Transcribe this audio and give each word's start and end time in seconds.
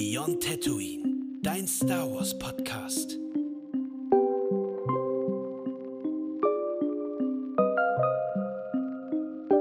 Beyond 0.00 0.40
Tatooine, 0.44 1.40
dein 1.42 1.66
Star 1.66 2.08
Wars 2.08 2.38
Podcast. 2.38 3.18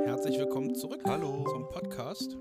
Herzlich 0.05 0.37
willkommen 0.37 0.75
zurück 0.75 1.01
Hallo. 1.05 1.43
zum 1.49 1.67
Podcast. 1.69 2.37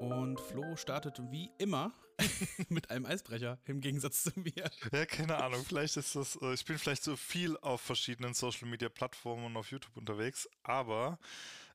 Und 0.00 0.40
Flo 0.40 0.74
startet 0.74 1.20
wie 1.30 1.48
immer 1.58 1.92
mit 2.68 2.90
einem 2.90 3.06
Eisbrecher 3.06 3.58
im 3.66 3.80
Gegensatz 3.80 4.24
zu 4.24 4.30
mir. 4.34 4.68
Ja, 4.92 5.06
keine 5.06 5.36
Ahnung. 5.42 5.64
Vielleicht 5.64 5.96
ist 5.96 6.16
das. 6.16 6.36
äh, 6.42 6.54
Ich 6.54 6.64
bin 6.64 6.76
vielleicht 6.78 7.04
so 7.04 7.14
viel 7.14 7.56
auf 7.58 7.82
verschiedenen 7.82 8.34
Social 8.34 8.66
Media 8.68 8.88
Plattformen 8.88 9.44
und 9.44 9.56
auf 9.56 9.70
YouTube 9.70 9.96
unterwegs, 9.96 10.48
aber 10.64 11.20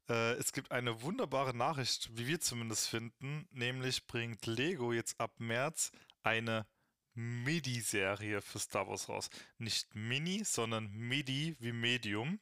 äh, 0.09 0.33
es 0.33 0.51
gibt 0.53 0.71
eine 0.71 1.01
wunderbare 1.01 1.55
Nachricht, 1.55 2.09
wie 2.17 2.27
wir 2.27 2.39
zumindest 2.39 2.87
finden, 2.89 3.47
nämlich 3.51 4.07
bringt 4.07 4.45
Lego 4.45 4.91
jetzt 4.91 5.19
ab 5.19 5.31
März 5.37 5.91
eine 6.23 6.65
MIDI-Serie 7.13 8.41
für 8.41 8.59
Star 8.59 8.87
Wars 8.87 9.09
raus. 9.09 9.29
Nicht 9.57 9.93
Mini, 9.95 10.43
sondern 10.43 10.91
MIDI 10.91 11.55
wie 11.59 11.73
Medium. 11.73 12.39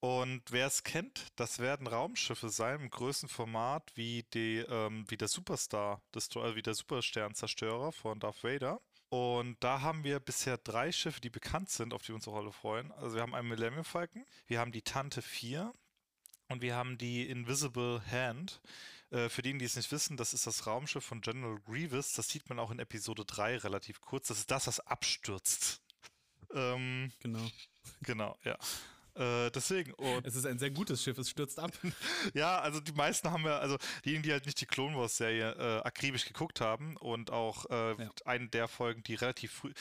Und 0.00 0.42
wer 0.50 0.66
es 0.66 0.82
kennt, 0.82 1.28
das 1.36 1.60
werden 1.60 1.86
Raumschiffe 1.86 2.48
sein 2.48 2.80
im 2.80 2.90
größten 2.90 3.28
Format 3.28 3.92
wie, 3.94 4.24
die, 4.34 4.58
ähm, 4.58 5.04
wie 5.08 5.16
der 5.16 5.28
Superstar, 5.28 6.02
wie 6.12 6.62
der 6.62 6.74
Supersternzerstörer 6.74 7.92
von 7.92 8.18
Darth 8.18 8.42
Vader. 8.42 8.80
Und 9.10 9.62
da 9.62 9.82
haben 9.82 10.02
wir 10.02 10.18
bisher 10.18 10.58
drei 10.58 10.90
Schiffe, 10.90 11.20
die 11.20 11.30
bekannt 11.30 11.70
sind, 11.70 11.94
auf 11.94 12.02
die 12.02 12.08
wir 12.08 12.14
uns 12.16 12.26
auch 12.26 12.34
alle 12.34 12.50
freuen. 12.50 12.90
Also 12.92 13.14
wir 13.14 13.22
haben 13.22 13.34
einen 13.34 13.48
Millennium 13.48 13.84
Falcon, 13.84 14.24
wir 14.46 14.58
haben 14.58 14.72
die 14.72 14.82
Tante 14.82 15.22
4 15.22 15.72
und 16.52 16.62
wir 16.62 16.76
haben 16.76 16.98
die 16.98 17.28
Invisible 17.28 18.02
Hand. 18.10 18.60
Äh, 19.10 19.28
für 19.28 19.42
diejenigen, 19.42 19.58
die 19.60 19.64
es 19.66 19.76
nicht 19.76 19.90
wissen, 19.92 20.16
das 20.16 20.32
ist 20.34 20.46
das 20.46 20.66
Raumschiff 20.66 21.04
von 21.04 21.20
General 21.20 21.58
Grievous. 21.66 22.12
Das 22.14 22.28
sieht 22.28 22.48
man 22.48 22.58
auch 22.58 22.70
in 22.70 22.78
Episode 22.78 23.24
3 23.26 23.58
relativ 23.58 24.00
kurz. 24.00 24.28
Das 24.28 24.38
ist 24.38 24.50
das, 24.50 24.66
was 24.66 24.80
abstürzt. 24.80 25.80
Ähm, 26.54 27.10
Genau. 27.20 27.50
genau, 28.02 28.36
ja. 28.44 28.58
Äh, 29.14 29.50
deswegen, 29.52 29.94
und 29.94 30.26
Es 30.26 30.34
ist 30.36 30.44
ein 30.44 30.58
sehr 30.58 30.70
gutes 30.70 31.02
Schiff, 31.02 31.16
es 31.16 31.30
stürzt 31.30 31.58
ab. 31.58 31.70
ja, 32.34 32.58
also 32.60 32.78
die 32.80 32.92
meisten 32.92 33.30
haben 33.30 33.44
ja, 33.46 33.58
also 33.58 33.78
diejenigen, 34.04 34.22
die 34.24 34.32
halt 34.32 34.44
nicht 34.44 34.60
die 34.60 34.66
Clone 34.66 34.94
Wars 34.96 35.16
Serie 35.16 35.52
äh, 35.52 35.80
akribisch 35.82 36.26
geguckt 36.26 36.60
haben 36.60 36.96
und 36.98 37.30
auch 37.30 37.64
äh, 37.70 38.02
Ja. 38.02 38.10
eine 38.26 38.48
der 38.48 38.68
Folgen, 38.68 39.02
die 39.02 39.14
relativ 39.14 39.52
früh. 39.52 39.72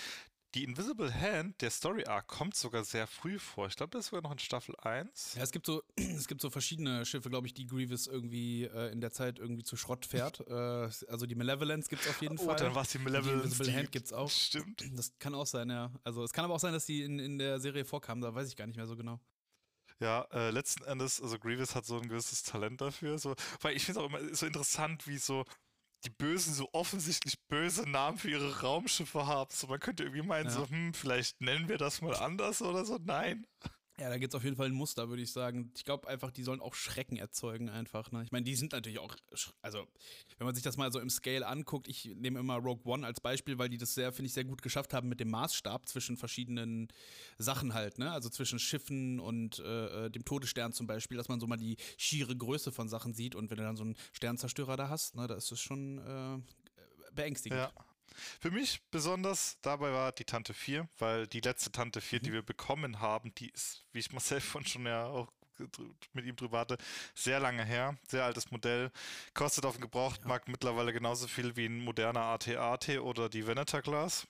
Die 0.54 0.66
Invisible 0.66 1.14
Hand, 1.14 1.62
der 1.62 1.70
Story 1.72 2.04
Arc, 2.06 2.28
kommt 2.28 2.56
sogar 2.56 2.84
sehr 2.84 3.08
früh 3.08 3.40
vor. 3.40 3.68
Ich 3.68 3.78
glaube, 3.78 3.92
das 3.92 4.02
ist 4.06 4.10
sogar 4.10 4.22
noch 4.24 4.34
in 4.34 4.40
Staffel 4.40 4.76
1. 4.82 5.36
Ja, 5.36 5.44
es 5.44 5.52
gibt 5.52 5.66
so, 5.66 5.82
es 5.96 6.28
gibt 6.28 6.42
so 6.42 6.50
verschiedene 6.50 7.06
Schiffe, 7.06 7.30
glaube 7.30 7.48
ich, 7.48 7.54
die 7.54 7.66
Grievous 7.68 8.08
irgendwie 8.08 8.66
äh, 8.66 8.92
in 8.92 9.00
der 9.00 9.12
Zeit 9.12 9.40
irgendwie 9.40 9.64
zu 9.64 9.78
Schrott 9.78 10.06
fährt. 10.06 10.42
äh, 10.48 10.54
also 10.54 11.26
die 11.26 11.36
Malevolence 11.36 11.88
gibt 11.88 12.02
es 12.02 12.10
auf 12.10 12.22
jeden 12.22 12.38
Oh, 12.38 12.46
Fall. 12.48 12.58
dann 12.58 12.76
war 12.76 12.82
es 12.82 12.90
die 12.92 12.98
Die 12.98 13.04
Malevolence. 13.06 13.44
Invisible 13.46 13.68
die- 13.72 13.78
Hand 13.78 13.92
gibt's 13.94 14.12
auch. 14.12 14.30
Stimmt. 14.30 14.84
Das 14.94 15.18
kann 15.20 15.34
auch 15.36 15.48
sein, 15.48 15.70
ja. 15.70 15.90
Also 16.04 16.22
es 16.24 16.34
kann 16.34 16.44
aber 16.44 16.56
auch 16.56 16.60
sein, 16.60 16.74
dass 16.74 16.86
die 16.86 17.04
in, 17.04 17.20
in 17.20 17.38
der 17.40 17.62
Serie 17.62 17.86
vorkamen, 17.86 18.22
da 18.22 18.36
weiß 18.36 18.50
ich 18.50 18.58
gar 18.58 18.68
nicht 18.68 18.76
mehr 18.76 18.88
so 18.88 18.98
genau. 18.98 19.22
Ja, 20.02 20.24
äh, 20.32 20.50
letzten 20.50 20.84
Endes, 20.84 21.22
also 21.22 21.38
Grievous 21.40 21.76
hat 21.76 21.86
so 21.86 21.98
ein 21.98 22.10
gewisses 22.10 22.44
Talent 22.44 22.82
dafür. 22.82 23.20
So, 23.20 23.36
weil 23.62 23.76
ich 23.78 23.86
finde 23.86 24.02
es 24.02 24.06
auch 24.06 24.10
immer 24.10 24.36
so 24.36 24.46
interessant, 24.48 25.08
wie 25.08 25.18
so 25.20 25.46
die 26.04 26.10
Bösen 26.10 26.54
so 26.54 26.70
offensichtlich 26.74 27.36
böse 27.48 27.88
Namen 27.90 28.18
für 28.18 28.30
ihre 28.30 28.62
Raumschiffe 28.62 29.28
haben. 29.28 29.52
So, 29.54 29.68
man 29.68 29.80
könnte 29.80 30.04
irgendwie 30.04 30.24
meinen, 30.24 30.46
Ja. 30.46 30.52
so, 30.52 30.70
hm, 30.70 30.94
vielleicht 30.94 31.42
nennen 31.42 31.68
wir 31.70 31.78
das 31.78 32.02
mal 32.02 32.16
anders 32.16 32.62
oder 32.62 32.86
so. 32.86 32.98
Nein. 33.04 33.46
Ja, 34.02 34.10
da 34.10 34.18
gibt 34.18 34.34
es 34.34 34.36
auf 34.36 34.44
jeden 34.44 34.56
Fall 34.56 34.66
ein 34.66 34.74
Muster, 34.74 35.10
würde 35.10 35.22
ich 35.22 35.32
sagen. 35.32 35.72
Ich 35.78 35.86
glaube 35.86 36.08
einfach, 36.08 36.32
die 36.32 36.42
sollen 36.42 36.60
auch 36.60 36.74
Schrecken 36.74 37.18
erzeugen 37.18 37.70
einfach. 37.70 38.12
Ne? 38.12 38.24
Ich 38.24 38.32
meine, 38.32 38.44
die 38.44 38.56
sind 38.56 38.72
natürlich 38.72 38.98
auch, 38.98 39.16
also 39.62 39.86
wenn 40.40 40.46
man 40.46 40.56
sich 40.56 40.64
das 40.64 40.76
mal 40.76 40.92
so 40.92 41.00
im 41.00 41.12
Scale 41.12 41.46
anguckt, 41.46 41.88
ich 41.88 42.06
nehme 42.16 42.40
immer 42.40 42.56
Rogue 42.56 42.92
One 42.92 43.06
als 43.06 43.22
Beispiel, 43.22 43.60
weil 43.60 43.70
die 43.70 43.78
das 43.78 43.94
sehr, 43.94 44.12
finde 44.12 44.26
ich, 44.26 44.34
sehr 44.34 44.44
gut 44.44 44.64
geschafft 44.64 44.96
haben 44.96 45.08
mit 45.08 45.20
dem 45.20 45.30
Maßstab 45.30 45.88
zwischen 45.88 46.18
verschiedenen 46.18 46.88
Sachen 47.38 47.76
halt, 47.76 48.00
ne? 48.00 48.12
Also 48.12 48.30
zwischen 48.30 48.58
Schiffen 48.58 49.20
und 49.20 49.60
äh, 49.60 50.08
äh, 50.08 50.10
dem 50.10 50.26
Todesstern 50.26 50.74
zum 50.74 50.88
Beispiel, 50.88 51.18
dass 51.18 51.30
man 51.30 51.40
so 51.40 51.46
mal 51.46 51.58
die 51.58 51.78
schiere 51.96 52.36
Größe 52.36 52.72
von 52.72 52.90
Sachen 52.90 53.14
sieht 53.14 53.36
und 53.36 53.52
wenn 53.52 53.58
du 53.58 53.64
dann 53.64 53.78
so 53.78 53.84
einen 53.84 53.96
Sternzerstörer 54.14 54.78
da 54.78 54.90
hast, 54.90 55.16
ne, 55.16 55.28
da 55.28 55.36
ist 55.36 55.52
es 55.52 55.60
schon 55.60 56.00
äh, 56.00 56.40
beängstigend. 57.14 57.60
Ja. 57.60 57.72
Für 58.40 58.52
mich 58.52 58.82
besonders 58.92 59.58
dabei 59.62 59.92
war 59.92 60.12
die 60.12 60.26
Tante 60.26 60.54
4, 60.54 60.88
weil 61.00 61.28
die 61.28 61.40
letzte 61.42 61.72
Tante 61.72 62.02
4, 62.02 62.20
Mhm. 62.20 62.24
die 62.24 62.34
wir 62.34 62.42
bekommen 62.44 63.00
haben, 63.00 63.34
die 63.36 63.50
ist, 63.50 63.86
wie 63.94 64.00
ich 64.00 64.12
Marcel 64.12 64.40
von 64.42 64.66
schon 64.66 64.86
ja 64.86 65.06
auch 65.06 65.32
mit 66.14 66.26
ihm 66.26 66.36
drüber 66.36 66.60
hatte, 66.60 66.78
sehr 67.14 67.40
lange 67.40 67.64
her, 67.64 67.96
sehr 68.08 68.24
altes 68.26 68.50
Modell, 68.50 68.92
kostet 69.36 69.64
auf 69.66 69.76
dem 69.76 69.82
Gebrauchtmarkt 69.82 70.48
mittlerweile 70.48 70.92
genauso 70.92 71.28
viel 71.28 71.56
wie 71.56 71.66
ein 71.68 71.80
moderner 71.80 72.22
AT-AT 72.22 72.90
oder 73.00 73.30
die 73.30 73.46
Venator 73.46 73.82
Class. 73.82 74.28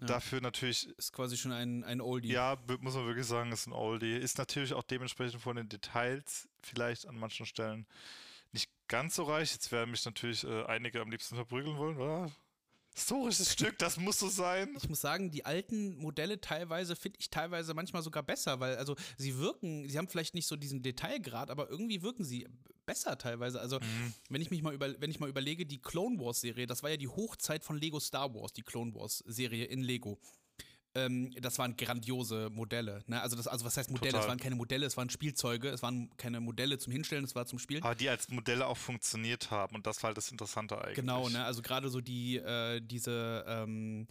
Ja. 0.00 0.06
Dafür 0.06 0.40
natürlich, 0.40 0.88
Ist 0.96 1.12
quasi 1.12 1.36
schon 1.36 1.52
ein, 1.52 1.84
ein 1.84 2.00
Oldie. 2.00 2.28
ja, 2.32 2.56
muss 2.80 2.94
man 2.94 3.06
wirklich 3.06 3.26
sagen, 3.26 3.52
ist 3.52 3.66
ein 3.66 3.72
Oldie. 3.72 4.16
Ist 4.16 4.38
natürlich 4.38 4.72
auch 4.72 4.82
dementsprechend 4.82 5.42
von 5.42 5.56
den 5.56 5.68
Details 5.68 6.48
vielleicht 6.62 7.06
an 7.06 7.16
manchen 7.18 7.44
Stellen 7.46 7.86
nicht 8.52 8.70
ganz 8.88 9.16
so 9.16 9.24
reich. 9.24 9.52
Jetzt 9.52 9.72
werden 9.72 9.90
mich 9.90 10.04
natürlich 10.04 10.44
äh, 10.44 10.64
einige 10.64 11.00
am 11.02 11.10
liebsten 11.10 11.34
verprügeln 11.36 11.76
wollen, 11.76 11.98
oder? 11.98 12.30
Historisches 12.94 13.52
Stück, 13.52 13.76
das 13.78 13.96
muss 13.96 14.20
so 14.20 14.28
sein. 14.28 14.74
Ich 14.76 14.88
muss 14.88 15.00
sagen, 15.00 15.32
die 15.32 15.44
alten 15.44 15.96
Modelle 15.96 16.40
teilweise 16.40 16.94
finde 16.94 17.18
ich 17.20 17.28
teilweise 17.28 17.74
manchmal 17.74 18.02
sogar 18.02 18.22
besser, 18.22 18.60
weil 18.60 18.76
also 18.76 18.94
sie 19.18 19.36
wirken, 19.38 19.88
sie 19.88 19.98
haben 19.98 20.08
vielleicht 20.08 20.34
nicht 20.34 20.46
so 20.46 20.54
diesen 20.54 20.80
Detailgrad, 20.82 21.50
aber 21.50 21.68
irgendwie 21.68 22.02
wirken 22.02 22.24
sie 22.24 22.46
besser 22.86 23.18
teilweise. 23.18 23.60
Also 23.60 23.80
wenn 24.28 24.40
ich 24.40 24.50
mich 24.50 24.62
mal 24.62 24.72
über, 24.72 25.00
wenn 25.00 25.10
ich 25.10 25.18
mal 25.18 25.28
überlege, 25.28 25.66
die 25.66 25.82
Clone 25.82 26.20
Wars 26.20 26.40
Serie, 26.40 26.68
das 26.68 26.84
war 26.84 26.90
ja 26.90 26.96
die 26.96 27.08
Hochzeit 27.08 27.64
von 27.64 27.76
Lego 27.78 27.98
Star 27.98 28.32
Wars, 28.32 28.52
die 28.52 28.62
Clone 28.62 28.94
Wars 28.94 29.24
Serie 29.26 29.64
in 29.64 29.82
Lego. 29.82 30.20
Ähm, 30.94 31.32
das 31.40 31.58
waren 31.58 31.76
grandiose 31.76 32.50
Modelle. 32.50 33.02
Ne? 33.06 33.20
Also, 33.20 33.36
das, 33.36 33.48
also 33.48 33.64
was 33.64 33.76
heißt 33.76 33.90
Modelle? 33.90 34.12
Total. 34.12 34.22
Es 34.22 34.28
waren 34.28 34.38
keine 34.38 34.54
Modelle, 34.54 34.86
es 34.86 34.96
waren 34.96 35.10
Spielzeuge, 35.10 35.68
es 35.68 35.82
waren 35.82 36.10
keine 36.16 36.40
Modelle 36.40 36.78
zum 36.78 36.92
Hinstellen, 36.92 37.24
es 37.24 37.34
war 37.34 37.46
zum 37.46 37.58
Spielen. 37.58 37.82
Aber 37.82 37.94
die 37.94 38.08
als 38.08 38.28
Modelle 38.28 38.66
auch 38.66 38.76
funktioniert 38.76 39.50
haben 39.50 39.74
und 39.74 39.86
das 39.86 40.02
war 40.02 40.08
halt 40.08 40.16
das 40.16 40.30
Interessante 40.30 40.78
eigentlich. 40.80 40.96
Genau, 40.96 41.28
ne? 41.28 41.44
Also 41.44 41.62
gerade 41.62 41.88
so 41.88 42.00
die, 42.00 42.36
äh, 42.36 42.80
diese, 42.80 43.44
ähm, 43.48 44.06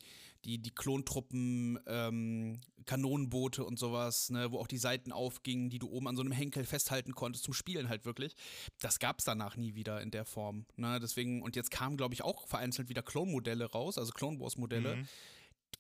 die, 0.46 0.58
die 0.58 0.72
Klontruppen, 0.72 1.80
ähm, 1.88 2.60
Kanonenboote 2.86 3.64
und 3.64 3.80
sowas, 3.80 4.30
ne, 4.30 4.52
wo 4.52 4.60
auch 4.60 4.68
die 4.68 4.78
Seiten 4.78 5.14
aufgingen, 5.14 5.70
die 5.70 5.80
du 5.80 5.90
oben 5.90 6.10
an 6.10 6.18
so 6.18 6.22
einem 6.22 6.34
Henkel 6.34 6.66
festhalten 6.66 7.14
konntest, 7.14 7.46
zum 7.46 7.54
Spielen 7.54 7.88
halt 7.88 8.04
wirklich. 8.04 8.36
Das 8.82 9.00
gab's 9.00 9.24
danach 9.24 9.56
nie 9.56 9.76
wieder 9.76 10.02
in 10.02 10.12
der 10.12 10.26
Form. 10.26 10.66
Ne? 10.76 11.00
Deswegen, 11.00 11.42
und 11.42 11.56
jetzt 11.56 11.72
kamen, 11.72 11.96
glaube 11.96 12.14
ich, 12.14 12.24
auch 12.24 12.46
vereinzelt 12.46 12.90
wieder 12.90 13.02
Klonmodelle 13.02 13.72
raus, 13.72 13.98
also 13.98 14.12
Clone 14.12 14.38
Wars-Modelle, 14.40 14.98
Mhm. 14.98 15.08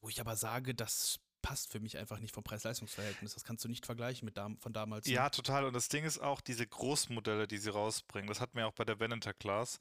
Wo 0.02 0.09
ich 0.09 0.20
aber 0.20 0.36
sage, 0.36 0.76
das 0.76 1.20
passt 1.42 1.72
für 1.72 1.80
mich 1.80 1.98
einfach 1.98 2.20
nicht 2.20 2.34
vom 2.34 2.44
Preis-Leistungs-Verhältnis. 2.44 3.34
Das 3.34 3.44
kannst 3.44 3.64
du 3.64 3.70
nicht 3.70 3.86
vergleichen 3.86 4.26
mit 4.26 4.38
dam 4.38 4.58
von 4.58 4.74
damals. 4.74 5.08
Ja, 5.08 5.30
total. 5.30 5.66
Und 5.66 5.74
das 5.74 5.90
Ding 5.90 6.06
ist 6.06 6.20
auch, 6.20 6.42
diese 6.42 6.66
Großmodelle, 6.66 7.48
die 7.48 7.58
sie 7.58 7.70
rausbringen, 7.70 8.28
das 8.28 8.40
hatten 8.40 8.58
wir 8.58 8.66
auch 8.66 8.74
bei 8.74 8.86
der 8.86 9.00
Venator 9.00 9.34
Class, 9.34 9.80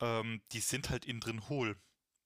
ähm, 0.00 0.42
die 0.52 0.60
sind 0.60 0.90
halt 0.90 1.04
innen 1.04 1.20
drin 1.20 1.48
hohl. 1.48 1.76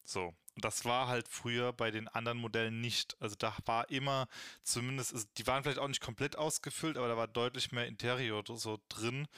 So. 0.04 0.32
Und 0.56 0.64
das 0.64 0.86
war 0.86 1.06
halt 1.08 1.28
früher 1.28 1.74
bei 1.74 1.90
den 1.90 2.08
anderen 2.08 2.38
Modellen 2.38 2.80
nicht. 2.80 3.14
Also 3.20 3.36
da 3.38 3.54
war 3.66 3.90
immer, 3.90 4.26
zumindest, 4.62 5.12
also 5.12 5.26
die 5.36 5.46
waren 5.46 5.62
vielleicht 5.62 5.78
auch 5.78 5.86
nicht 5.86 6.00
komplett 6.00 6.36
ausgefüllt, 6.36 6.96
aber 6.96 7.08
da 7.08 7.16
war 7.18 7.28
deutlich 7.28 7.72
mehr 7.72 7.86
Interior 7.86 8.42
so 8.46 8.78
drin, 8.88 9.28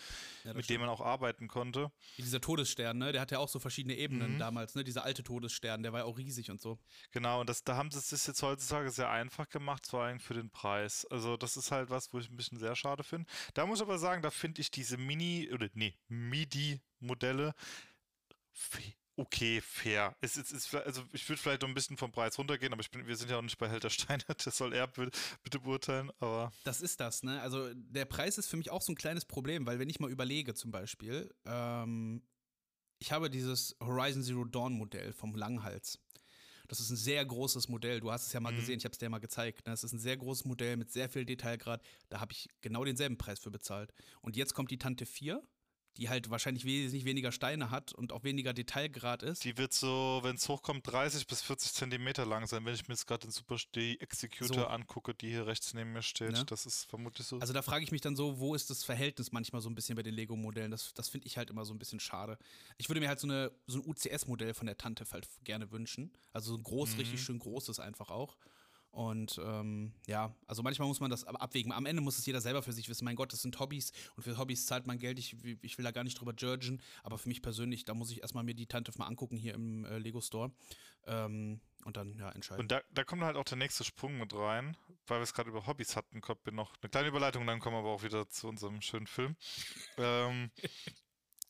Ja, 0.44 0.54
mit 0.54 0.64
stimmt. 0.64 0.76
dem 0.76 0.80
man 0.82 0.90
auch 0.90 1.00
arbeiten 1.00 1.48
konnte. 1.48 1.90
Wie 2.16 2.22
Dieser 2.22 2.40
Todesstern, 2.40 2.98
ne? 2.98 3.10
Der 3.10 3.20
hatte 3.20 3.34
ja 3.34 3.38
auch 3.40 3.48
so 3.48 3.58
verschiedene 3.58 3.96
Ebenen 3.96 4.34
Mhm. 4.34 4.38
damals, 4.38 4.76
ne? 4.76 4.84
Dieser 4.84 5.04
alte 5.04 5.24
Todesstern, 5.24 5.82
der 5.82 5.92
war 5.92 6.00
ja 6.00 6.06
auch 6.06 6.18
riesig 6.18 6.50
und 6.52 6.60
so. 6.60 6.78
Genau, 7.10 7.40
und 7.40 7.48
das, 7.50 7.64
da 7.64 7.74
haben 7.74 7.90
sie 7.90 7.98
es 7.98 8.24
jetzt 8.26 8.42
heutzutage 8.42 8.90
sehr 8.90 9.10
einfach 9.10 9.48
gemacht, 9.48 9.88
vor 9.88 10.04
allem 10.04 10.20
für 10.20 10.34
den 10.34 10.50
Preis. 10.50 11.04
Also 11.10 11.36
das 11.36 11.56
ist 11.56 11.72
halt 11.72 11.90
was, 11.90 12.12
wo 12.12 12.20
ich 12.20 12.30
ein 12.30 12.36
bisschen 12.36 12.58
sehr 12.60 12.76
schade 12.76 13.02
finde. 13.02 13.28
Da 13.54 13.66
muss 13.66 13.80
ich 13.80 13.82
aber 13.82 13.98
sagen, 13.98 14.22
da 14.22 14.30
finde 14.30 14.60
ich 14.60 14.70
diese 14.70 14.96
Mini- 14.96 15.50
oder 15.52 15.68
nee, 15.74 15.98
MIDI-Modelle 16.06 17.54
okay, 19.18 19.60
fair. 19.60 20.16
Es, 20.20 20.36
ist 20.36 20.52
ist, 20.52 20.74
also 20.74 21.02
ich 21.12 21.28
würde 21.28 21.40
vielleicht 21.40 21.62
noch 21.62 21.68
ein 21.68 21.74
bisschen 21.74 21.96
vom 21.96 22.10
Preis 22.12 22.38
runtergehen, 22.38 22.72
aber 22.72 22.80
ich 22.80 22.90
bin, 22.90 23.06
wir 23.06 23.16
sind 23.16 23.30
ja 23.30 23.38
auch 23.38 23.42
nicht 23.42 23.58
bei 23.58 23.68
Helter 23.68 23.90
Steiner, 23.90 24.24
das 24.44 24.56
soll 24.56 24.72
er 24.72 24.86
bitte, 24.86 25.60
beurteilen, 25.60 26.10
aber 26.20 26.52
Das 26.64 26.80
ist 26.80 27.00
das, 27.00 27.22
ne? 27.22 27.40
Also 27.42 27.72
der 27.74 28.04
Preis 28.04 28.38
ist 28.38 28.48
für 28.48 28.56
mich 28.56 28.70
auch 28.70 28.82
so 28.82 28.92
ein 28.92 28.96
kleines 28.96 29.24
Problem, 29.24 29.66
weil 29.66 29.78
wenn 29.78 29.90
ich 29.90 30.00
mal 30.00 30.10
überlege 30.10 30.54
zum 30.54 30.70
Beispiel, 30.70 31.34
ähm, 31.44 32.22
ich 33.00 33.12
habe 33.12 33.30
dieses 33.30 33.76
Horizon 33.80 34.22
Zero 34.22 34.44
Dawn 34.44 34.72
Modell 34.72 35.12
vom 35.12 35.34
Langhals. 35.34 35.98
Das 36.66 36.80
ist 36.80 36.90
ein 36.90 36.96
sehr 36.96 37.24
großes 37.24 37.68
Modell. 37.68 38.00
Du 38.00 38.10
hast 38.12 38.26
es 38.26 38.32
ja 38.34 38.40
mal 38.40 38.52
Mhm. 38.52 38.56
gesehen, 38.56 38.78
ich 38.78 38.84
habe 38.84 38.92
es 38.92 38.98
dir 38.98 39.08
mal 39.08 39.18
gezeigt. 39.20 39.64
Ne? 39.66 39.72
Das 39.72 39.84
ist 39.84 39.92
ein 39.92 39.98
sehr 39.98 40.16
großes 40.18 40.44
Modell 40.44 40.76
mit 40.76 40.90
sehr 40.92 41.08
viel 41.08 41.24
Detailgrad. 41.24 41.82
Da 42.10 42.20
habe 42.20 42.32
ich 42.32 42.48
genau 42.60 42.84
denselben 42.84 43.16
Preis 43.16 43.38
für 43.40 43.50
bezahlt. 43.50 43.92
Und 44.20 44.36
jetzt 44.36 44.52
kommt 44.52 44.70
die 44.70 44.78
Tante 44.78 45.06
4. 45.06 45.42
die 45.98 46.08
halt 46.08 46.30
wahrscheinlich 46.30 46.64
wesentlich 46.64 47.04
weniger 47.04 47.32
Steine 47.32 47.70
hat 47.70 47.92
und 47.92 48.12
auch 48.12 48.22
weniger 48.22 48.52
Detailgrad 48.54 49.24
ist. 49.24 49.44
Die 49.44 49.58
wird 49.58 49.72
so, 49.72 50.20
wenn 50.22 50.36
es 50.36 50.48
hochkommt, 50.48 50.86
30 50.86 51.26
bis 51.26 51.42
40 51.42 51.72
Zentimeter 51.72 52.24
lang 52.24 52.46
sein, 52.46 52.64
wenn 52.64 52.74
ich 52.74 52.86
mir 52.86 52.94
jetzt 52.94 53.06
gerade 53.06 53.26
den 53.26 53.32
Super 53.32 53.56
Executor 53.74 54.56
So. 54.56 54.66
angucke, 54.68 55.12
die 55.14 55.28
hier 55.28 55.46
rechts 55.46 55.74
neben 55.74 55.92
mir 55.92 56.02
steht. 56.02 56.30
Ne? 56.32 56.44
Das 56.46 56.66
ist 56.66 56.84
vermutlich 56.88 57.26
so. 57.26 57.38
Also 57.40 57.52
da 57.52 57.62
frage 57.62 57.82
ich 57.84 57.90
mich 57.90 58.00
dann 58.00 58.14
so, 58.14 58.38
wo 58.38 58.54
ist 58.54 58.70
das 58.70 58.84
Verhältnis 58.84 59.32
manchmal 59.32 59.60
so 59.60 59.68
ein 59.68 59.74
bisschen 59.74 59.96
bei 59.96 60.04
den 60.04 60.14
Lego-Modellen? 60.14 60.70
Das, 60.70 60.94
das 60.94 61.08
finde 61.08 61.26
ich 61.26 61.36
halt 61.36 61.50
immer 61.50 61.64
so 61.64 61.74
ein 61.74 61.78
bisschen 61.78 61.98
schade. 62.00 62.38
Ich 62.76 62.88
würde 62.88 63.00
mir 63.00 63.08
halt 63.08 63.18
so, 63.18 63.26
eine, 63.26 63.50
so 63.66 63.78
ein 63.80 63.84
UCS-Modell 63.86 64.54
von 64.54 64.66
der 64.66 64.78
Tante 64.78 65.04
halt 65.10 65.28
gerne 65.42 65.70
wünschen. 65.72 66.12
Also 66.32 66.52
so 66.52 66.58
ein 66.58 66.62
groß, 66.62 66.92
Mhm. 66.92 66.98
richtig 66.98 67.22
schön 67.22 67.38
großes 67.40 67.80
einfach 67.80 68.10
auch. 68.10 68.36
Und 68.90 69.40
ähm, 69.44 69.92
ja, 70.06 70.34
also 70.46 70.62
manchmal 70.62 70.88
muss 70.88 71.00
man 71.00 71.10
das 71.10 71.24
abwägen. 71.24 71.72
Am 71.72 71.86
Ende 71.86 72.02
muss 72.02 72.18
es 72.18 72.26
jeder 72.26 72.40
selber 72.40 72.62
für 72.62 72.72
sich 72.72 72.88
wissen. 72.88 73.04
Mein 73.04 73.16
Gott, 73.16 73.32
das 73.32 73.42
sind 73.42 73.58
Hobbys 73.60 73.92
und 74.16 74.22
für 74.22 74.36
Hobbys 74.38 74.66
zahlt 74.66 74.86
man 74.86 74.98
Geld. 74.98 75.18
Ich, 75.18 75.36
ich 75.62 75.78
will 75.78 75.84
da 75.84 75.90
gar 75.90 76.04
nicht 76.04 76.18
drüber 76.18 76.34
judgen, 76.36 76.80
aber 77.02 77.18
für 77.18 77.28
mich 77.28 77.42
persönlich, 77.42 77.84
da 77.84 77.94
muss 77.94 78.10
ich 78.10 78.22
erstmal 78.22 78.44
mir 78.44 78.54
die 78.54 78.66
Tante 78.66 78.92
mal 78.96 79.06
angucken 79.06 79.36
hier 79.36 79.54
im 79.54 79.84
äh, 79.84 79.98
Lego 79.98 80.20
Store 80.20 80.50
ähm, 81.06 81.60
und 81.84 81.96
dann 81.96 82.16
ja 82.18 82.30
entscheiden. 82.30 82.60
Und 82.60 82.72
da, 82.72 82.80
da 82.90 83.04
kommt 83.04 83.22
halt 83.22 83.36
auch 83.36 83.44
der 83.44 83.58
nächste 83.58 83.84
Sprung 83.84 84.18
mit 84.18 84.34
rein, 84.34 84.76
weil 85.06 85.18
wir 85.18 85.24
es 85.24 85.34
gerade 85.34 85.50
über 85.50 85.66
Hobbys 85.66 85.94
hatten, 85.94 86.20
kommt 86.20 86.44
mir 86.46 86.52
noch 86.52 86.74
eine 86.80 86.90
kleine 86.90 87.08
Überleitung, 87.08 87.46
dann 87.46 87.60
kommen 87.60 87.76
wir 87.76 87.80
aber 87.80 87.90
auch 87.90 88.02
wieder 88.02 88.28
zu 88.28 88.48
unserem 88.48 88.80
schönen 88.80 89.06
Film. 89.06 89.36
ähm, 89.96 90.50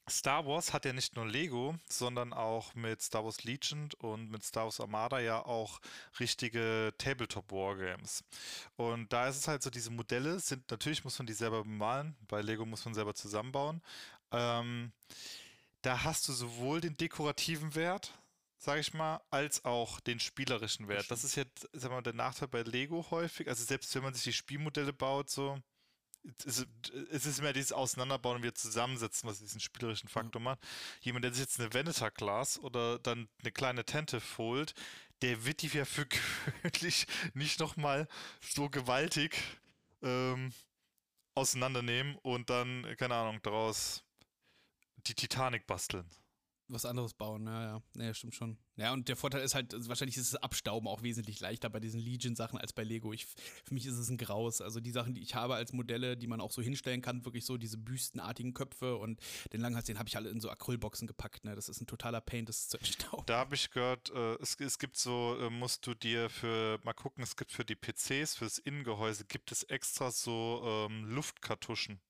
Star 0.09 0.47
Wars 0.47 0.73
hat 0.73 0.85
ja 0.85 0.93
nicht 0.93 1.17
nur 1.17 1.27
Lego, 1.27 1.77
sondern 1.89 2.33
auch 2.33 2.75
mit 2.75 3.03
Star 3.03 3.25
Wars 3.25 3.45
Legion 3.45 3.89
und 3.99 4.31
mit 4.31 4.45
Star 4.45 4.65
Wars 4.65 4.81
Armada 4.81 5.21
ja 5.21 5.45
auch 5.45 5.81
richtige 6.21 6.93
Tabletop-Wargames. 6.99 8.25
Und 8.77 9.13
da 9.13 9.29
ist 9.29 9.37
es 9.37 9.49
halt 9.49 9.63
so, 9.63 9.71
diese 9.71 9.91
Modelle 9.91 10.41
sind, 10.41 10.71
natürlich 10.71 11.05
muss 11.05 11.19
man 11.19 11.27
die 11.27 11.33
selber 11.33 11.63
bemalen, 11.63 12.17
bei 12.29 12.41
Lego 12.43 12.65
muss 12.65 12.85
man 12.85 12.95
selber 12.95 13.15
zusammenbauen. 13.15 13.83
Ähm, 14.31 14.93
da 15.83 16.05
hast 16.05 16.29
du 16.29 16.33
sowohl 16.33 16.81
den 16.81 16.97
dekorativen 16.97 17.75
Wert, 17.75 18.13
sage 18.59 18.81
ich 18.81 18.93
mal, 18.95 19.21
als 19.31 19.65
auch 19.65 20.01
den 20.01 20.21
spielerischen 20.21 20.89
Wert. 20.89 21.11
Das 21.11 21.25
ist 21.25 21.37
jetzt, 21.37 21.69
sag 21.73 21.91
mal, 21.91 22.03
der 22.03 22.15
Nachteil 22.15 22.49
bei 22.49 22.63
Lego 22.63 23.07
häufig. 23.11 23.49
Also 23.49 23.65
selbst 23.65 23.95
wenn 23.95 24.03
man 24.03 24.15
sich 24.15 24.25
die 24.25 24.33
Spielmodelle 24.33 24.93
baut, 24.93 25.31
so, 25.31 25.59
es 26.47 26.59
ist, 26.59 26.67
es 27.11 27.27
ist 27.27 27.43
mehr 27.43 27.53
dieses 27.53 27.73
Auseinanderbauen 27.73 28.37
und 28.37 28.43
wieder 28.43 28.55
zusammensetzen, 28.55 29.29
was 29.29 29.39
diesen 29.39 29.61
spielerischen 29.61 30.09
Faktor 30.09 30.41
macht. 30.41 30.61
Jemand, 31.01 31.25
der 31.25 31.33
sich 31.33 31.41
jetzt 31.41 31.61
eine 31.61 31.73
Veneter 31.73 32.11
Class 32.11 32.59
oder 32.59 32.99
dann 32.99 33.29
eine 33.41 33.53
kleine 33.53 33.85
Tente 33.85 34.21
holt, 34.37 34.75
der 35.23 35.45
wird 35.45 35.63
die 35.63 35.69
ja 35.69 35.85
für 35.85 36.07
gewöhnlich 36.63 37.07
nicht 37.35 37.61
nochmal 37.61 38.09
so 38.41 38.69
gewaltig 38.69 39.37
ähm, 40.03 40.53
auseinandernehmen 41.35 42.17
und 42.17 42.51
dann, 42.51 42.87
keine 42.97 43.15
Ahnung, 43.15 43.41
daraus 43.43 44.05
die 45.07 45.15
Titanic 45.15 45.67
basteln. 45.67 46.09
Was 46.69 46.85
anderes 46.85 47.15
bauen, 47.15 47.47
ja, 47.47 47.63
ja. 47.65 47.83
Ja, 47.97 48.15
stimmt 48.15 48.35
schon. 48.35 48.59
Ja, 48.77 48.93
und 48.93 49.09
der 49.09 49.17
Vorteil 49.17 49.43
ist 49.43 49.55
halt, 49.55 49.75
also 49.75 49.89
wahrscheinlich 49.89 50.17
ist 50.17 50.33
das 50.33 50.43
Abstauben 50.43 50.87
auch 50.87 51.03
wesentlich 51.03 51.41
leichter 51.41 51.69
bei 51.69 51.81
diesen 51.81 51.99
Legion-Sachen 51.99 52.59
als 52.59 52.73
bei 52.73 52.85
Lego. 52.85 53.13
Ich, 53.13 53.27
für 53.27 53.75
mich 53.75 53.87
ist 53.87 53.97
es 53.97 54.09
ein 54.09 54.19
Graus. 54.19 54.61
Also 54.61 54.79
die 54.79 54.93
Sachen, 54.93 55.15
die 55.15 55.23
ich 55.23 55.35
habe 55.35 55.55
als 55.55 55.73
Modelle, 55.73 56.17
die 56.17 56.27
man 56.27 56.41
auch 56.41 56.53
so 56.53 56.63
hinstellen 56.63 57.03
kann, 57.03 57.25
wirklich 57.25 57.45
so 57.45 57.57
diese 57.57 57.79
büstenartigen 57.79 58.55
Köpfe 58.55 58.97
und 58.97 59.21
den 59.53 59.61
Langhals, 59.61 59.87
den 59.87 59.99
habe 59.99 60.09
ich 60.09 60.17
alle 60.17 60.31
in 60.31 60.41
so 60.41 60.51
Acrylboxen 60.51 61.09
gepackt. 61.09 61.45
Ne? 61.45 61.57
Das 61.57 61.69
ist 61.69 61.81
ein 61.81 61.87
totaler 61.87 62.21
Pain, 62.21 62.47
das 62.47 62.69
zu 62.69 62.79
entstauben. 62.79 63.25
Da 63.27 63.39
habe 63.39 63.55
ich 63.55 63.71
gehört, 63.71 64.11
äh, 64.11 64.35
es, 64.37 64.55
es 64.61 64.79
gibt 64.79 64.97
so, 64.97 65.37
äh, 65.41 65.51
musst 65.51 65.87
du 65.87 65.95
dir 65.95 66.31
für, 66.31 66.79
mal 66.85 66.93
gucken, 66.93 67.25
es 67.25 67.37
gibt 67.37 67.51
für 67.51 67.65
die 67.65 67.75
PCs, 67.75 68.37
fürs 68.37 68.59
Innengehäuse, 68.59 69.25
gibt 69.25 69.51
es 69.51 69.65
extra 69.65 70.11
so 70.11 70.63
ähm, 70.65 71.05
Luftkartuschen, 71.05 72.01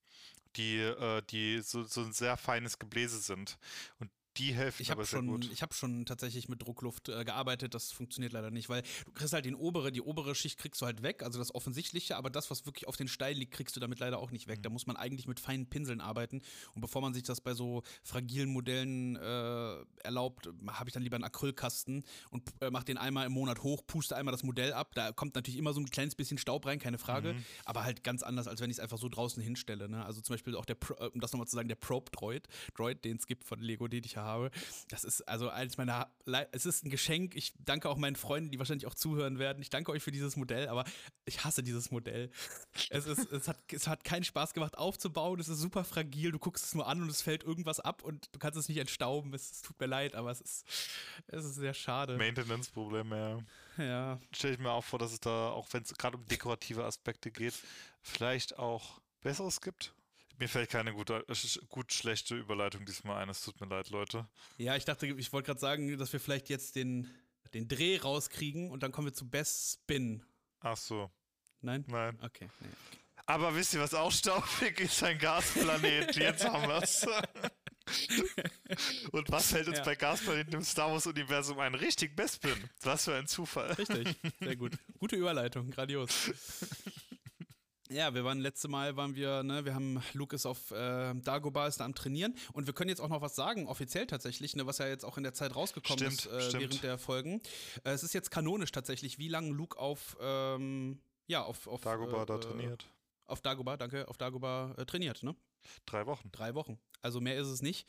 die, 0.55 0.77
äh, 0.77 1.21
die 1.29 1.61
so, 1.61 1.83
so 1.83 2.01
ein 2.01 2.13
sehr 2.13 2.37
feines 2.37 2.77
Gebläse 2.77 3.19
sind. 3.19 3.57
Und 3.99 4.11
die 4.39 4.53
helfen 4.55 4.81
Ich 4.81 4.89
habe 4.89 5.01
aber 5.01 5.07
schon, 5.07 5.27
gut. 5.27 5.49
ich 5.51 5.61
hab 5.61 5.73
schon 5.73 6.05
tatsächlich 6.05 6.49
mit 6.49 6.61
Druckluft 6.61 7.09
äh, 7.09 7.23
gearbeitet, 7.23 7.73
das 7.73 7.91
funktioniert 7.91 8.33
leider 8.33 8.49
nicht, 8.51 8.69
weil 8.69 8.81
du 9.05 9.11
kriegst 9.11 9.33
halt 9.33 9.45
den 9.45 9.55
obere, 9.55 9.91
die 9.91 10.01
obere 10.01 10.33
Schicht 10.35 10.57
kriegst 10.57 10.81
du 10.81 10.85
halt 10.85 11.03
weg, 11.03 11.21
also 11.23 11.37
das 11.37 11.53
Offensichtliche, 11.53 12.15
aber 12.17 12.29
das, 12.29 12.49
was 12.49 12.65
wirklich 12.65 12.87
auf 12.87 12.95
den 12.95 13.07
Stein 13.07 13.35
liegt, 13.37 13.53
kriegst 13.53 13.75
du 13.75 13.79
damit 13.79 13.99
leider 13.99 14.19
auch 14.19 14.31
nicht 14.31 14.47
weg. 14.47 14.59
Mhm. 14.59 14.63
Da 14.63 14.69
muss 14.69 14.87
man 14.87 14.95
eigentlich 14.95 15.27
mit 15.27 15.39
feinen 15.39 15.67
Pinseln 15.69 16.01
arbeiten. 16.01 16.41
Und 16.73 16.81
bevor 16.81 17.01
man 17.01 17.13
sich 17.13 17.23
das 17.23 17.41
bei 17.41 17.53
so 17.53 17.83
fragilen 18.03 18.49
Modellen 18.49 19.15
äh, 19.17 19.75
erlaubt, 20.03 20.49
habe 20.67 20.89
ich 20.89 20.93
dann 20.93 21.03
lieber 21.03 21.15
einen 21.15 21.25
Acrylkasten 21.25 22.03
und 22.31 22.43
äh, 22.61 22.69
mach 22.71 22.83
den 22.83 22.97
einmal 22.97 23.25
im 23.25 23.33
Monat 23.33 23.61
hoch, 23.63 23.81
puste 23.85 24.15
einmal 24.15 24.31
das 24.31 24.43
Modell 24.43 24.73
ab. 24.73 24.93
Da 24.95 25.11
kommt 25.11 25.35
natürlich 25.35 25.57
immer 25.59 25.73
so 25.73 25.79
ein 25.81 25.85
kleines 25.89 26.15
bisschen 26.15 26.37
Staub 26.37 26.65
rein, 26.65 26.79
keine 26.79 26.97
Frage, 26.97 27.33
Mhm. 27.33 27.45
aber 27.65 27.83
halt 27.83 28.03
ganz 28.03 28.23
anders, 28.23 28.47
als 28.47 28.61
wenn 28.61 28.69
ich 28.69 28.77
es 28.77 28.79
einfach 28.79 28.97
so 28.97 29.09
draußen 29.09 29.41
hinstelle. 29.43 29.89
Ne? 29.89 30.05
Also 30.05 30.21
zum 30.21 30.33
Beispiel 30.33 30.55
auch 30.55 30.65
der, 30.65 30.75
Pro, 30.75 30.93
äh, 31.03 31.07
um 31.09 31.19
das 31.19 31.31
nochmal 31.33 31.47
zu 31.47 31.55
sagen, 31.55 31.67
der 31.67 31.75
Probe 31.75 32.09
Droid, 32.75 33.05
den 33.05 33.17
es 33.17 33.27
gibt 33.27 33.43
von 33.43 33.59
Lego, 33.59 33.87
den 33.87 34.03
ich 34.03 34.13
hier 34.13 34.23
habe. 34.29 34.51
Das 34.89 35.03
ist 35.03 35.27
also 35.27 35.49
eines 35.49 35.77
meiner, 35.77 36.09
Le 36.25 36.47
es 36.51 36.65
ist 36.65 36.85
ein 36.85 36.89
Geschenk. 36.89 37.35
Ich 37.35 37.53
danke 37.59 37.89
auch 37.89 37.97
meinen 37.97 38.15
Freunden, 38.15 38.51
die 38.51 38.59
wahrscheinlich 38.59 38.87
auch 38.87 38.93
zuhören 38.93 39.39
werden. 39.39 39.61
Ich 39.61 39.69
danke 39.69 39.91
euch 39.91 40.03
für 40.03 40.11
dieses 40.11 40.35
Modell, 40.35 40.67
aber 40.69 40.85
ich 41.25 41.43
hasse 41.43 41.63
dieses 41.63 41.91
Modell. 41.91 42.29
Es, 42.89 43.05
ist, 43.05 43.31
es, 43.31 43.47
hat, 43.47 43.57
es 43.71 43.87
hat 43.87 44.03
keinen 44.03 44.23
Spaß 44.23 44.53
gemacht 44.53 44.77
aufzubauen. 44.77 45.39
Es 45.39 45.49
ist 45.49 45.59
super 45.59 45.83
fragil. 45.83 46.31
Du 46.31 46.39
guckst 46.39 46.65
es 46.65 46.75
nur 46.75 46.87
an 46.87 47.01
und 47.01 47.09
es 47.09 47.21
fällt 47.21 47.43
irgendwas 47.43 47.79
ab 47.79 48.03
und 48.03 48.29
du 48.31 48.39
kannst 48.39 48.57
es 48.57 48.69
nicht 48.69 48.77
entstauben. 48.77 49.33
Es, 49.33 49.51
es 49.51 49.61
tut 49.61 49.79
mir 49.79 49.87
leid, 49.87 50.15
aber 50.15 50.31
es 50.31 50.41
ist, 50.41 50.65
es 51.27 51.45
ist 51.45 51.55
sehr 51.55 51.73
schade. 51.73 52.17
Maintenance-Probleme, 52.17 53.17
ja. 53.77 53.83
Ja. 53.83 54.19
Stelle 54.33 54.53
ich 54.53 54.59
mir 54.59 54.71
auch 54.71 54.83
vor, 54.83 54.99
dass 54.99 55.13
es 55.13 55.19
da, 55.19 55.49
auch 55.49 55.67
wenn 55.71 55.83
es 55.83 55.93
gerade 55.93 56.17
um 56.17 56.25
dekorative 56.25 56.83
Aspekte 56.83 57.31
geht, 57.31 57.53
vielleicht 58.01 58.59
auch 58.59 58.99
Besseres 59.21 59.61
gibt. 59.61 59.93
Mir 60.39 60.47
fällt 60.47 60.69
keine 60.69 60.93
gute, 60.93 61.25
gut 61.67 61.91
schlechte 61.93 62.35
Überleitung 62.35 62.85
diesmal 62.85 63.21
ein. 63.21 63.29
Es 63.29 63.41
tut 63.43 63.59
mir 63.59 63.67
leid, 63.67 63.89
Leute. 63.89 64.27
Ja, 64.57 64.75
ich 64.75 64.85
dachte, 64.85 65.05
ich 65.05 65.33
wollte 65.33 65.47
gerade 65.47 65.59
sagen, 65.59 65.97
dass 65.97 66.13
wir 66.13 66.19
vielleicht 66.19 66.49
jetzt 66.49 66.75
den, 66.75 67.07
den 67.53 67.67
Dreh 67.67 67.97
rauskriegen 67.97 68.71
und 68.71 68.81
dann 68.81 68.91
kommen 68.91 69.07
wir 69.07 69.13
zu 69.13 69.29
Best 69.29 69.73
Spin. 69.83 70.23
Ach 70.61 70.77
so, 70.77 71.11
Nein? 71.61 71.83
nein. 71.87 72.17
Okay. 72.23 72.47
Nee. 72.61 72.67
Aber 73.25 73.53
wisst 73.53 73.73
ihr, 73.73 73.79
was 73.81 73.93
auch 73.93 74.11
staubig 74.11 74.79
ist? 74.79 75.03
Ein 75.03 75.19
Gasplanet. 75.19 76.15
Jetzt 76.15 76.45
haben 76.45 76.67
wir's. 76.67 77.05
Und 79.11 79.29
was 79.31 79.51
fällt 79.51 79.67
uns 79.67 79.77
Ja. 79.79 79.83
bei 79.83 79.95
Gasplaneten 79.95 80.53
im 80.53 80.63
Star 80.63 80.91
Wars-Universum 80.91 81.59
ein? 81.59 81.75
Richtig, 81.75 82.15
Bespin. 82.15 82.55
Was 82.81 83.03
für 83.05 83.15
ein 83.15 83.27
Zufall. 83.27 83.71
Richtig, 83.73 84.15
sehr 84.39 84.55
gut. 84.55 84.73
Gute 84.99 85.15
Überleitung, 85.15 85.69
grandios. 85.69 86.31
Ja, 87.91 88.13
wir 88.13 88.23
waren 88.23 88.39
letzte 88.39 88.67
Mal 88.67 88.95
waren 88.97 89.15
wir, 89.15 89.41
ne, 89.41 89.65
wir 89.65 89.73
haben 89.73 90.01
Luke 90.13 90.35
ist 90.35 90.45
auf 90.45 90.69
äh, 90.69 91.15
Dagobah 91.15 91.67
ist 91.67 91.79
da 91.79 91.85
am 91.85 91.95
Trainieren 91.95 92.35
und 92.53 92.67
wir 92.67 92.73
können 92.73 92.89
jetzt 92.89 93.01
auch 93.01 93.09
noch 93.09 93.21
was 93.21 93.35
sagen, 93.35 93.67
offiziell 93.67 94.05
tatsächlich, 94.05 94.55
ne, 94.55 94.67
was 94.67 94.77
ja 94.77 94.87
jetzt 94.87 95.03
auch 95.03 95.17
in 95.17 95.23
der 95.23 95.33
Zeit 95.33 95.55
rausgekommen 95.55 95.97
Stimmt, 95.97 96.25
ist 96.25 96.25
äh, 96.27 96.41
stimmt. 96.41 96.61
während 96.61 96.83
der 96.83 96.97
Folgen. 96.99 97.41
Äh, 97.83 97.91
es 97.91 98.03
ist 98.03 98.13
jetzt 98.13 98.29
kanonisch 98.29 98.71
tatsächlich, 98.71 99.17
wie 99.17 99.27
lange 99.27 99.51
Luke 99.51 99.79
auf 99.79 100.17
ähm, 100.21 101.01
ja 101.27 101.41
auf 101.43 101.65
auf 101.65 101.81
Dagobah 101.81 102.23
äh, 102.23 102.25
da 102.27 102.37
trainiert. 102.37 102.85
Auf 103.25 103.41
Dagobah, 103.41 103.77
danke, 103.77 104.07
auf 104.07 104.17
Dagobah 104.17 104.75
äh, 104.77 104.85
trainiert, 104.85 105.23
ne? 105.23 105.35
Drei 105.87 106.05
Wochen. 106.05 106.29
Drei 106.31 106.53
Wochen. 106.53 106.79
Also 107.01 107.19
mehr 107.21 107.37
ist 107.37 107.47
es 107.47 107.61
nicht. 107.61 107.87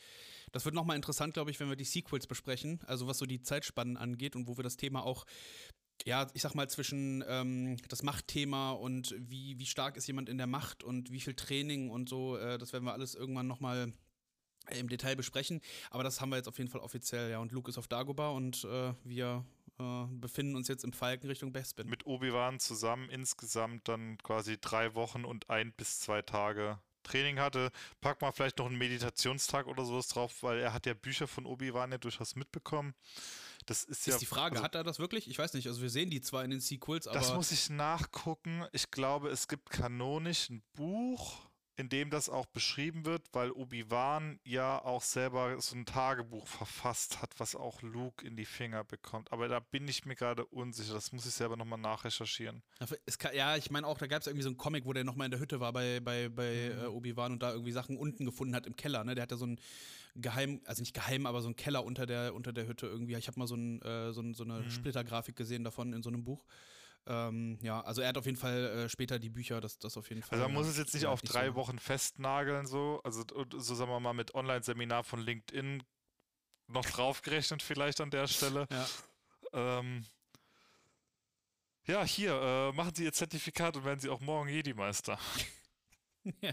Das 0.53 0.65
wird 0.65 0.75
nochmal 0.75 0.97
interessant, 0.97 1.35
glaube 1.35 1.51
ich, 1.51 1.61
wenn 1.61 1.69
wir 1.69 1.77
die 1.77 1.85
Sequels 1.85 2.27
besprechen, 2.27 2.81
also 2.87 3.07
was 3.07 3.19
so 3.19 3.27
die 3.27 3.43
Zeitspannen 3.43 3.97
angeht 3.97 4.35
und 4.35 4.49
wo 4.49 4.57
wir 4.57 4.65
das 4.65 4.77
Thema 4.77 5.05
auch, 5.05 5.27
ja, 6.05 6.27
ich 6.35 6.43
sag 6.43 6.55
mal, 6.55 6.69
zwischen 6.69 7.25
ähm, 7.29 7.77
das 7.89 8.03
Machtthema 8.03 8.73
und 8.73 9.15
wie, 9.19 9.59
wie 9.59 9.67
stark 9.67 9.97
ist 9.97 10.07
jemand 10.07 10.29
in 10.29 10.39
der 10.39 10.47
Macht 10.47 10.83
und 10.83 11.13
wie 11.13 11.21
viel 11.21 11.35
Training 11.35 11.91
und 11.91 12.09
so, 12.09 12.37
äh, 12.37 12.59
das 12.59 12.73
werden 12.73 12.85
wir 12.85 12.93
alles 12.93 13.15
irgendwann 13.15 13.47
nochmal 13.47 13.93
im 14.71 14.89
Detail 14.89 15.17
besprechen. 15.17 15.61
Aber 15.91 16.05
das 16.05 16.21
haben 16.21 16.31
wir 16.31 16.37
jetzt 16.37 16.49
auf 16.49 16.59
jeden 16.59 16.71
Fall 16.71 16.81
offiziell, 16.81 17.31
ja. 17.31 17.39
Und 17.39 17.53
Luke 17.53 17.71
ist 17.71 17.79
auf 17.79 17.89
Dagobah 17.89 18.31
und 18.31 18.65
äh, 18.65 18.95
wir 19.05 19.45
äh, 19.79 20.07
befinden 20.13 20.57
uns 20.57 20.69
jetzt 20.69 20.85
im 20.85 20.93
Falken 20.93 21.29
Richtung 21.29 21.53
Bespin. 21.53 21.89
Mit 21.89 22.07
Obi-Wan 22.07 22.61
zusammen 22.61 23.09
insgesamt 23.11 23.89
dann 23.89 24.19
quasi 24.19 24.59
drei 24.61 24.95
Wochen 24.95 25.25
und 25.25 25.51
ein 25.51 25.73
bis 25.73 26.01
zwei 26.01 26.23
Tage 26.23 26.79
Training 27.03 27.39
hatte. 27.39 27.71
Pack 28.01 28.21
mal 28.21 28.33
vielleicht 28.33 28.59
noch 28.59 28.67
einen 28.67 28.79
Meditationstag 28.79 29.67
oder 29.67 29.85
sowas 29.85 30.09
drauf, 30.09 30.43
weil 30.43 30.59
er 30.59 30.73
hat 30.73 30.87
ja 30.87 30.95
Bücher 30.95 31.27
von 31.27 31.47
Obi-Wan 31.47 31.93
ja 31.93 31.99
durchaus 31.99 32.37
mitbekommen. 32.37 32.95
Das 33.67 33.85
ist, 33.85 34.07
ja. 34.07 34.15
ist 34.15 34.21
die 34.21 34.27
Frage, 34.27 34.57
also- 34.57 34.65
hat 34.65 34.75
er 34.75 34.85
das 34.85 34.99
wirklich? 34.99 35.29
Ich 35.29 35.39
weiß 35.39 35.55
nicht. 35.55 35.67
Also 35.67 35.83
wir 35.83 35.91
sehen 35.91 36.11
die 36.11 36.21
zwar 36.21 36.45
in 36.45 36.51
den 36.51 36.61
Sequels, 36.61 37.07
aber 37.07 37.19
Das 37.19 37.35
muss 37.35 37.51
ich 37.53 37.71
nachgucken. 37.71 38.65
Ich 38.73 38.91
glaube, 38.91 39.29
es 39.29 39.49
gibt 39.49 39.71
kanonisch 39.71 40.49
ein 40.51 40.63
Buch, 40.75 41.50
in 41.77 41.89
dem 41.89 42.11
das 42.11 42.29
auch 42.29 42.47
beschrieben 42.47 43.05
wird, 43.07 43.27
weil 43.33 43.51
Obi-Wan 43.53 44.39
ja 44.45 44.85
auch 44.85 45.03
selber 45.03 45.59
so 45.61 45.75
ein 45.77 45.87
Tagebuch 45.87 46.47
verfasst 46.47 47.23
hat, 47.23 47.33
was 47.39 47.55
auch 47.55 47.81
Luke 47.83 48.27
in 48.27 48.37
die 48.37 48.45
Finger 48.45 48.85
bekommt. 48.85 49.33
Aber 49.33 49.49
da 49.49 49.61
bin 49.61 49.89
ich 49.89 50.05
mir 50.05 50.15
gerade 50.15 50.45
unsicher. 50.47 50.93
Das 50.95 51.13
muss 51.13 51.25
ich 51.27 51.33
selber 51.33 51.57
nochmal 51.57 51.79
nachrecherchieren. 51.79 52.63
Kann, 53.19 53.35
ja, 53.35 53.57
ich 53.57 53.71
meine 53.71 53.87
auch, 53.87 53.97
da 53.99 54.07
gab 54.07 54.21
es 54.21 54.27
irgendwie 54.27 54.43
so 54.43 54.49
einen 54.51 54.59
Comic, 54.59 54.85
wo 54.85 54.93
der 54.93 55.05
nochmal 55.05 55.25
in 55.27 55.31
der 55.31 55.41
Hütte 55.41 55.61
war 55.61 55.73
bei, 55.73 56.01
bei, 56.01 56.29
bei 56.29 56.73
Mhm. 56.75 56.83
äh, 56.83 56.87
Obi-Wan 56.87 57.33
und 57.33 57.43
da 57.43 57.53
irgendwie 57.53 57.73
Sachen 57.73 57.97
unten 57.97 58.25
gefunden 58.25 58.55
hat 58.55 58.67
im 58.67 58.77
Keller. 58.77 59.03
Ne? 59.05 59.15
Der 59.15 59.23
hat 59.23 59.31
ja 59.31 59.37
so 59.39 59.47
ein 59.47 59.59
geheim, 60.17 60.61
also 60.67 60.83
nicht 60.83 60.95
geheim, 60.95 61.25
aber 61.27 61.41
so 61.41 61.49
ein 61.49 61.57
Keller 61.57 61.85
unter 61.85 62.05
der, 62.05 62.35
unter 62.35 62.53
der 62.53 62.67
Hütte 62.67 62.87
irgendwie. 62.87 63.15
Ich 63.15 63.29
habe 63.29 63.39
mal 63.39 63.47
so, 63.47 63.55
ein, 63.55 63.81
äh, 63.83 64.13
so, 64.13 64.21
ein, 64.21 64.35
so 64.35 64.45
eine 64.45 64.61
Mhm. 64.61 64.71
Splittergrafik 64.71 65.37
gesehen 65.37 65.65
davon 65.65 65.93
in 65.93 66.03
so 66.03 66.11
einem 66.11 66.25
Buch. 66.25 66.45
Ähm, 67.07 67.59
ja, 67.63 67.81
also 67.81 68.03
er 68.03 68.09
hat 68.09 68.19
auf 68.19 68.27
jeden 68.27 68.37
Fall 68.37 68.65
äh, 68.67 68.89
später 68.89 69.19
die 69.19 69.31
Bücher, 69.31 69.61
das, 69.61 69.79
das 69.79 69.97
auf 69.97 70.09
jeden 70.11 70.23
Fall. 70.23 70.39
Also 70.39 70.49
man 70.49 70.55
muss 70.55 70.69
es 70.69 70.77
jetzt 70.79 70.95
nicht 70.95 71.07
auf 71.07 71.23
nicht 71.23 71.35
drei 71.35 71.49
so. 71.49 71.55
Wochen 71.55 71.79
festnageln, 71.79 72.67
so. 72.67 73.01
Also 73.05 73.25
so 73.57 73.75
sagen 73.75 73.91
wir 73.91 74.01
mal 74.01 74.13
mit 74.13 74.35
Online-Seminar 74.35 75.05
von 75.05 75.21
LinkedIn 75.21 75.83
noch 76.69 76.87
draufgerechnet 76.87 77.63
vielleicht 77.63 78.01
an 78.01 78.11
der 78.11 78.27
Stelle. 78.27 78.67
Ja. 78.71 78.87
Ähm, 79.53 80.05
ja, 81.87 82.05
hier, 82.05 82.33
äh, 82.33 82.73
machen 82.73 82.95
Sie 82.95 83.05
Ihr 83.05 83.13
Zertifikat 83.13 83.77
und 83.77 83.85
werden 83.85 83.99
Sie 83.99 84.09
auch 84.09 84.21
morgen 84.21 84.49
Jedi-Meister. 84.49 85.19
ja. 86.41 86.53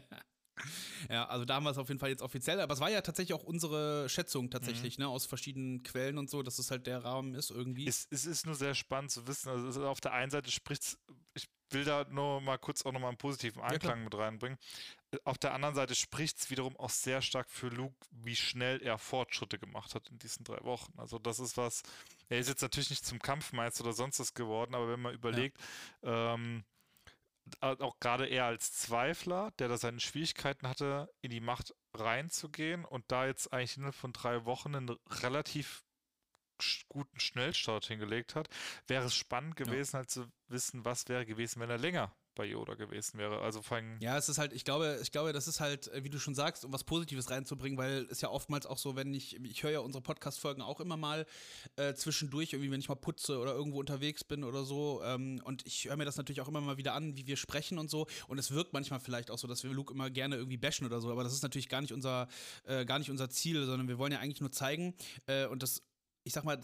Ja, 1.09 1.25
also 1.27 1.45
da 1.45 1.55
haben 1.55 1.63
wir 1.63 1.69
es 1.71 1.77
auf 1.77 1.87
jeden 1.87 1.99
Fall 1.99 2.09
jetzt 2.09 2.21
offiziell, 2.21 2.59
aber 2.59 2.73
es 2.73 2.79
war 2.79 2.89
ja 2.89 3.01
tatsächlich 3.01 3.33
auch 3.33 3.43
unsere 3.43 4.09
Schätzung 4.09 4.49
tatsächlich, 4.49 4.97
ne, 4.97 5.07
aus 5.07 5.25
verschiedenen 5.25 5.83
Quellen 5.83 6.17
und 6.17 6.29
so, 6.29 6.43
dass 6.43 6.59
es 6.59 6.71
halt 6.71 6.87
der 6.87 7.03
Rahmen 7.03 7.33
ist 7.35 7.51
irgendwie. 7.51 7.87
Es, 7.87 8.07
es 8.09 8.25
ist 8.25 8.45
nur 8.45 8.55
sehr 8.55 8.73
spannend 8.75 9.11
zu 9.11 9.27
wissen. 9.27 9.49
Also 9.49 9.67
es 9.67 9.75
ist 9.75 9.81
auf 9.83 10.01
der 10.01 10.13
einen 10.13 10.31
Seite 10.31 10.51
spricht 10.51 10.97
ich 11.33 11.47
will 11.69 11.83
da 11.83 12.05
nur 12.09 12.39
mal 12.41 12.57
kurz 12.57 12.85
auch 12.85 12.93
nochmal 12.93 13.09
einen 13.09 13.17
positiven. 13.17 13.61
Einklang 13.61 14.03
mit 14.05 14.15
reinbringen. 14.15 14.57
Auf 15.25 15.37
der 15.37 15.53
anderen 15.53 15.75
Seite 15.75 15.95
spricht 15.95 16.37
es 16.39 16.49
wiederum 16.49 16.75
auch 16.77 16.89
sehr 16.89 17.21
stark 17.21 17.49
für 17.49 17.67
Luke, 17.67 17.95
wie 18.11 18.35
schnell 18.37 18.81
er 18.81 18.97
Fortschritte 18.97 19.59
gemacht 19.59 19.93
hat 19.93 20.09
in 20.09 20.17
diesen 20.17 20.43
drei 20.45 20.63
Wochen. 20.63 20.93
Also 20.97 21.19
das 21.19 21.39
ist 21.39 21.57
was, 21.57 21.83
er 22.29 22.39
ist 22.39 22.47
jetzt 22.47 22.61
natürlich 22.61 22.89
nicht 22.89 23.05
zum 23.05 23.19
Kampfmeister 23.19 23.83
oder 23.83 23.93
sonst 23.93 24.19
was 24.19 24.33
geworden, 24.33 24.75
aber 24.75 24.89
wenn 24.89 25.01
man 25.01 25.13
überlegt, 25.13 25.57
ähm, 26.03 26.63
a- 26.63 26.76
auch 27.61 27.99
gerade 27.99 28.25
er 28.27 28.45
als 28.45 28.73
Zweifler, 28.73 29.51
der 29.59 29.67
da 29.67 29.77
seine 29.77 29.99
Schwierigkeiten 29.99 30.67
hatte, 30.67 31.09
in 31.21 31.31
die 31.31 31.39
Macht 31.39 31.75
reinzugehen 31.93 32.85
und 32.85 33.11
da 33.11 33.25
jetzt 33.25 33.51
eigentlich 33.53 33.77
innerhalb 33.77 33.95
von 33.95 34.13
drei 34.13 34.45
Wochen 34.45 34.75
einen 34.75 34.89
relativ 35.09 35.83
guten 36.87 37.19
Schnellstart 37.19 37.85
hingelegt 37.85 38.35
hat, 38.35 38.49
wäre 38.87 39.05
es 39.05 39.15
spannend 39.15 39.55
gewesen, 39.55 39.97
halt 39.97 40.09
zu 40.09 40.27
wissen, 40.47 40.85
was 40.85 41.07
wäre 41.07 41.25
gewesen, 41.25 41.59
wenn 41.59 41.69
er 41.69 41.77
länger 41.77 42.15
bei 42.37 42.45
Yoda 42.45 42.75
gewesen 42.75 43.17
wäre. 43.17 43.41
Also 43.41 43.61
allem, 43.69 43.97
Ja, 43.99 44.17
es 44.17 44.29
ist 44.29 44.37
halt, 44.37 44.53
ich 44.53 44.63
glaube, 44.63 44.99
ich 45.01 45.11
glaube, 45.11 45.33
das 45.33 45.47
ist 45.47 45.59
halt, 45.59 45.91
wie 45.93 46.09
du 46.09 46.19
schon 46.19 46.35
sagst, 46.35 46.63
um 46.63 46.71
was 46.71 46.83
Positives 46.83 47.29
reinzubringen, 47.29 47.77
weil 47.77 48.07
es 48.09 48.21
ja 48.21 48.29
oftmals 48.29 48.65
auch 48.65 48.77
so, 48.77 48.95
wenn 48.95 49.13
ich, 49.13 49.35
ich 49.43 49.63
höre 49.63 49.71
ja 49.71 49.79
unsere 49.79 50.01
Podcast-Folgen 50.01 50.61
auch 50.61 50.79
immer 50.79 50.97
mal 50.97 51.25
äh, 51.75 51.93
zwischendurch, 51.93 52.53
irgendwie, 52.53 52.71
wenn 52.71 52.79
ich 52.79 52.89
mal 52.89 52.95
putze 52.95 53.39
oder 53.39 53.53
irgendwo 53.53 53.79
unterwegs 53.79 54.23
bin 54.23 54.43
oder 54.43 54.63
so. 54.63 55.01
Ähm, 55.03 55.41
und 55.43 55.65
ich 55.65 55.85
höre 55.85 55.97
mir 55.97 56.05
das 56.05 56.17
natürlich 56.17 56.41
auch 56.41 56.47
immer 56.47 56.61
mal 56.61 56.77
wieder 56.77 56.93
an, 56.93 57.17
wie 57.17 57.27
wir 57.27 57.37
sprechen 57.37 57.79
und 57.79 57.89
so. 57.89 58.07
Und 58.27 58.37
es 58.37 58.51
wirkt 58.51 58.73
manchmal 58.73 58.99
vielleicht 58.99 59.31
auch 59.31 59.37
so, 59.37 59.47
dass 59.47 59.63
wir 59.63 59.71
Luke 59.71 59.93
immer 59.93 60.09
gerne 60.09 60.35
irgendwie 60.35 60.57
bashen 60.57 60.85
oder 60.85 61.01
so, 61.01 61.11
aber 61.11 61.23
das 61.23 61.33
ist 61.33 61.43
natürlich 61.43 61.69
gar 61.69 61.81
nicht 61.81 61.93
unser, 61.93 62.27
äh, 62.65 62.85
gar 62.85 62.99
nicht 62.99 63.09
unser 63.09 63.29
Ziel, 63.29 63.65
sondern 63.65 63.87
wir 63.87 63.97
wollen 63.97 64.11
ja 64.11 64.19
eigentlich 64.19 64.41
nur 64.41 64.51
zeigen, 64.51 64.93
äh, 65.25 65.45
und 65.47 65.63
das, 65.63 65.81
ich 66.23 66.33
sag 66.33 66.43
mal, 66.43 66.59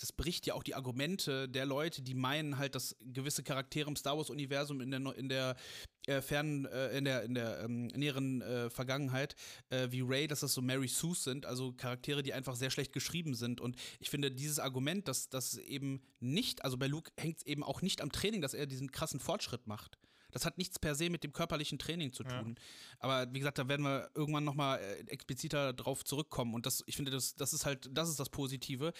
das 0.00 0.12
bricht 0.12 0.46
ja 0.46 0.54
auch 0.54 0.62
die 0.62 0.74
Argumente 0.74 1.48
der 1.48 1.66
Leute, 1.66 2.00
die 2.02 2.14
meinen 2.14 2.56
halt, 2.56 2.74
dass 2.74 2.96
gewisse 3.00 3.42
Charaktere 3.42 3.88
im 3.88 3.96
Star 3.96 4.16
Wars-Universum 4.16 4.80
in 4.80 4.90
der, 4.90 5.16
in 5.16 5.28
der 5.28 5.56
äh, 6.06 6.22
fernen, 6.22 6.64
äh, 6.64 6.96
in 6.96 7.04
der, 7.04 7.22
in 7.24 7.34
der 7.34 7.60
ähm, 7.60 7.86
näheren 7.88 8.40
äh, 8.40 8.70
Vergangenheit, 8.70 9.36
äh, 9.68 9.88
wie 9.90 10.00
Ray, 10.00 10.26
dass 10.26 10.40
das 10.40 10.54
so 10.54 10.62
Mary 10.62 10.88
Sues 10.88 11.24
sind, 11.24 11.44
also 11.44 11.72
Charaktere, 11.72 12.22
die 12.22 12.32
einfach 12.32 12.56
sehr 12.56 12.70
schlecht 12.70 12.92
geschrieben 12.94 13.34
sind. 13.34 13.60
Und 13.60 13.76
ich 13.98 14.08
finde, 14.08 14.30
dieses 14.30 14.58
Argument, 14.58 15.06
dass 15.06 15.28
das 15.28 15.58
eben 15.58 16.00
nicht, 16.18 16.64
also 16.64 16.78
bei 16.78 16.86
Luke 16.86 17.12
hängt 17.18 17.38
es 17.38 17.46
eben 17.46 17.62
auch 17.62 17.82
nicht 17.82 18.00
am 18.00 18.10
Training, 18.10 18.40
dass 18.40 18.54
er 18.54 18.66
diesen 18.66 18.90
krassen 18.90 19.20
Fortschritt 19.20 19.66
macht. 19.66 19.98
Das 20.32 20.44
hat 20.44 20.58
nichts 20.58 20.78
per 20.78 20.94
se 20.94 21.10
mit 21.10 21.24
dem 21.24 21.32
körperlichen 21.32 21.78
Training 21.78 22.12
zu 22.12 22.22
Ja. 22.24 22.42
tun. 22.42 22.56
Aber 22.98 23.32
wie 23.32 23.38
gesagt, 23.38 23.58
da 23.58 23.68
werden 23.68 23.82
wir 23.84 24.10
irgendwann 24.14 24.44
nochmal 24.44 24.78
äh, 24.80 25.00
expliziter 25.10 25.72
drauf 25.72 26.04
zurückkommen. 26.04 26.54
Und 26.54 26.66
das, 26.66 26.82
ich 26.86 26.96
finde, 26.96 27.10
das, 27.10 27.34
das 27.34 27.52
ist 27.52 27.64
halt, 27.66 27.88
das 27.92 28.08
ist 28.08 28.20
das 28.20 28.28
Positive, 28.30 28.92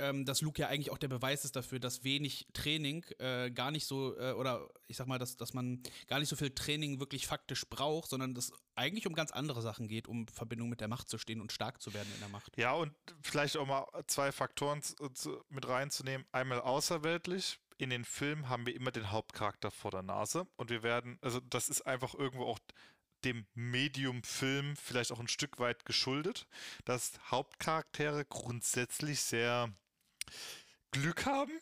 ähm, 0.00 0.24
dass 0.24 0.42
Luke 0.42 0.60
ja 0.60 0.68
eigentlich 0.68 0.90
auch 0.90 0.98
der 0.98 1.08
Beweis 1.08 1.44
ist 1.44 1.56
dafür, 1.56 1.80
dass 1.80 2.04
wenig 2.04 2.46
Training 2.52 3.04
äh, 3.18 3.50
gar 3.50 3.70
nicht 3.70 3.86
so, 3.86 4.16
äh, 4.18 4.32
oder 4.32 4.68
ich 4.86 4.96
sag 4.96 5.06
mal, 5.08 5.18
dass, 5.18 5.36
dass 5.36 5.54
man 5.54 5.82
gar 6.06 6.20
nicht 6.20 6.28
so 6.28 6.36
viel 6.36 6.50
Training 6.50 7.00
wirklich 7.00 7.26
faktisch 7.26 7.66
braucht, 7.68 8.10
sondern 8.10 8.34
dass 8.34 8.52
eigentlich 8.76 9.06
um 9.06 9.14
ganz 9.14 9.32
andere 9.32 9.60
Sachen 9.62 9.88
geht, 9.88 10.06
um 10.06 10.28
Verbindung 10.28 10.68
mit 10.68 10.80
der 10.80 10.88
Macht 10.88 11.08
zu 11.08 11.18
stehen 11.18 11.40
und 11.40 11.50
stark 11.52 11.82
zu 11.82 11.94
werden 11.94 12.08
in 12.14 12.20
der 12.20 12.28
Macht. 12.28 12.56
ja, 12.56 12.72
und 12.74 12.92
vielleicht 13.22 13.56
auch 13.56 13.66
mal 13.66 13.86
zwei 14.06 14.30
Faktoren 14.30 14.80
mit 15.48 15.66
reinzunehmen. 15.66 16.26
Einmal 16.30 16.60
außerweltlich. 16.60 17.58
In 17.78 17.90
den 17.90 18.04
Filmen 18.04 18.48
haben 18.48 18.66
wir 18.66 18.74
immer 18.74 18.90
den 18.90 19.10
Hauptcharakter 19.10 19.70
vor 19.70 19.92
der 19.92 20.02
Nase 20.02 20.46
und 20.56 20.68
wir 20.68 20.82
werden, 20.82 21.18
also 21.22 21.40
das 21.40 21.68
ist 21.68 21.82
einfach 21.82 22.14
irgendwo 22.14 22.44
auch 22.44 22.58
dem 23.24 23.46
Medium-Film 23.54 24.76
vielleicht 24.76 25.12
auch 25.12 25.20
ein 25.20 25.28
Stück 25.28 25.58
weit 25.58 25.84
geschuldet, 25.84 26.46
dass 26.84 27.12
Hauptcharaktere 27.30 28.24
grundsätzlich 28.24 29.20
sehr 29.20 29.72
Glück 30.90 31.26
haben, 31.26 31.52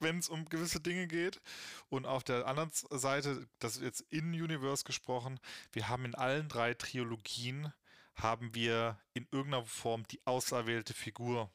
wenn 0.00 0.18
es 0.18 0.28
um 0.28 0.44
gewisse 0.46 0.80
Dinge 0.80 1.06
geht. 1.06 1.40
Und 1.88 2.06
auf 2.06 2.24
der 2.24 2.46
anderen 2.46 2.70
Seite, 2.72 3.46
das 3.58 3.76
ist 3.76 3.82
jetzt 3.82 4.00
in 4.10 4.32
Universe 4.32 4.84
gesprochen, 4.84 5.40
wir 5.72 5.88
haben 5.88 6.04
in 6.04 6.14
allen 6.14 6.48
drei 6.48 6.74
Trilogien 6.74 7.72
haben 8.14 8.54
wir 8.54 8.98
in 9.14 9.28
irgendeiner 9.30 9.64
Form 9.64 10.04
die 10.08 10.20
auserwählte 10.26 10.92
Figur, 10.92 11.50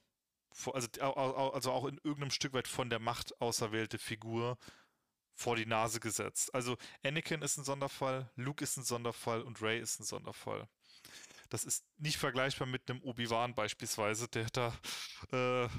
also, 0.73 0.87
also 1.13 1.71
auch 1.71 1.85
in 1.85 1.97
irgendeinem 2.03 2.31
Stück 2.31 2.53
weit 2.53 2.67
von 2.67 2.89
der 2.89 2.99
Macht 2.99 3.39
auserwählte 3.41 3.97
Figur 3.97 4.57
vor 5.33 5.55
die 5.55 5.65
Nase 5.65 5.99
gesetzt. 5.99 6.53
Also 6.53 6.77
Anakin 7.03 7.41
ist 7.41 7.57
ein 7.57 7.63
Sonderfall, 7.63 8.29
Luke 8.35 8.63
ist 8.63 8.77
ein 8.77 8.83
Sonderfall 8.83 9.41
und 9.41 9.61
Rey 9.61 9.79
ist 9.79 9.99
ein 9.99 10.03
Sonderfall. 10.03 10.67
Das 11.49 11.63
ist 11.65 11.85
nicht 11.97 12.17
vergleichbar 12.17 12.67
mit 12.67 12.89
einem 12.89 13.01
Obi-Wan 13.01 13.53
beispielsweise, 13.53 14.27
der 14.27 14.47
da 14.51 14.73
äh, 15.31 15.69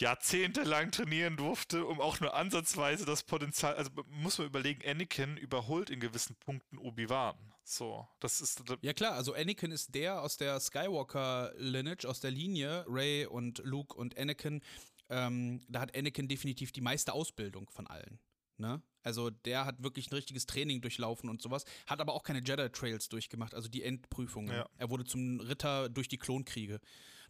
jahrzehntelang 0.00 0.90
trainieren 0.90 1.36
durfte, 1.36 1.84
um 1.84 2.00
auch 2.00 2.20
nur 2.20 2.34
ansatzweise 2.34 3.04
das 3.04 3.22
Potenzial, 3.22 3.74
also 3.74 3.90
muss 4.08 4.38
man 4.38 4.46
überlegen, 4.46 4.88
Anakin 4.88 5.36
überholt 5.36 5.90
in 5.90 6.00
gewissen 6.00 6.36
Punkten 6.36 6.78
Obi-Wan. 6.78 7.36
So, 7.64 8.08
das 8.20 8.40
ist, 8.40 8.62
Ja 8.80 8.92
klar, 8.94 9.14
also 9.14 9.34
Anakin 9.34 9.70
ist 9.70 9.94
der 9.94 10.22
aus 10.22 10.36
der 10.36 10.58
Skywalker-Lineage, 10.58 12.08
aus 12.08 12.20
der 12.20 12.30
Linie, 12.30 12.84
Ray 12.88 13.26
und 13.26 13.58
Luke 13.64 13.94
und 13.94 14.16
Anakin, 14.16 14.62
ähm, 15.10 15.60
da 15.68 15.80
hat 15.80 15.96
Anakin 15.96 16.28
definitiv 16.28 16.72
die 16.72 16.80
meiste 16.80 17.12
Ausbildung 17.12 17.68
von 17.70 17.86
allen. 17.86 18.18
Ne? 18.56 18.82
Also 19.02 19.30
der 19.30 19.64
hat 19.64 19.82
wirklich 19.82 20.10
ein 20.10 20.14
richtiges 20.14 20.46
Training 20.46 20.80
durchlaufen 20.80 21.30
und 21.30 21.40
sowas, 21.40 21.64
hat 21.86 22.00
aber 22.00 22.14
auch 22.14 22.22
keine 22.22 22.40
Jedi-Trails 22.40 23.08
durchgemacht, 23.08 23.54
also 23.54 23.68
die 23.68 23.82
Endprüfungen. 23.82 24.54
Ja. 24.54 24.68
Er 24.76 24.90
wurde 24.90 25.04
zum 25.04 25.40
Ritter 25.40 25.88
durch 25.88 26.08
die 26.08 26.18
Klonkriege. 26.18 26.80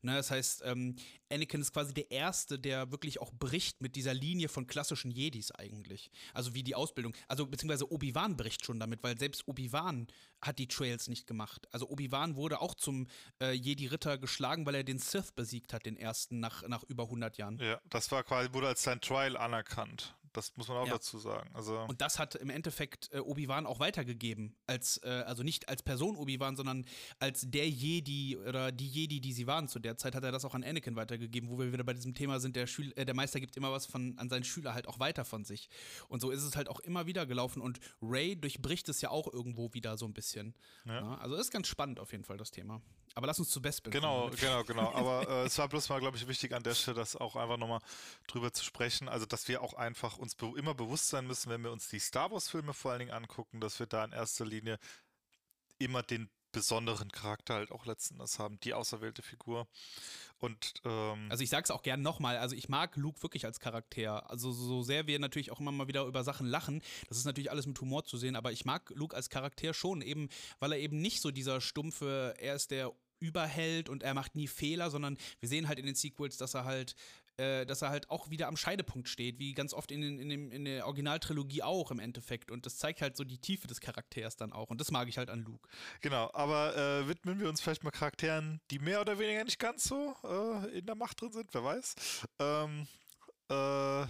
Ne, 0.02 0.14
das 0.14 0.30
heißt, 0.30 0.62
ähm, 0.64 0.96
Anakin 1.30 1.60
ist 1.60 1.72
quasi 1.72 1.92
der 1.92 2.10
Erste, 2.10 2.58
der 2.58 2.90
wirklich 2.90 3.20
auch 3.20 3.32
bricht 3.32 3.80
mit 3.80 3.96
dieser 3.96 4.14
Linie 4.14 4.48
von 4.48 4.66
klassischen 4.66 5.10
Jedis 5.10 5.50
eigentlich. 5.52 6.10
Also 6.32 6.54
wie 6.54 6.62
die 6.62 6.74
Ausbildung. 6.74 7.14
Also 7.26 7.46
beziehungsweise 7.46 7.90
Obi-Wan 7.90 8.36
bricht 8.36 8.64
schon 8.64 8.80
damit, 8.80 9.02
weil 9.02 9.18
selbst 9.18 9.46
Obi-Wan 9.46 10.06
hat 10.40 10.58
die 10.58 10.68
Trails 10.68 11.08
nicht 11.08 11.26
gemacht. 11.26 11.66
Also 11.72 11.88
Obi-Wan 11.88 12.36
wurde 12.36 12.60
auch 12.60 12.74
zum 12.74 13.08
äh, 13.42 13.52
Jedi-Ritter 13.52 14.18
geschlagen, 14.18 14.66
weil 14.66 14.76
er 14.76 14.84
den 14.84 14.98
Sith 14.98 15.32
besiegt 15.32 15.72
hat, 15.72 15.86
den 15.86 15.96
ersten 15.96 16.40
nach, 16.40 16.66
nach 16.68 16.84
über 16.84 17.04
100 17.04 17.36
Jahren. 17.38 17.58
ja, 17.58 17.80
das 17.90 18.10
war 18.10 18.22
quasi, 18.22 18.52
wurde 18.52 18.68
als 18.68 18.82
sein 18.82 19.00
Trial 19.00 19.36
anerkannt. 19.36 20.14
Das 20.32 20.56
muss 20.56 20.68
man 20.68 20.76
auch 20.78 20.86
Ja. 20.86 20.92
dazu 20.94 21.18
sagen. 21.18 21.50
Also, 21.54 21.78
Und 21.88 22.00
das 22.00 22.18
hat 22.18 22.34
im 22.34 22.50
Endeffekt 22.50 23.10
äh, 23.12 23.18
Obi-Wan 23.20 23.66
auch 23.66 23.80
weitergegeben. 23.80 24.54
Als, 24.66 24.98
äh, 25.04 25.08
also 25.26 25.42
nicht 25.42 25.68
als 25.68 25.82
Person 25.82 26.16
Obi-Wan, 26.16 26.56
sondern 26.56 26.84
als 27.18 27.44
der 27.50 27.68
Jedi 27.68 28.36
oder 28.36 28.70
die 28.72 28.86
Jedi, 28.88 29.20
die 29.20 29.32
sie 29.32 29.46
waren 29.46 29.68
zu 29.68 29.78
der 29.78 29.96
Zeit, 29.96 30.14
hat 30.14 30.24
er 30.24 30.32
das 30.32 30.44
auch 30.44 30.54
an 30.54 30.62
Anakin 30.64 30.96
weitergegeben, 30.96 31.48
wo 31.50 31.58
wir 31.58 31.72
wieder 31.72 31.84
bei 31.84 31.94
diesem 31.94 32.14
Thema 32.14 32.40
sind, 32.40 32.56
der, 32.56 32.66
Schül 32.66 32.92
äh, 32.96 33.04
der 33.04 33.14
Meister 33.14 33.40
gibt 33.40 33.56
immer 33.56 33.72
was 33.72 33.86
von, 33.86 34.16
an 34.18 34.28
seinen 34.28 34.44
Schüler 34.44 34.74
halt 34.74 34.86
auch 34.88 34.98
weiter 35.00 35.24
von 35.24 35.44
sich. 35.44 35.68
Und 36.08 36.20
so 36.20 36.30
ist 36.30 36.42
es 36.42 36.56
halt 36.56 36.68
auch 36.68 36.80
immer 36.80 37.06
wieder 37.06 37.24
gelaufen. 37.26 37.62
Und 37.62 37.78
Ray 38.02 38.36
durchbricht 38.36 38.88
es 38.88 39.00
ja 39.00 39.10
auch 39.10 39.32
irgendwo 39.32 39.72
wieder 39.72 39.96
so 39.96 40.06
ein 40.06 40.12
bisschen. 40.14 40.54
Ja. 40.84 40.98
Ja, 41.00 41.14
also 41.18 41.36
ist 41.36 41.50
ganz 41.52 41.68
spannend 41.68 42.00
auf 42.00 42.12
jeden 42.12 42.24
Fall, 42.24 42.36
das 42.36 42.50
Thema. 42.50 42.82
Aber 43.18 43.26
lass 43.26 43.40
uns 43.40 43.50
zu 43.50 43.60
Bespin 43.60 43.90
Genau, 43.90 44.26
kommen. 44.28 44.36
genau, 44.36 44.62
genau. 44.62 44.92
Aber 44.94 45.28
äh, 45.28 45.46
es 45.46 45.58
war 45.58 45.68
bloß 45.68 45.88
mal, 45.88 45.98
glaube 45.98 46.16
ich, 46.16 46.28
wichtig 46.28 46.54
an 46.54 46.62
der 46.62 46.76
Stelle, 46.76 46.94
das 46.98 47.16
auch 47.16 47.34
einfach 47.34 47.56
nochmal 47.56 47.80
drüber 48.28 48.52
zu 48.52 48.62
sprechen. 48.64 49.08
Also, 49.08 49.26
dass 49.26 49.48
wir 49.48 49.60
auch 49.60 49.74
einfach 49.74 50.18
uns 50.18 50.36
be 50.36 50.52
immer 50.56 50.72
bewusst 50.72 51.08
sein 51.08 51.26
müssen, 51.26 51.50
wenn 51.50 51.64
wir 51.64 51.72
uns 51.72 51.88
die 51.88 51.98
Star 51.98 52.30
Wars-Filme 52.30 52.74
vor 52.74 52.92
allen 52.92 53.00
Dingen 53.00 53.10
angucken, 53.10 53.60
dass 53.60 53.80
wir 53.80 53.86
da 53.86 54.04
in 54.04 54.12
erster 54.12 54.46
Linie 54.46 54.78
immer 55.78 56.04
den 56.04 56.30
besonderen 56.52 57.10
Charakter 57.10 57.54
halt 57.54 57.72
auch 57.72 57.86
letzten 57.86 58.14
Endes 58.14 58.38
haben, 58.38 58.58
die 58.60 58.72
auserwählte 58.72 59.20
Figur. 59.22 59.66
Und 60.38 60.74
ähm, 60.84 61.26
Also 61.28 61.42
ich 61.42 61.50
sag's 61.50 61.70
auch 61.72 61.82
gern 61.82 62.00
nochmal, 62.02 62.38
also 62.38 62.54
ich 62.54 62.68
mag 62.68 62.96
Luke 62.96 63.20
wirklich 63.22 63.44
als 63.44 63.58
Charakter. 63.58 64.30
Also 64.30 64.52
so 64.52 64.82
sehr 64.82 65.08
wir 65.08 65.18
natürlich 65.18 65.50
auch 65.50 65.60
immer 65.60 65.72
mal 65.72 65.88
wieder 65.88 66.04
über 66.04 66.22
Sachen 66.24 66.46
lachen, 66.46 66.82
das 67.08 67.18
ist 67.18 67.24
natürlich 67.24 67.50
alles 67.50 67.66
mit 67.66 67.80
Humor 67.80 68.04
zu 68.04 68.16
sehen, 68.16 68.36
aber 68.36 68.52
ich 68.52 68.64
mag 68.64 68.90
Luke 68.94 69.14
als 69.14 69.28
Charakter 69.28 69.74
schon, 69.74 70.00
eben, 70.02 70.28
weil 70.60 70.72
er 70.72 70.78
eben 70.78 71.00
nicht 71.02 71.20
so 71.20 71.30
dieser 71.32 71.60
stumpfe, 71.60 72.34
er 72.38 72.54
ist 72.54 72.70
der 72.70 72.92
Überheld 73.20 73.88
und 73.88 74.02
er 74.02 74.14
macht 74.14 74.34
nie 74.34 74.48
Fehler, 74.48 74.90
sondern 74.90 75.18
wir 75.40 75.48
sehen 75.48 75.68
halt 75.68 75.78
in 75.78 75.86
den 75.86 75.94
Sequels, 75.94 76.36
dass 76.36 76.54
er 76.54 76.64
halt 76.64 76.94
äh, 77.38 77.66
dass 77.66 77.82
er 77.82 77.90
halt 77.90 78.10
auch 78.10 78.30
wieder 78.30 78.48
am 78.48 78.56
Scheidepunkt 78.56 79.08
steht, 79.08 79.38
wie 79.38 79.54
ganz 79.54 79.72
oft 79.72 79.92
in, 79.92 80.02
in, 80.02 80.28
dem, 80.28 80.50
in 80.50 80.64
der 80.64 80.86
Originaltrilogie 80.86 81.62
auch 81.62 81.92
im 81.92 82.00
Endeffekt. 82.00 82.50
Und 82.50 82.66
das 82.66 82.78
zeigt 82.78 83.00
halt 83.00 83.16
so 83.16 83.22
die 83.22 83.38
Tiefe 83.38 83.68
des 83.68 83.80
Charakters 83.80 84.34
dann 84.34 84.52
auch. 84.52 84.70
Und 84.70 84.80
das 84.80 84.90
mag 84.90 85.08
ich 85.08 85.18
halt 85.18 85.30
an 85.30 85.44
Luke. 85.44 85.68
Genau, 86.00 86.30
aber 86.34 86.76
äh, 86.76 87.06
widmen 87.06 87.38
wir 87.38 87.48
uns 87.48 87.60
vielleicht 87.60 87.84
mal 87.84 87.92
Charakteren, 87.92 88.60
die 88.72 88.80
mehr 88.80 89.00
oder 89.00 89.20
weniger 89.20 89.44
nicht 89.44 89.60
ganz 89.60 89.84
so 89.84 90.16
äh, 90.24 90.78
in 90.78 90.86
der 90.86 90.96
Macht 90.96 91.20
drin 91.20 91.30
sind, 91.30 91.54
wer 91.54 91.62
weiß. 91.62 91.94
Ähm, 92.40 92.88
äh, 93.50 94.06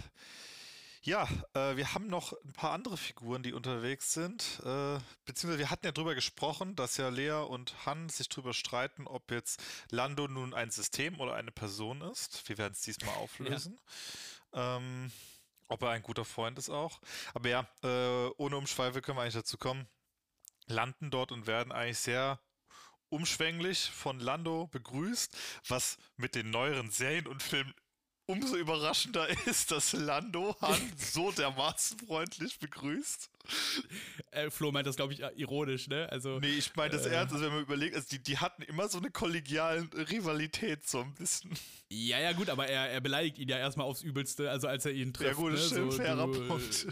Ja, 1.09 1.27
äh, 1.55 1.75
wir 1.77 1.95
haben 1.95 2.09
noch 2.09 2.35
ein 2.45 2.53
paar 2.53 2.73
andere 2.73 2.99
Figuren, 2.99 3.43
die 3.43 3.55
unterwegs 3.55 4.13
sind. 4.13 4.61
Äh, 4.63 4.99
beziehungsweise 5.25 5.59
wir 5.59 5.71
hatten 5.71 5.87
ja 5.87 5.93
drüber 5.93 6.15
gesprochen, 6.15 6.77
dass 6.77 6.99
ja 6.99 7.09
Lea 7.09 7.47
und 7.49 7.87
Han 7.87 8.11
sich 8.11 8.29
drüber 8.29 8.53
streiten, 8.53 9.07
ob 9.07 9.31
jetzt 9.31 9.63
Lando 9.91 10.29
nun 10.29 10.53
ein 10.53 10.71
System 10.71 11.19
oder 11.19 11.33
eine 11.33 11.51
Person 11.51 12.03
ist. 12.03 12.47
Wir 12.47 12.59
werden 12.59 12.75
es 12.75 12.83
diesmal 12.83 13.15
auflösen. 13.17 13.81
Ja. 14.53 14.77
Ähm, 14.77 15.11
ob 15.69 15.81
er 15.81 15.93
ein 15.93 16.03
guter 16.03 16.27
Freund 16.27 16.59
ist 16.59 16.69
auch. 16.69 17.01
Aber 17.33 17.49
ja, 17.49 17.67
äh, 17.83 18.31
ohne 18.37 18.59
Umschweife 18.59 19.01
können 19.01 19.17
wir 19.17 19.23
eigentlich 19.23 19.33
dazu 19.33 19.57
kommen. 19.57 19.89
Landen 20.67 21.11
dort 21.11 21.33
und 21.33 21.47
werden 21.47 21.73
eigentlich 21.73 22.01
sehr 22.01 22.39
umschwänglich 23.09 23.91
von 23.91 24.21
Lando 24.21 24.67
begrüßt, 24.67 25.35
was 25.69 25.97
mit 26.17 26.35
den 26.35 26.51
neueren 26.51 26.91
Serien 26.91 27.27
und 27.27 27.43
Filmen 27.43 27.73
umso 28.29 28.57
überraschender 28.57 29.27
ist, 29.47 29.71
dass 29.73 29.93
Lando 29.95 30.55
Han 30.61 30.93
so 30.97 31.33
dermaßen 31.33 31.99
freundlich 32.01 32.59
begrüßt. 32.59 33.31
Äh, 34.31 34.51
Flo 34.51 34.71
meint 34.71 34.87
das, 34.87 34.97
glaube 34.97 35.15
ich, 35.15 35.21
ironisch, 35.37 35.89
ne? 35.89 36.09
Also, 36.13 36.39
nee, 36.39 36.51
ich 36.51 36.77
meine 36.77 36.91
das 36.91 37.07
äh, 37.07 37.11
ernst, 37.11 37.33
also 37.33 37.47
wenn 37.47 37.55
man 37.55 37.63
überlegt, 37.63 37.97
also 37.97 38.07
die, 38.11 38.23
die 38.23 38.39
hatten 38.39 38.63
immer 38.63 38.89
so 38.89 38.99
eine 38.99 39.11
kollegiale 39.11 39.89
Rivalität 40.11 40.87
so 40.87 41.01
ein 41.01 41.15
bisschen. 41.15 41.51
Ja, 41.89 42.21
ja, 42.21 42.33
gut, 42.33 42.51
aber 42.51 42.69
er, 42.69 42.91
er 42.91 43.01
beleidigt 43.01 43.39
ihn 43.39 43.49
ja 43.49 43.57
erstmal 43.57 43.87
aufs 43.87 44.03
Übelste, 44.03 44.51
also 44.51 44.69
als 44.69 44.85
er 44.85 44.93
ihn 44.93 45.15
trifft. 45.15 45.31
Ja, 45.31 45.35
gut, 45.35 45.53
ne? 45.53 45.59
stimmt, 45.59 45.93
so, 45.93 45.99
fairer 45.99 46.27
du, 46.27 46.47
Punkt. 46.47 46.87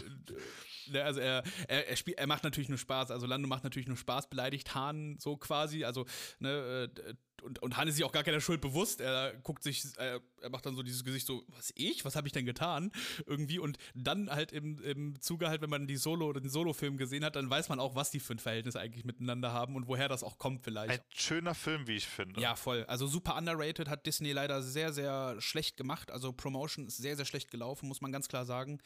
Ne, 0.89 1.03
also 1.03 1.19
er, 1.19 1.43
er, 1.67 1.87
er, 1.87 1.95
spielt, 1.95 2.17
er 2.17 2.27
macht 2.27 2.43
natürlich 2.43 2.69
nur 2.69 2.77
Spaß. 2.77 3.11
Also 3.11 3.27
Lando 3.27 3.47
macht 3.47 3.63
natürlich 3.63 3.87
nur 3.87 3.97
Spaß, 3.97 4.29
beleidigt 4.29 4.73
Hahn 4.73 5.17
so 5.19 5.37
quasi. 5.37 5.83
Also, 5.83 6.05
ne, 6.39 6.89
äh, 6.95 7.13
und, 7.41 7.59
und 7.59 7.77
Han 7.77 7.87
ist 7.87 7.95
sich 7.95 8.03
auch 8.03 8.11
gar 8.11 8.23
keiner 8.23 8.41
Schuld 8.41 8.61
bewusst. 8.61 9.01
Er 9.01 9.33
guckt 9.43 9.63
sich, 9.63 9.83
er, 9.97 10.21
er 10.41 10.49
macht 10.49 10.65
dann 10.65 10.75
so 10.75 10.83
dieses 10.83 11.03
Gesicht 11.03 11.25
so, 11.25 11.43
was 11.47 11.73
ich? 11.75 12.05
Was 12.05 12.15
habe 12.15 12.27
ich 12.27 12.33
denn 12.33 12.45
getan? 12.45 12.91
Irgendwie. 13.25 13.59
Und 13.59 13.77
dann 13.93 14.29
halt 14.29 14.51
im, 14.51 14.81
im 14.83 15.21
Zuge 15.21 15.49
halt, 15.49 15.61
wenn 15.61 15.69
man 15.69 15.87
die 15.87 15.97
Solo 15.97 16.27
oder 16.27 16.41
den 16.41 16.49
Solo-Film 16.49 16.97
gesehen 16.97 17.23
hat, 17.23 17.35
dann 17.35 17.49
weiß 17.49 17.69
man 17.69 17.79
auch, 17.79 17.95
was 17.95 18.11
die 18.11 18.19
für 18.19 18.33
ein 18.33 18.39
Verhältnis 18.39 18.75
eigentlich 18.75 19.05
miteinander 19.05 19.53
haben 19.53 19.75
und 19.75 19.87
woher 19.87 20.09
das 20.09 20.23
auch 20.23 20.37
kommt 20.37 20.63
vielleicht. 20.63 20.91
Ein 20.91 21.05
schöner 21.13 21.55
Film, 21.55 21.87
wie 21.87 21.95
ich 21.95 22.07
finde. 22.07 22.41
Ja, 22.41 22.55
voll. 22.55 22.85
Also 22.85 23.07
super 23.07 23.35
underrated, 23.37 23.89
hat 23.89 24.05
Disney 24.05 24.31
leider 24.31 24.61
sehr, 24.61 24.93
sehr 24.93 25.35
schlecht 25.39 25.77
gemacht. 25.77 26.11
Also 26.11 26.33
Promotion 26.33 26.87
ist 26.87 26.97
sehr, 26.97 27.15
sehr 27.15 27.25
schlecht 27.25 27.51
gelaufen, 27.51 27.87
muss 27.87 28.01
man 28.01 28.11
ganz 28.11 28.27
klar 28.27 28.45
sagen. 28.45 28.79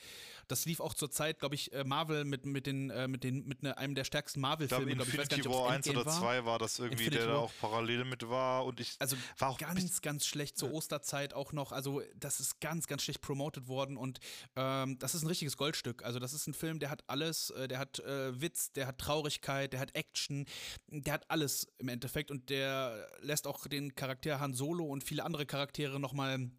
Das 0.52 0.66
lief 0.66 0.80
auch 0.80 0.94
zur 0.94 1.10
Zeit, 1.10 1.40
glaube 1.40 1.56
ich, 1.56 1.74
äh, 1.74 1.84
Marvel 1.84 2.26
mit, 2.26 2.46
mit 2.46 2.68
den, 2.68 2.90
äh, 2.90 3.08
mit 3.08 3.24
den, 3.24 3.48
mit 3.48 3.64
ne, 3.64 3.78
einem 3.78 3.96
der 3.96 4.04
stärksten 4.04 4.42
Marvel-Filme. 4.42 4.92
Ich. 4.92 4.98
Glaube, 4.98 5.12
Infinity 5.12 5.50
War 5.50 5.70
1 5.70 5.90
oder 5.90 6.06
2 6.06 6.46
war 6.46 6.60
das 6.60 6.80
irgendwie, 6.80 7.06
Infinity 7.06 7.26
der 7.26 7.34
da 7.34 7.40
auch 7.40 7.52
parallel 7.60 8.06
mit 8.06 8.28
war 8.28 8.42
war 8.42 8.66
und 8.66 8.80
ich 8.80 8.96
also 9.00 9.16
war 9.38 9.50
auch 9.50 9.58
ganz 9.58 10.02
ganz 10.02 10.26
schlecht 10.26 10.58
zur 10.58 10.74
Osterzeit 10.74 11.34
auch 11.34 11.54
noch. 11.54 11.72
Also 11.72 12.02
das 12.16 12.40
ist 12.40 12.60
ganz 12.60 12.88
ganz 12.88 13.04
schlecht 13.04 13.22
promoted 13.22 13.68
worden 13.68 13.98
und 13.98 14.20
ähm, 14.56 14.98
das 15.00 15.16
ist 15.16 15.24
ein 15.24 15.28
richtiges 15.28 15.58
Goldstück. 15.58 16.04
Also 16.04 16.20
das 16.20 16.34
ist 16.34 16.48
ein 16.48 16.54
Film 16.54 16.80
der 16.80 16.90
hat 16.90 17.04
alles 17.08 17.52
äh, 17.52 17.68
der 17.68 17.80
hat 17.80 18.00
äh, 18.00 18.42
Witz 18.42 18.72
der 18.74 18.88
hat 18.88 18.98
Traurigkeit 18.98 19.74
der 19.74 19.80
hat 19.80 19.96
Action 19.96 20.46
der 20.88 21.14
hat 21.14 21.30
alles 21.30 21.68
im 21.78 21.88
Endeffekt 21.88 22.32
und 22.32 22.50
der 22.50 23.08
lässt 23.22 23.48
auch 23.48 23.68
den 23.68 23.96
Charakter 23.96 24.40
Han 24.40 24.54
Solo 24.54 24.86
und 24.86 25.04
viele 25.04 25.24
andere 25.24 25.46
Charaktere 25.46 26.00
noch 26.00 26.14
mal 26.14 26.50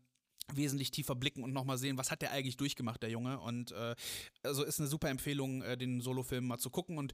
wesentlich 0.56 0.90
tiefer 0.90 1.14
blicken 1.14 1.42
und 1.42 1.52
nochmal 1.52 1.78
sehen, 1.78 1.98
was 1.98 2.10
hat 2.10 2.22
der 2.22 2.32
eigentlich 2.32 2.56
durchgemacht, 2.56 3.02
der 3.02 3.10
Junge. 3.10 3.40
Und 3.40 3.72
äh, 3.72 3.94
also 4.42 4.64
ist 4.64 4.80
eine 4.80 4.88
super 4.88 5.10
Empfehlung, 5.10 5.62
äh, 5.62 5.76
den 5.76 6.00
Solo-Film 6.00 6.46
mal 6.46 6.58
zu 6.58 6.70
gucken. 6.70 6.98
Und 6.98 7.12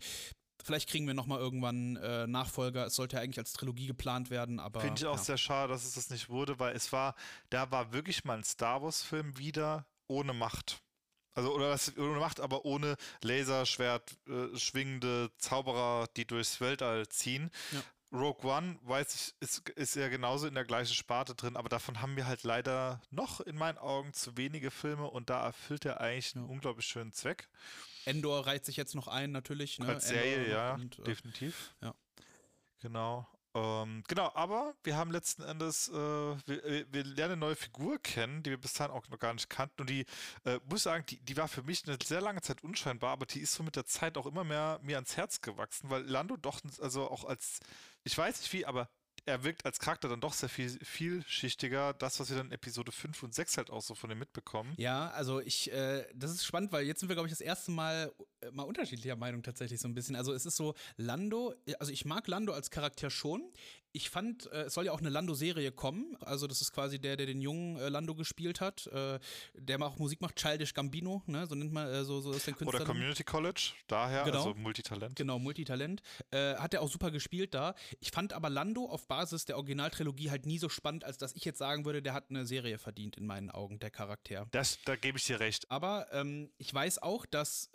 Vielleicht 0.65 0.89
kriegen 0.89 1.07
wir 1.07 1.15
nochmal 1.15 1.39
irgendwann 1.39 1.97
äh, 1.97 2.27
Nachfolger. 2.27 2.87
Es 2.87 2.97
sollte 2.97 3.17
ja 3.17 3.23
eigentlich 3.23 3.39
als 3.39 3.53
Trilogie 3.53 3.87
geplant 3.87 4.29
werden, 4.29 4.59
aber. 4.59 4.81
Finde 4.81 4.99
ich 4.99 5.07
auch 5.07 5.17
ja. 5.17 5.23
sehr 5.23 5.39
schade, 5.39 5.73
dass 5.73 5.85
es 5.85 5.95
das 5.95 6.11
nicht 6.11 6.29
wurde, 6.29 6.59
weil 6.59 6.75
es 6.75 6.93
war, 6.93 7.15
da 7.51 7.71
war 7.71 7.93
wirklich 7.93 8.25
mal 8.25 8.39
ein 8.39 8.45
Star 8.45 8.83
Wars-Film 8.83 9.39
wieder 9.39 9.87
ohne 10.09 10.33
Macht. 10.33 10.83
Also, 11.35 11.55
oder 11.55 11.71
was, 11.71 11.97
ohne 11.97 12.19
Macht, 12.19 12.41
aber 12.41 12.65
ohne 12.65 12.97
Laserschwert 13.23 14.19
äh, 14.27 14.59
schwingende 14.59 15.31
Zauberer, 15.39 16.09
die 16.17 16.27
durchs 16.27 16.61
Weltall 16.61 17.09
ziehen. 17.09 17.51
Ja. 17.71 17.83
Rogue 18.11 18.51
One, 18.51 18.79
weiß 18.83 19.15
ich, 19.15 19.35
ist, 19.41 19.69
ist 19.71 19.97
ja 19.97 20.09
genauso 20.09 20.47
in 20.47 20.55
der 20.55 20.65
gleichen 20.65 20.95
Sparte 20.95 21.35
drin, 21.35 21.57
aber 21.57 21.69
davon 21.69 22.01
haben 22.01 22.17
wir 22.17 22.27
halt 22.27 22.43
leider 22.43 23.03
noch 23.11 23.41
in 23.41 23.57
meinen 23.57 23.77
Augen 23.79 24.15
zu 24.15 24.37
wenige 24.37 24.71
Filme 24.71 25.11
und 25.11 25.29
da 25.29 25.45
erfüllt 25.45 25.85
er 25.85 26.01
eigentlich 26.01 26.35
einen 26.35 26.47
unglaublich 26.47 26.87
schönen 26.87 27.13
Zweck. 27.13 27.49
Endor 28.07 28.47
reiht 28.47 28.65
sich 28.65 28.77
jetzt 28.77 28.95
noch 28.95 29.09
ein, 29.09 29.31
natürlich. 29.31 29.79
Ne? 29.79 29.89
Als 29.89 30.09
Serie, 30.09 30.37
Endor 30.37 30.53
ja, 30.53 30.75
und, 30.75 30.99
äh, 31.01 31.03
definitiv. 31.03 31.75
Ja. 31.83 31.95
Genau. 32.81 33.27
Ähm, 33.59 34.05
genau, 34.07 34.31
aber 34.35 34.75
wir 34.85 34.97
haben 34.97 35.11
letzten 35.11 35.43
Endes, 35.43 35.89
äh, 35.89 35.93
wir, 35.93 36.87
wir, 36.93 37.05
lernen 37.05 37.33
eine 37.33 37.37
neue 37.37 37.57
Figur 37.57 37.99
kennen, 37.99 38.43
die 38.43 38.51
wir 38.51 38.59
bis 38.59 38.75
dahin 38.75 38.93
auch 38.93 39.09
noch 39.09 39.19
gar 39.19 39.33
nicht 39.33 39.51
kannten. 39.51 39.81
Und 39.81 39.91
die, 39.91 40.05
äh, 40.45 40.61
muss 40.69 40.85
sagen, 40.85 41.05
die, 41.09 41.19
die 41.21 41.37
war 41.37 41.49
für 41.49 41.63
mich 41.63 41.87
eine 41.87 41.99
sehr 42.05 42.21
lange 42.21 42.41
Zeit 42.41 42.63
unscheinbar, 42.63 43.11
aber 43.11 43.27
die 43.27 43.41
ist 43.41 43.55
so 43.55 43.63
mit 43.63 43.77
der 43.77 43.87
Zeit 43.87 44.17
auch 44.17 44.27
immer 44.27 44.45
mehr 44.45 44.79
mir 44.83 44.97
ans 44.97 45.17
Herz 45.17 45.41
gewachsen, 45.41 45.91
weil 45.91 46.03
Lando 46.03 46.37
doch, 46.37 46.61
also 46.81 47.11
auch 47.11 47.25
als, 47.25 47.61
ich 48.05 48.17
weiß 48.17 48.41
nicht 48.41 48.53
wie, 48.53 48.67
aber 48.67 48.89
er 49.29 49.45
wirkt 49.45 49.67
als 49.67 49.79
Charakter 49.79 50.09
dann 50.09 50.21
doch 50.21 50.33
sehr 50.33 50.49
viel 50.49 50.71
vielschichtiger. 50.83 51.93
Das, 51.93 52.19
was 52.19 52.31
wir 52.31 52.39
dann 52.39 52.47
in 52.47 52.53
Episode 52.53 52.93
5 52.93 53.23
und 53.23 53.35
6 53.35 53.59
halt 53.59 53.71
auch 53.71 53.83
so 53.83 53.95
von 53.95 54.11
ihm 54.11 54.19
mitbekommen. 54.19 54.73
Ja, 54.79 55.11
also 55.11 55.41
ich, 55.41 55.71
äh, 55.71 56.07
das 56.15 56.31
ist 56.31 56.45
spannend, 56.45 56.73
weil 56.73 56.87
jetzt 56.87 57.01
sind 57.01 57.09
wir, 57.09 57.15
glaube 57.15 57.29
ich, 57.29 57.33
das 57.33 57.43
erste 57.43 57.71
Mal 57.71 58.13
äh, 58.41 58.51
mal 58.51 58.63
unterschiedlicher 58.63 59.17
Meinung 59.17 59.43
tatsächlich 59.43 59.81
so 59.81 59.89
ein 59.89 59.95
bisschen. 59.95 60.17
Also 60.17 60.33
es 60.33 60.47
ist 60.47 60.57
so, 60.57 60.75
Lando, 60.97 61.55
also 61.79 61.93
ich 61.93 62.05
mag 62.05 62.27
Lando 62.27 62.53
als 62.53 62.71
Charakter 62.71 63.11
schon 63.11 63.43
ich 63.93 64.11
fand, 64.11 64.51
äh, 64.53 64.65
es 64.65 64.75
soll 64.75 64.87
ja 64.87 64.93
auch 64.93 65.01
eine 65.01 65.09
Lando-Serie 65.09 65.73
kommen. 65.73 66.17
Also, 66.21 66.47
das 66.47 66.61
ist 66.61 66.73
quasi 66.73 66.99
der, 66.99 67.17
der 67.17 67.27
den 67.27 67.41
jungen 67.41 67.77
äh, 67.77 67.89
Lando 67.89 68.15
gespielt 68.15 68.61
hat. 68.61 68.87
Äh, 68.89 69.19
der 69.55 69.81
auch 69.81 69.99
Musik 69.99 70.21
macht, 70.21 70.37
Childish 70.37 70.75
Gambino, 70.75 71.23
ne? 71.27 71.47
So 71.47 71.55
nennt 71.55 71.73
man, 71.73 71.89
äh, 71.89 72.05
so, 72.05 72.21
so 72.21 72.33
ist 72.33 72.47
der 72.47 72.55
Künstler. 72.55 72.81
Oder 72.81 72.85
Community 72.85 73.25
College, 73.25 73.73
daher, 73.87 74.25
genau. 74.25 74.39
also 74.39 74.55
Multitalent. 74.55 75.17
Genau, 75.17 75.39
Multitalent. 75.39 76.03
Hat 76.33 76.75
er 76.75 76.83
auch 76.83 76.91
super 76.91 77.11
gespielt 77.11 77.55
da. 77.55 77.75
Ich 78.01 78.11
fand 78.11 78.33
aber 78.33 78.51
Lando 78.51 78.85
auf 78.87 79.07
Basis 79.07 79.45
der 79.45 79.57
Originaltrilogie 79.57 80.31
halt 80.31 80.47
nie 80.47 80.59
so 80.59 80.69
spannend, 80.69 81.05
als 81.05 81.17
dass 81.17 81.35
ich 81.35 81.45
jetzt 81.45 81.59
sagen 81.59 81.85
würde, 81.85 82.03
der 82.03 82.13
hat 82.13 82.31
eine 82.31 82.47
Serie 82.47 82.79
verdient, 82.79 83.17
in 83.17 83.27
meinen 83.27 83.51
Augen, 83.51 83.79
der 83.79 83.91
Charakter. 83.91 84.47
Das, 84.51 84.79
da 84.85 84.97
gebe 84.97 85.19
ich 85.19 85.25
dir 85.25 85.41
recht. 85.41 85.71
Aber 85.71 86.07
ähm, 86.13 86.51
ich 86.59 86.73
weiß 86.73 87.03
auch, 87.03 87.27
dass 87.27 87.71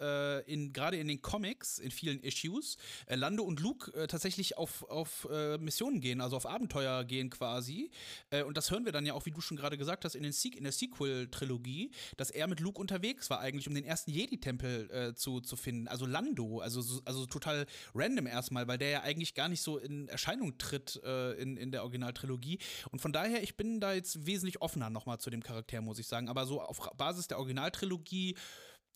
in, 0.45 0.73
gerade 0.73 0.97
in 0.97 1.07
den 1.07 1.21
Comics, 1.21 1.79
in 1.79 1.91
vielen 1.91 2.21
Issues, 2.21 2.77
Lando 3.07 3.43
und 3.43 3.59
Luke 3.59 4.07
tatsächlich 4.07 4.57
auf, 4.57 4.83
auf 4.89 5.27
Missionen 5.59 6.01
gehen, 6.01 6.12
also 6.21 6.37
auf 6.37 6.45
Abenteuer 6.45 7.03
gehen 7.03 7.29
quasi. 7.29 7.91
Äh, 8.29 8.43
und 8.43 8.57
das 8.57 8.71
hören 8.71 8.85
wir 8.85 8.91
dann 8.91 9.05
ja 9.05 9.13
auch, 9.13 9.25
wie 9.25 9.31
du 9.31 9.41
schon 9.41 9.57
gerade 9.57 9.77
gesagt 9.77 10.05
hast, 10.05 10.15
in, 10.15 10.23
den 10.23 10.31
Se 10.31 10.49
in 10.49 10.63
der 10.63 10.73
Sequel-Trilogie, 10.73 11.91
dass 12.17 12.29
er 12.29 12.47
mit 12.47 12.59
Luke 12.59 12.79
unterwegs 12.79 13.29
war, 13.29 13.39
eigentlich, 13.39 13.67
um 13.67 13.75
den 13.75 13.85
ersten 13.85 14.11
Jedi-Tempel 14.11 14.89
äh, 14.91 15.13
zu, 15.15 15.41
zu 15.41 15.55
finden. 15.55 15.87
Also 15.87 16.05
Lando, 16.05 16.59
also, 16.59 17.01
also 17.05 17.25
total 17.25 17.65
random 17.93 18.27
erstmal, 18.27 18.67
weil 18.67 18.77
der 18.77 18.89
ja 18.89 19.01
eigentlich 19.01 19.33
gar 19.33 19.49
nicht 19.49 19.61
so 19.61 19.77
in 19.77 20.07
Erscheinung 20.07 20.57
tritt 20.57 21.01
äh, 21.03 21.33
in, 21.33 21.57
in 21.57 21.71
der 21.71 21.83
Originaltrilogie. 21.83 22.59
Und 22.91 22.99
von 22.99 23.13
daher, 23.13 23.43
ich 23.43 23.57
bin 23.57 23.79
da 23.79 23.93
jetzt 23.93 24.25
wesentlich 24.25 24.61
offener 24.61 24.89
nochmal 24.89 25.19
zu 25.19 25.29
dem 25.29 25.43
Charakter, 25.43 25.81
muss 25.81 25.99
ich 25.99 26.07
sagen. 26.07 26.29
Aber 26.29 26.45
so 26.45 26.61
auf 26.61 26.89
Basis 26.97 27.27
der 27.27 27.37
Originaltrilogie 27.39 28.35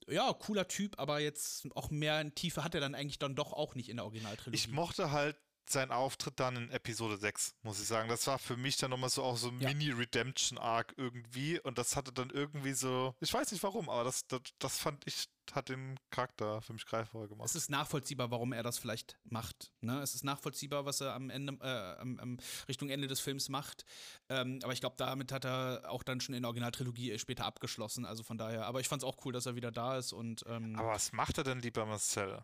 ja, 0.09 0.31
cooler 0.33 0.67
Typ, 0.67 0.99
aber 0.99 1.19
jetzt 1.19 1.67
auch 1.75 1.89
mehr 1.89 2.33
Tiefe 2.33 2.63
hat 2.63 2.75
er 2.75 2.81
dann 2.81 2.95
eigentlich 2.95 3.19
dann 3.19 3.35
doch 3.35 3.53
auch 3.53 3.75
nicht 3.75 3.89
in 3.89 3.97
der 3.97 4.05
Originaltrilogie. 4.05 4.55
Ich 4.55 4.69
mochte 4.69 5.11
halt 5.11 5.35
sein 5.69 5.91
Auftritt 5.91 6.39
dann 6.39 6.55
in 6.55 6.71
Episode 6.71 7.17
6, 7.17 7.55
muss 7.63 7.79
ich 7.79 7.87
sagen. 7.87 8.09
Das 8.09 8.27
war 8.27 8.39
für 8.39 8.57
mich 8.57 8.77
dann 8.77 8.91
nochmal 8.91 9.09
so 9.09 9.23
auch 9.23 9.37
so 9.37 9.49
ein 9.49 9.59
ja. 9.59 9.69
Mini-Redemption-Arc 9.69 10.93
irgendwie. 10.97 11.59
Und 11.59 11.77
das 11.77 11.95
hatte 11.95 12.11
dann 12.11 12.29
irgendwie 12.29 12.73
so, 12.73 13.15
ich 13.19 13.33
weiß 13.33 13.51
nicht 13.51 13.63
warum, 13.63 13.89
aber 13.89 14.03
das, 14.03 14.27
das, 14.27 14.41
das 14.59 14.77
fand 14.77 15.05
ich, 15.05 15.29
hat 15.53 15.69
den 15.69 15.99
Charakter 16.09 16.61
für 16.61 16.73
mich 16.73 16.85
greifbar 16.85 17.27
gemacht. 17.27 17.47
Es 17.47 17.55
ist 17.55 17.69
nachvollziehbar, 17.69 18.31
warum 18.31 18.53
er 18.53 18.63
das 18.63 18.77
vielleicht 18.77 19.17
macht. 19.23 19.71
Ne? 19.81 20.01
Es 20.01 20.15
ist 20.15 20.23
nachvollziehbar, 20.23 20.85
was 20.85 21.01
er 21.01 21.13
am 21.13 21.29
Ende, 21.29 21.57
äh, 21.61 21.99
am, 22.01 22.19
am 22.19 22.37
Richtung 22.67 22.89
Ende 22.89 23.07
des 23.07 23.19
Films 23.19 23.49
macht. 23.49 23.85
Ähm, 24.29 24.59
aber 24.63 24.73
ich 24.73 24.81
glaube, 24.81 24.95
damit 24.97 25.31
hat 25.31 25.45
er 25.45 25.83
auch 25.87 26.03
dann 26.03 26.21
schon 26.21 26.35
in 26.35 26.43
der 26.43 26.49
Originaltrilogie 26.49 27.17
später 27.19 27.45
abgeschlossen. 27.45 28.05
Also 28.05 28.23
von 28.23 28.37
daher, 28.37 28.65
aber 28.65 28.79
ich 28.79 28.87
fand 28.87 29.03
es 29.03 29.07
auch 29.07 29.17
cool, 29.25 29.33
dass 29.33 29.45
er 29.45 29.55
wieder 29.55 29.71
da 29.71 29.97
ist. 29.97 30.13
Und, 30.13 30.43
ähm 30.47 30.75
aber 30.77 30.89
was 30.89 31.11
macht 31.11 31.37
er 31.37 31.43
denn 31.43 31.59
lieber 31.59 31.85
Marcel? 31.85 32.43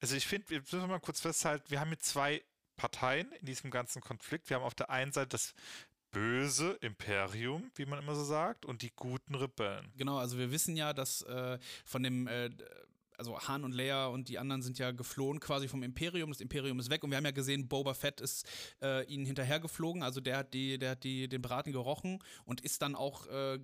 Also 0.00 0.16
ich 0.16 0.26
finde, 0.26 0.50
wir 0.50 0.60
müssen 0.60 0.88
mal 0.88 1.00
kurz 1.00 1.20
festhalten, 1.20 1.70
wir 1.70 1.80
haben 1.80 1.88
hier 1.88 1.98
zwei 1.98 2.42
Parteien 2.80 3.30
in 3.32 3.44
diesem 3.44 3.70
ganzen 3.70 4.00
Konflikt. 4.00 4.48
Wir 4.48 4.56
haben 4.56 4.64
auf 4.64 4.74
der 4.74 4.88
einen 4.88 5.12
Seite 5.12 5.28
das 5.28 5.54
böse 6.12 6.78
Imperium, 6.80 7.70
wie 7.74 7.84
man 7.84 7.98
immer 7.98 8.14
so 8.14 8.24
sagt, 8.24 8.64
und 8.64 8.80
die 8.80 8.90
guten 8.96 9.34
Rebellen. 9.34 9.92
Genau, 9.98 10.16
also 10.16 10.38
wir 10.38 10.50
wissen 10.50 10.76
ja, 10.76 10.94
dass 10.94 11.20
äh, 11.22 11.58
von 11.84 12.02
dem 12.02 12.26
äh, 12.26 12.48
also 13.18 13.38
Han 13.38 13.64
und 13.64 13.72
Leia 13.72 14.06
und 14.06 14.30
die 14.30 14.38
anderen 14.38 14.62
sind 14.62 14.78
ja 14.78 14.92
geflohen 14.92 15.40
quasi 15.40 15.68
vom 15.68 15.82
Imperium. 15.82 16.30
Das 16.30 16.40
Imperium 16.40 16.80
ist 16.80 16.88
weg 16.88 17.04
und 17.04 17.10
wir 17.10 17.18
haben 17.18 17.26
ja 17.26 17.32
gesehen, 17.32 17.68
Boba 17.68 17.92
Fett 17.92 18.22
ist 18.22 18.48
äh, 18.80 19.04
ihnen 19.12 19.26
hinterhergeflogen. 19.26 20.02
Also 20.02 20.22
der 20.22 20.38
hat 20.38 20.54
die, 20.54 20.78
der 20.78 20.92
hat 20.92 21.04
die, 21.04 21.28
den 21.28 21.42
Braten 21.42 21.72
gerochen 21.72 22.20
und 22.46 22.62
ist 22.62 22.80
dann 22.80 22.94
auch, 22.94 23.26
äh, 23.26 23.58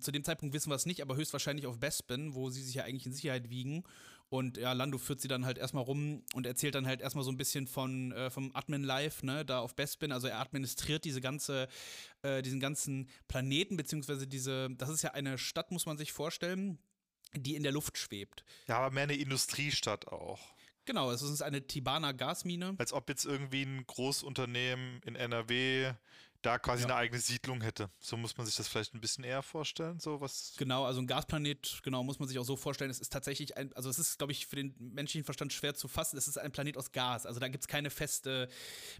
zu 0.00 0.12
dem 0.12 0.24
Zeitpunkt 0.24 0.54
wissen 0.54 0.70
wir 0.70 0.76
es 0.76 0.86
nicht, 0.86 1.02
aber 1.02 1.14
höchstwahrscheinlich 1.14 1.66
auf 1.66 1.78
Bespin, 1.78 2.34
wo 2.34 2.48
sie 2.48 2.62
sich 2.62 2.76
ja 2.76 2.84
eigentlich 2.84 3.04
in 3.04 3.12
Sicherheit 3.12 3.50
wiegen. 3.50 3.84
Und 4.28 4.56
ja, 4.56 4.72
Lando 4.72 4.98
führt 4.98 5.20
sie 5.20 5.28
dann 5.28 5.46
halt 5.46 5.56
erstmal 5.56 5.84
rum 5.84 6.24
und 6.34 6.46
erzählt 6.46 6.74
dann 6.74 6.86
halt 6.86 7.00
erstmal 7.00 7.24
so 7.24 7.30
ein 7.30 7.36
bisschen 7.36 7.66
von 7.66 8.12
äh, 8.12 8.30
vom 8.30 8.50
Admin 8.54 8.82
Life, 8.82 9.24
ne, 9.24 9.44
da 9.44 9.60
auf 9.60 9.76
Bespin. 9.76 10.10
Also 10.10 10.26
er 10.26 10.40
administriert 10.40 11.04
diese 11.04 11.20
ganze, 11.20 11.68
äh, 12.22 12.42
diesen 12.42 12.58
ganzen 12.58 13.08
Planeten, 13.28 13.76
beziehungsweise 13.76 14.26
diese, 14.26 14.68
das 14.76 14.88
ist 14.88 15.02
ja 15.02 15.12
eine 15.12 15.38
Stadt, 15.38 15.70
muss 15.70 15.86
man 15.86 15.96
sich 15.96 16.12
vorstellen 16.12 16.78
die 17.34 17.56
in 17.56 17.62
der 17.62 17.72
Luft 17.72 17.98
schwebt. 17.98 18.44
Ja, 18.66 18.78
aber 18.78 18.94
mehr 18.94 19.04
eine 19.04 19.16
Industriestadt 19.16 20.08
auch. 20.08 20.54
Genau, 20.84 21.10
es 21.10 21.20
ist 21.22 21.42
eine 21.42 21.66
Tibana 21.66 22.12
Gasmine. 22.12 22.76
Als 22.78 22.92
ob 22.92 23.08
jetzt 23.08 23.24
irgendwie 23.24 23.62
ein 23.62 23.84
Großunternehmen 23.86 25.00
in 25.04 25.16
NRW 25.16 25.92
da 26.46 26.58
quasi 26.58 26.82
Ja. 26.82 26.88
eine 26.88 26.96
eigene 26.96 27.20
Siedlung 27.20 27.60
hätte. 27.60 27.90
So 28.00 28.16
muss 28.16 28.36
man 28.36 28.46
sich 28.46 28.56
das 28.56 28.68
vielleicht 28.68 28.94
ein 28.94 29.00
bisschen 29.00 29.24
eher 29.24 29.42
vorstellen. 29.42 29.98
So 30.00 30.20
was. 30.20 30.54
Genau, 30.56 30.84
also 30.84 31.00
ein 31.00 31.06
Gasplanet, 31.06 31.80
genau, 31.82 32.02
muss 32.04 32.18
man 32.18 32.28
sich 32.28 32.38
auch 32.38 32.44
so 32.44 32.56
vorstellen. 32.56 32.90
Es 32.90 33.00
ist 33.00 33.12
tatsächlich 33.12 33.56
ein, 33.56 33.72
also 33.74 33.90
es 33.90 33.98
ist, 33.98 34.18
glaube 34.18 34.32
ich, 34.32 34.46
für 34.46 34.56
den 34.56 34.74
menschlichen 34.78 35.24
Verstand 35.24 35.52
schwer 35.52 35.74
zu 35.74 35.88
fassen. 35.88 36.16
Es 36.16 36.28
ist 36.28 36.38
ein 36.38 36.52
Planet 36.52 36.76
aus 36.76 36.92
Gas. 36.92 37.26
Also 37.26 37.40
da 37.40 37.48
gibt 37.48 37.64
es 37.64 37.68
keine 37.68 37.90
feste 37.90 38.48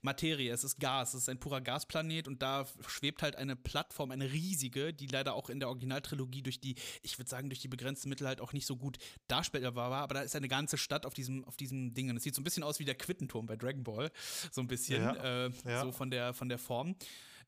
Materie. 0.03 0.53
Es 0.53 0.65
ist 0.65 0.79
Gas. 0.81 1.15
Es 1.15 1.23
ist 1.23 1.29
ein 1.29 1.39
purer 1.39 1.61
Gasplanet 1.61 2.27
und 2.29 2.43
da 2.43 2.67
schwebt 2.87 3.23
halt 3.23 3.37
eine 3.37 3.57
Plattform, 3.57 4.11
eine 4.11 4.33
riesige, 4.33 4.93
die 4.93 5.07
leider 5.07 5.35
auch 5.35 5.49
in 5.49 5.61
der 5.61 5.69
Originaltrilogie 5.69 6.43
durch 6.43 6.61
die, 6.61 6.75
ich 7.03 7.19
würde 7.19 7.31
sagen, 7.31 7.49
durch 7.49 7.61
die 7.61 7.69
begrenzten 7.69 8.09
Mittel 8.09 8.27
halt 8.27 8.41
auch 8.41 8.53
nicht 8.53 8.67
so 8.67 8.77
gut 8.77 8.99
darstellbar 9.29 9.91
war. 9.91 10.03
Aber 10.03 10.15
da 10.15 10.21
ist 10.23 10.35
eine 10.37 10.49
ganze 10.49 10.77
Stadt 10.79 11.07
auf 11.07 11.15
diesem, 11.15 11.45
auf 11.45 11.57
diesem 11.57 11.95
Ding. 11.95 12.11
Und 12.11 12.17
es 12.17 12.23
sieht 12.25 12.35
so 12.35 12.41
ein 12.41 12.45
bisschen 12.45 12.63
aus 12.65 12.79
wie 12.79 12.85
der 12.85 12.95
Quittenturm 12.97 13.47
bei 13.47 13.57
Dragon 13.57 13.85
Ball. 13.85 14.11
So 14.51 14.61
ein 14.61 14.67
bisschen, 14.67 15.03
Ja, 15.03 15.47
äh, 15.47 15.51
ja. 15.65 15.83
so 15.83 15.93
von 15.93 16.11
der, 16.11 16.35
von 16.35 16.49
der 16.49 16.59
Form. 16.59 16.97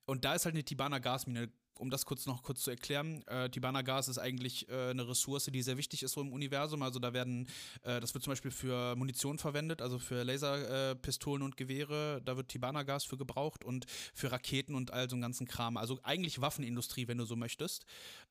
Und 0.09 0.25
da 0.25 0.35
ist 0.35 0.47
halt 0.47 0.55
eine 0.55 0.65
Tibana 0.65 0.99
Gasmine. 1.01 1.51
Um 1.75 1.91
das 1.91 2.07
kurz 2.07 2.27
noch 2.27 2.43
kurz 2.43 2.63
zu 2.63 2.71
erklären, 2.71 3.23
äh, 3.29 3.49
Tibana 3.51 3.83
Gas 3.83 4.09
ist 4.09 4.19
eigentlich 4.19 4.69
äh, 4.69 4.91
eine 4.91 5.07
Ressource, 5.07 5.45
die 5.45 5.63
sehr 5.63 5.77
wichtig 5.77 6.03
ist 6.03 6.11
so 6.11 6.21
im 6.21 6.33
Universum. 6.33 6.83
Also 6.83 6.99
da 6.99 7.13
werden, 7.13 7.47
äh, 7.83 8.01
das 8.01 8.15
wird 8.15 8.25
zum 8.25 8.33
Beispiel 8.33 8.51
für 8.51 8.97
Munition 8.97 9.39
verwendet, 9.39 9.81
also 9.81 10.01
für 10.01 10.25
Laserpistolen 10.25 11.43
äh, 11.43 11.45
und 11.45 11.57
Gewehre. 11.57 12.21
Da 12.25 12.37
wird 12.37 12.49
Tibana 12.49 12.83
Gas 12.83 13.05
für 13.05 13.17
gebraucht 13.17 13.63
und 13.65 13.87
für 14.13 14.33
Raketen 14.33 14.75
und 14.75 14.93
all 14.93 15.09
so 15.09 15.15
einen 15.15 15.23
ganzen 15.23 15.47
Kram. 15.47 15.77
Also 15.77 16.01
eigentlich 16.03 16.41
Waffenindustrie, 16.41 17.07
wenn 17.07 17.19
du 17.19 17.25
so 17.25 17.37
möchtest. 17.37 17.85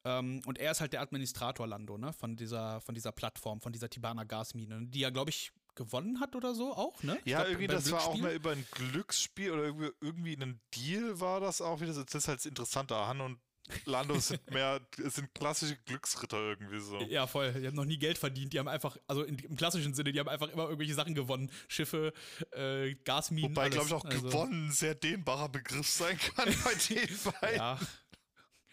Ähm, 0.03 0.41
und 0.45 0.57
er 0.57 0.71
ist 0.71 0.81
halt 0.81 0.91
der 0.91 0.99
Administrator 1.01 1.67
Lando, 1.67 1.97
ne, 1.97 2.11
von 2.11 2.35
dieser, 2.35 2.81
von 2.81 2.95
dieser 2.95 3.13
Plattform, 3.13 3.61
von 3.61 3.71
dieser 3.71 3.89
Tibana 3.89 4.25
Gasmine, 4.25 4.87
die 4.87 4.99
ja, 4.99 5.09
glaube 5.09 5.29
ich, 5.29 5.53
gewonnen 5.77 6.19
hat 6.19 6.35
oder 6.35 6.53
so 6.53 6.73
auch, 6.73 7.01
ne? 7.03 7.17
Ich 7.23 7.31
Ja, 7.31 7.37
glaub, 7.39 7.49
irgendwie, 7.51 7.67
das 7.67 7.89
war 7.91 8.05
auch 8.05 8.17
mehr 8.17 8.33
über 8.33 8.51
ein 8.51 8.65
Glücksspiel 8.71 9.51
oder 9.51 9.63
irgendwie, 9.63 9.91
irgendwie 10.01 10.33
ein 10.35 10.59
Deal 10.75 11.19
war 11.21 11.39
das 11.39 11.61
auch 11.61 11.79
wieder. 11.79 11.93
Das 11.93 12.13
ist 12.13 12.27
halt 12.27 12.39
das 12.39 12.45
Interessante. 12.45 12.95
Han 12.95 13.21
und 13.21 13.39
Lando 13.85 14.15
sind 14.19 14.49
mehr, 14.51 14.81
sind 14.97 15.33
klassische 15.33 15.75
Glücksritter 15.85 16.37
irgendwie 16.37 16.79
so. 16.79 16.99
Ja, 17.01 17.27
voll. 17.27 17.53
Die 17.53 17.67
haben 17.67 17.75
noch 17.75 17.85
nie 17.85 17.97
Geld 17.97 18.17
verdient. 18.17 18.53
Die 18.53 18.59
haben 18.59 18.67
einfach, 18.67 18.97
also 19.07 19.23
im 19.23 19.55
klassischen 19.55 19.93
Sinne, 19.93 20.11
die 20.11 20.19
haben 20.19 20.29
einfach 20.29 20.49
immer 20.49 20.63
irgendwelche 20.63 20.93
Sachen 20.93 21.15
gewonnen. 21.15 21.51
Schiffe, 21.67 22.13
äh, 22.51 22.95
Gasminen. 23.03 23.51
Wobei, 23.51 23.69
glaube 23.69 23.87
ich, 23.87 23.93
auch 23.93 24.05
Also, 24.05 24.21
gewonnen 24.23 24.67
ein 24.67 24.71
sehr 24.71 24.95
dehnbarer 24.95 25.49
Begriff 25.49 25.87
sein 25.87 26.17
kann 26.17 26.53
bei 26.63 26.73
den 26.89 27.09
beiden. 27.41 27.57
Ja. 27.57 27.79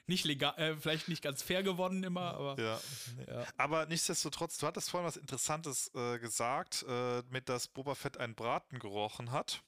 Nicht 0.07 0.25
legal, 0.25 0.55
äh, 0.59 0.77
vielleicht 0.77 1.09
nicht 1.09 1.23
ganz 1.23 1.43
fair 1.43 1.62
gewonnen 1.62 2.03
immer, 2.05 2.35
aber. 2.35 2.61
Ja. 2.61 2.81
Ja. 3.27 3.47
Aber 3.57 3.87
nichtsdestotrotz, 3.87 4.59
du 4.59 4.67
hattest 4.67 4.90
vorhin 4.90 5.07
was 5.07 5.17
Interessantes 5.17 5.90
äh, 5.95 6.19
gesagt, 6.19 6.85
äh, 6.87 7.23
mit 7.31 7.49
dass 7.49 7.69
Boba 7.69 7.95
Fett 7.95 8.19
einen 8.19 8.35
Braten 8.35 8.79
gerochen 8.79 9.33
hat. 9.33 9.62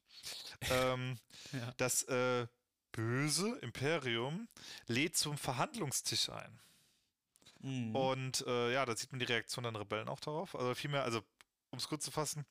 ähm, 0.71 1.19
Ja. 1.53 1.73
Das 1.79 2.03
äh, 2.05 2.47
böse 2.93 3.59
Imperium 3.61 4.49
lädt 4.87 5.17
zum 5.17 5.39
Verhandlungstisch 5.39 6.29
ein. 6.31 6.61
Mhm. 7.61 7.97
Und 7.97 8.47
äh, 8.47 8.73
ja, 8.73 8.85
da 8.85 8.97
sieht 8.97 9.13
man 9.13 9.21
die 9.21 9.27
Reaktion 9.27 9.65
der 9.65 9.79
Rebellen 9.79 10.09
auch 10.09 10.21
darauf. 10.21 10.55
Also 10.55 10.75
vielmehr, 10.75 11.05
also 11.05 11.23
um 11.71 11.79
es 11.79 11.89
kurz 11.89 12.05
zu 12.05 12.11
fassen, 12.11 12.45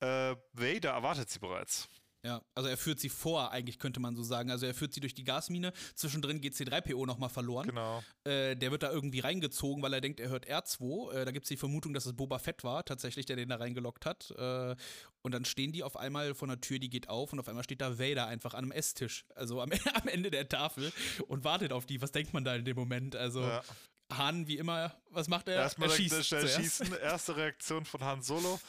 äh, 0.00 0.36
Vader 0.52 0.90
erwartet 0.90 1.30
sie 1.30 1.38
bereits. 1.38 1.88
Ja, 2.24 2.40
also 2.54 2.68
er 2.68 2.76
führt 2.76 3.00
sie 3.00 3.08
vor, 3.08 3.50
eigentlich 3.50 3.80
könnte 3.80 3.98
man 3.98 4.14
so 4.14 4.22
sagen. 4.22 4.50
Also 4.52 4.64
er 4.66 4.74
führt 4.74 4.94
sie 4.94 5.00
durch 5.00 5.14
die 5.14 5.24
Gasmine. 5.24 5.72
Zwischendrin 5.96 6.40
geht 6.40 6.54
C3PO 6.54 7.04
nochmal 7.04 7.30
verloren. 7.30 7.66
Genau. 7.66 8.02
Äh, 8.22 8.54
der 8.54 8.70
wird 8.70 8.84
da 8.84 8.92
irgendwie 8.92 9.18
reingezogen, 9.18 9.82
weil 9.82 9.92
er 9.92 10.00
denkt, 10.00 10.20
er 10.20 10.28
hört 10.28 10.48
R2. 10.48 11.12
Äh, 11.12 11.24
da 11.24 11.32
gibt 11.32 11.46
es 11.46 11.48
die 11.48 11.56
Vermutung, 11.56 11.94
dass 11.94 12.06
es 12.06 12.12
Boba 12.12 12.38
Fett 12.38 12.62
war, 12.62 12.84
tatsächlich, 12.84 13.26
der 13.26 13.34
den 13.34 13.48
da 13.48 13.56
reingelockt 13.56 14.06
hat. 14.06 14.30
Äh, 14.30 14.76
und 15.22 15.32
dann 15.32 15.44
stehen 15.44 15.72
die 15.72 15.82
auf 15.82 15.96
einmal 15.96 16.34
vor 16.34 16.46
einer 16.46 16.60
Tür, 16.60 16.78
die 16.78 16.90
geht 16.90 17.08
auf 17.08 17.32
und 17.32 17.40
auf 17.40 17.48
einmal 17.48 17.64
steht 17.64 17.80
da 17.80 17.98
Vader 17.98 18.26
einfach 18.26 18.54
an 18.54 18.64
einem 18.66 18.72
Esstisch. 18.72 19.24
Also 19.34 19.60
am, 19.60 19.70
am 19.94 20.06
Ende 20.06 20.30
der 20.30 20.48
Tafel 20.48 20.92
und 21.26 21.42
wartet 21.42 21.72
auf 21.72 21.86
die. 21.86 22.00
Was 22.02 22.12
denkt 22.12 22.32
man 22.32 22.44
da 22.44 22.54
in 22.54 22.64
dem 22.64 22.76
Moment? 22.76 23.16
Also 23.16 23.42
Ja. 23.42 23.62
Han, 24.18 24.46
wie 24.46 24.58
immer, 24.58 24.94
was 25.10 25.28
macht 25.28 25.48
er? 25.48 25.56
Erstmal 25.56 25.88
er 25.88 25.96
schießt. 25.96 26.92
Erste 27.00 27.36
Reaktion 27.36 27.84
von 27.84 28.02
Han 28.02 28.22
Solo. 28.22 28.60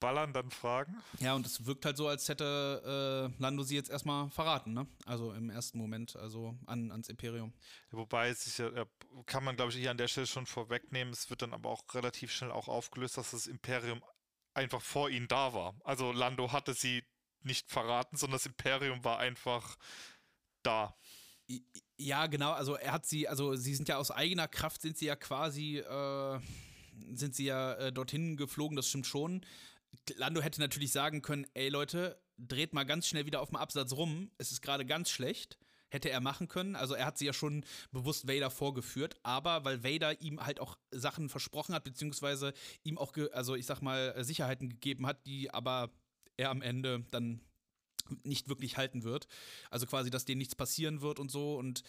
Ballern, 0.00 0.32
dann 0.32 0.50
fragen. 0.50 0.96
Ja, 1.20 1.34
und 1.34 1.46
es 1.46 1.66
wirkt 1.66 1.84
halt 1.84 1.96
so, 1.96 2.08
als 2.08 2.28
hätte 2.28 3.30
äh, 3.38 3.42
Lando 3.42 3.62
sie 3.62 3.74
jetzt 3.74 3.90
erstmal 3.90 4.28
verraten, 4.30 4.72
ne? 4.74 4.86
Also 5.06 5.32
im 5.32 5.50
ersten 5.50 5.78
Moment, 5.78 6.16
also 6.16 6.56
an, 6.66 6.90
ans 6.90 7.08
Imperium. 7.08 7.52
Wobei 7.90 8.28
es 8.28 8.44
sich 8.44 8.58
ja, 8.58 8.70
ja, 8.70 8.84
kann 9.26 9.44
man 9.44 9.56
glaube 9.56 9.70
ich 9.72 9.78
hier 9.78 9.90
an 9.90 9.98
der 9.98 10.08
Stelle 10.08 10.26
schon 10.26 10.46
vorwegnehmen. 10.46 11.12
Es 11.12 11.30
wird 11.30 11.42
dann 11.42 11.54
aber 11.54 11.70
auch 11.70 11.82
relativ 11.94 12.32
schnell 12.32 12.50
auch 12.50 12.68
aufgelöst, 12.68 13.16
dass 13.16 13.30
das 13.30 13.46
Imperium 13.46 14.02
einfach 14.54 14.80
vor 14.80 15.10
ihnen 15.10 15.28
da 15.28 15.52
war. 15.52 15.74
Also 15.84 16.12
Lando 16.12 16.52
hatte 16.52 16.74
sie 16.74 17.04
nicht 17.42 17.70
verraten, 17.70 18.16
sondern 18.16 18.36
das 18.36 18.46
Imperium 18.46 19.04
war 19.04 19.18
einfach 19.18 19.76
da. 20.62 20.96
Ja, 21.96 22.26
genau, 22.26 22.52
also 22.52 22.74
er 22.74 22.92
hat 22.92 23.06
sie, 23.06 23.28
also 23.28 23.54
sie 23.54 23.74
sind 23.74 23.88
ja 23.88 23.98
aus 23.98 24.10
eigener 24.10 24.48
Kraft, 24.48 24.80
sind 24.80 24.96
sie 24.96 25.06
ja 25.06 25.16
quasi, 25.16 25.78
äh, 25.78 26.40
sind 27.12 27.34
sie 27.34 27.44
ja 27.44 27.74
äh, 27.74 27.92
dorthin 27.92 28.36
geflogen, 28.36 28.76
das 28.76 28.88
stimmt 28.88 29.06
schon. 29.06 29.44
Lando 30.16 30.40
hätte 30.40 30.60
natürlich 30.60 30.92
sagen 30.92 31.22
können, 31.22 31.46
ey 31.54 31.68
Leute, 31.68 32.20
dreht 32.38 32.72
mal 32.72 32.84
ganz 32.84 33.06
schnell 33.06 33.26
wieder 33.26 33.40
auf 33.40 33.50
dem 33.50 33.56
Absatz 33.56 33.92
rum, 33.92 34.30
es 34.38 34.50
ist 34.50 34.62
gerade 34.62 34.84
ganz 34.84 35.10
schlecht. 35.10 35.58
Hätte 35.90 36.10
er 36.10 36.20
machen 36.20 36.48
können. 36.48 36.74
Also 36.74 36.94
er 36.94 37.06
hat 37.06 37.18
sie 37.18 37.26
ja 37.26 37.32
schon 37.32 37.64
bewusst 37.92 38.26
Vader 38.26 38.50
vorgeführt, 38.50 39.14
aber 39.22 39.64
weil 39.64 39.84
Vader 39.84 40.20
ihm 40.20 40.44
halt 40.44 40.58
auch 40.58 40.76
Sachen 40.90 41.28
versprochen 41.28 41.72
hat, 41.72 41.84
beziehungsweise 41.84 42.52
ihm 42.82 42.98
auch, 42.98 43.12
also 43.30 43.54
ich 43.54 43.64
sag 43.64 43.80
mal, 43.80 44.24
Sicherheiten 44.24 44.68
gegeben 44.68 45.06
hat, 45.06 45.24
die 45.24 45.54
aber 45.54 45.92
er 46.36 46.50
am 46.50 46.62
Ende 46.62 47.04
dann 47.12 47.40
nicht 48.24 48.48
wirklich 48.48 48.76
halten 48.76 49.04
wird. 49.04 49.28
Also 49.70 49.86
quasi, 49.86 50.10
dass 50.10 50.24
denen 50.24 50.38
nichts 50.38 50.56
passieren 50.56 51.00
wird 51.00 51.20
und 51.20 51.30
so. 51.30 51.56
Und 51.56 51.84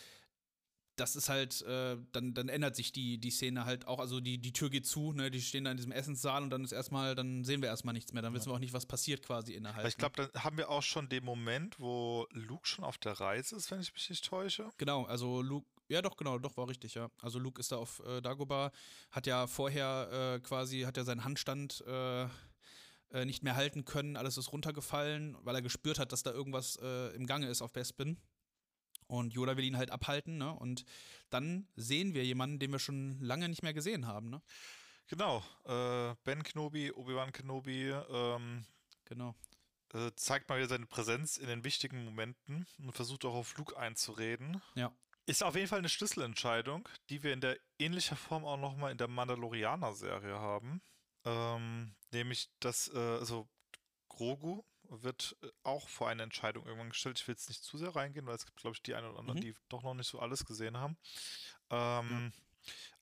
das 0.96 1.16
ist 1.16 1.30
halt, 1.30 1.62
äh, 1.64 1.98
dann, 2.12 2.34
dann 2.34 2.50
ändert 2.50 2.76
sich 2.76 2.92
die, 2.92 3.18
die 3.18 3.32
Szene 3.32 3.66
halt 3.66 3.88
auch. 3.88 4.00
Also 4.00 4.20
die, 4.20 4.38
die 4.38 4.54
Tür 4.54 4.70
geht 4.70 4.86
zu, 4.86 5.12
ne? 5.14 5.30
Die 5.30 5.42
stehen 5.42 5.66
da 5.66 5.72
in 5.72 5.78
diesem 5.78 5.92
Essenssaal 5.92 6.44
und 6.44 6.50
dann 6.50 6.64
ist 6.64 6.72
erstmal, 6.72 7.16
dann 7.16 7.44
sehen 7.44 7.62
wir 7.62 7.70
erstmal 7.70 7.94
nichts 7.94 8.14
mehr. 8.14 8.22
Dann 8.22 8.34
wissen 8.34 8.50
wir 8.50 8.54
auch 8.54 8.60
nicht, 8.60 8.74
was 8.74 8.86
passiert 8.86 9.22
quasi 9.22 9.54
innerhalb. 9.54 9.88
Ich 9.88 9.98
glaube, 9.98 10.16
dann 10.16 10.44
haben 10.44 10.58
wir 10.58 10.70
auch 10.70 10.84
schon 10.84 11.10
den 11.10 11.24
Moment, 11.24 11.80
wo 11.80 12.28
Luke 12.32 12.68
schon 12.68 12.86
auf 12.86 12.98
der 12.98 13.14
Reise 13.14 13.56
ist, 13.56 13.72
wenn 13.72 13.82
ich 13.82 13.94
mich 13.94 14.10
nicht 14.10 14.26
täusche. 14.26 14.70
Genau, 14.78 15.04
also 15.04 15.42
Luke, 15.42 15.68
ja 15.88 16.02
doch, 16.02 16.16
genau, 16.18 16.40
doch, 16.40 16.56
war 16.58 16.70
richtig, 16.70 16.96
ja. 16.96 17.10
Also 17.22 17.40
Luke 17.40 17.60
ist 17.60 17.72
da 17.72 17.78
auf 17.78 18.02
äh, 18.06 18.22
Dagobah, 18.22 18.72
hat 19.12 19.28
ja 19.28 19.48
vorher 19.48 20.36
äh, 20.36 20.40
quasi, 20.40 20.82
hat 20.82 20.98
ja 20.98 21.04
seinen 21.04 21.24
Handstand 21.24 21.84
äh, 21.86 22.24
äh, 23.12 23.26
nicht 23.26 23.44
mehr 23.44 23.56
halten 23.56 23.86
können, 23.86 24.18
alles 24.18 24.38
ist 24.38 24.52
runtergefallen, 24.52 25.38
weil 25.42 25.56
er 25.56 25.62
gespürt 25.62 26.00
hat, 26.00 26.12
dass 26.12 26.24
da 26.24 26.32
irgendwas 26.32 26.78
äh, 26.82 27.16
im 27.16 27.26
Gange 27.26 27.48
ist 27.48 27.62
auf 27.62 27.72
Bespin. 27.72 28.18
Und 29.08 29.34
Yoda 29.34 29.56
will 29.58 29.66
ihn 29.66 29.78
halt 29.78 29.92
abhalten, 29.92 30.38
ne? 30.38 30.54
Und 30.54 30.86
dann 31.30 31.68
sehen 31.76 32.14
wir 32.14 32.26
jemanden, 32.26 32.60
den 32.60 32.72
wir 32.72 32.80
schon 32.80 33.20
lange 33.20 33.50
nicht 33.50 33.64
mehr 33.64 33.74
gesehen 33.74 34.08
haben, 34.08 34.30
ne? 34.30 34.42
Genau. 35.08 35.44
Äh, 35.66 36.16
ben 36.24 36.42
Kenobi, 36.44 36.92
Obi-Wan 36.92 37.32
Kenobi 37.32 37.92
ähm, 38.10 38.66
Genau. 39.06 39.36
äh, 39.94 40.12
zeigt 40.16 40.50
mal 40.50 40.58
wieder 40.58 40.68
seine 40.68 40.88
Präsenz 40.88 41.38
in 41.38 41.48
den 41.48 41.64
wichtigen 41.64 42.04
Momenten 42.04 42.66
und 42.80 42.94
versucht 42.94 43.24
auch 43.26 43.36
auf 43.36 43.56
Luke 43.58 43.78
einzureden. 43.78 44.62
Ja. 44.74 44.92
Ist 45.28 45.44
auf 45.44 45.56
jeden 45.56 45.68
Fall 45.68 45.80
eine 45.80 45.90
Schlüsselentscheidung, 45.90 46.88
die 47.10 47.24
wir 47.24 47.34
in 47.34 47.42
der 47.42 47.58
ähnlicher 47.80 48.16
Form 48.16 48.46
auch 48.46 48.58
nochmal 48.58 48.92
in 48.92 48.98
der 48.98 49.08
Mandalorianer-Serie 49.08 50.40
haben. 50.40 50.82
Ähm, 51.24 51.96
nämlich, 52.12 52.50
dass, 52.60 52.88
äh, 52.94 52.98
also 52.98 53.48
Grogu 54.10 54.64
wird 54.90 55.36
äh, 55.42 55.48
auch 55.64 55.88
vor 55.90 56.08
eine 56.10 56.24
Entscheidung 56.24 56.66
irgendwann 56.66 56.90
gestellt. 56.90 57.20
Ich 57.20 57.28
will 57.28 57.34
jetzt 57.36 57.50
nicht 57.50 57.64
zu 57.64 57.78
sehr 57.78 57.96
reingehen, 57.96 58.26
weil 58.26 58.36
es 58.36 58.46
gibt, 58.46 58.60
glaube 58.60 58.76
ich, 58.76 58.82
die 58.84 58.96
einen 58.96 59.08
oder 59.10 59.20
anderen, 59.20 59.40
Mhm. 59.40 59.44
die 59.44 59.56
doch 59.70 59.84
noch 59.84 59.94
nicht 59.94 60.08
so 60.08 60.20
alles 60.20 60.46
gesehen 60.46 60.78
haben. 60.78 60.98
Ähm, 61.70 62.32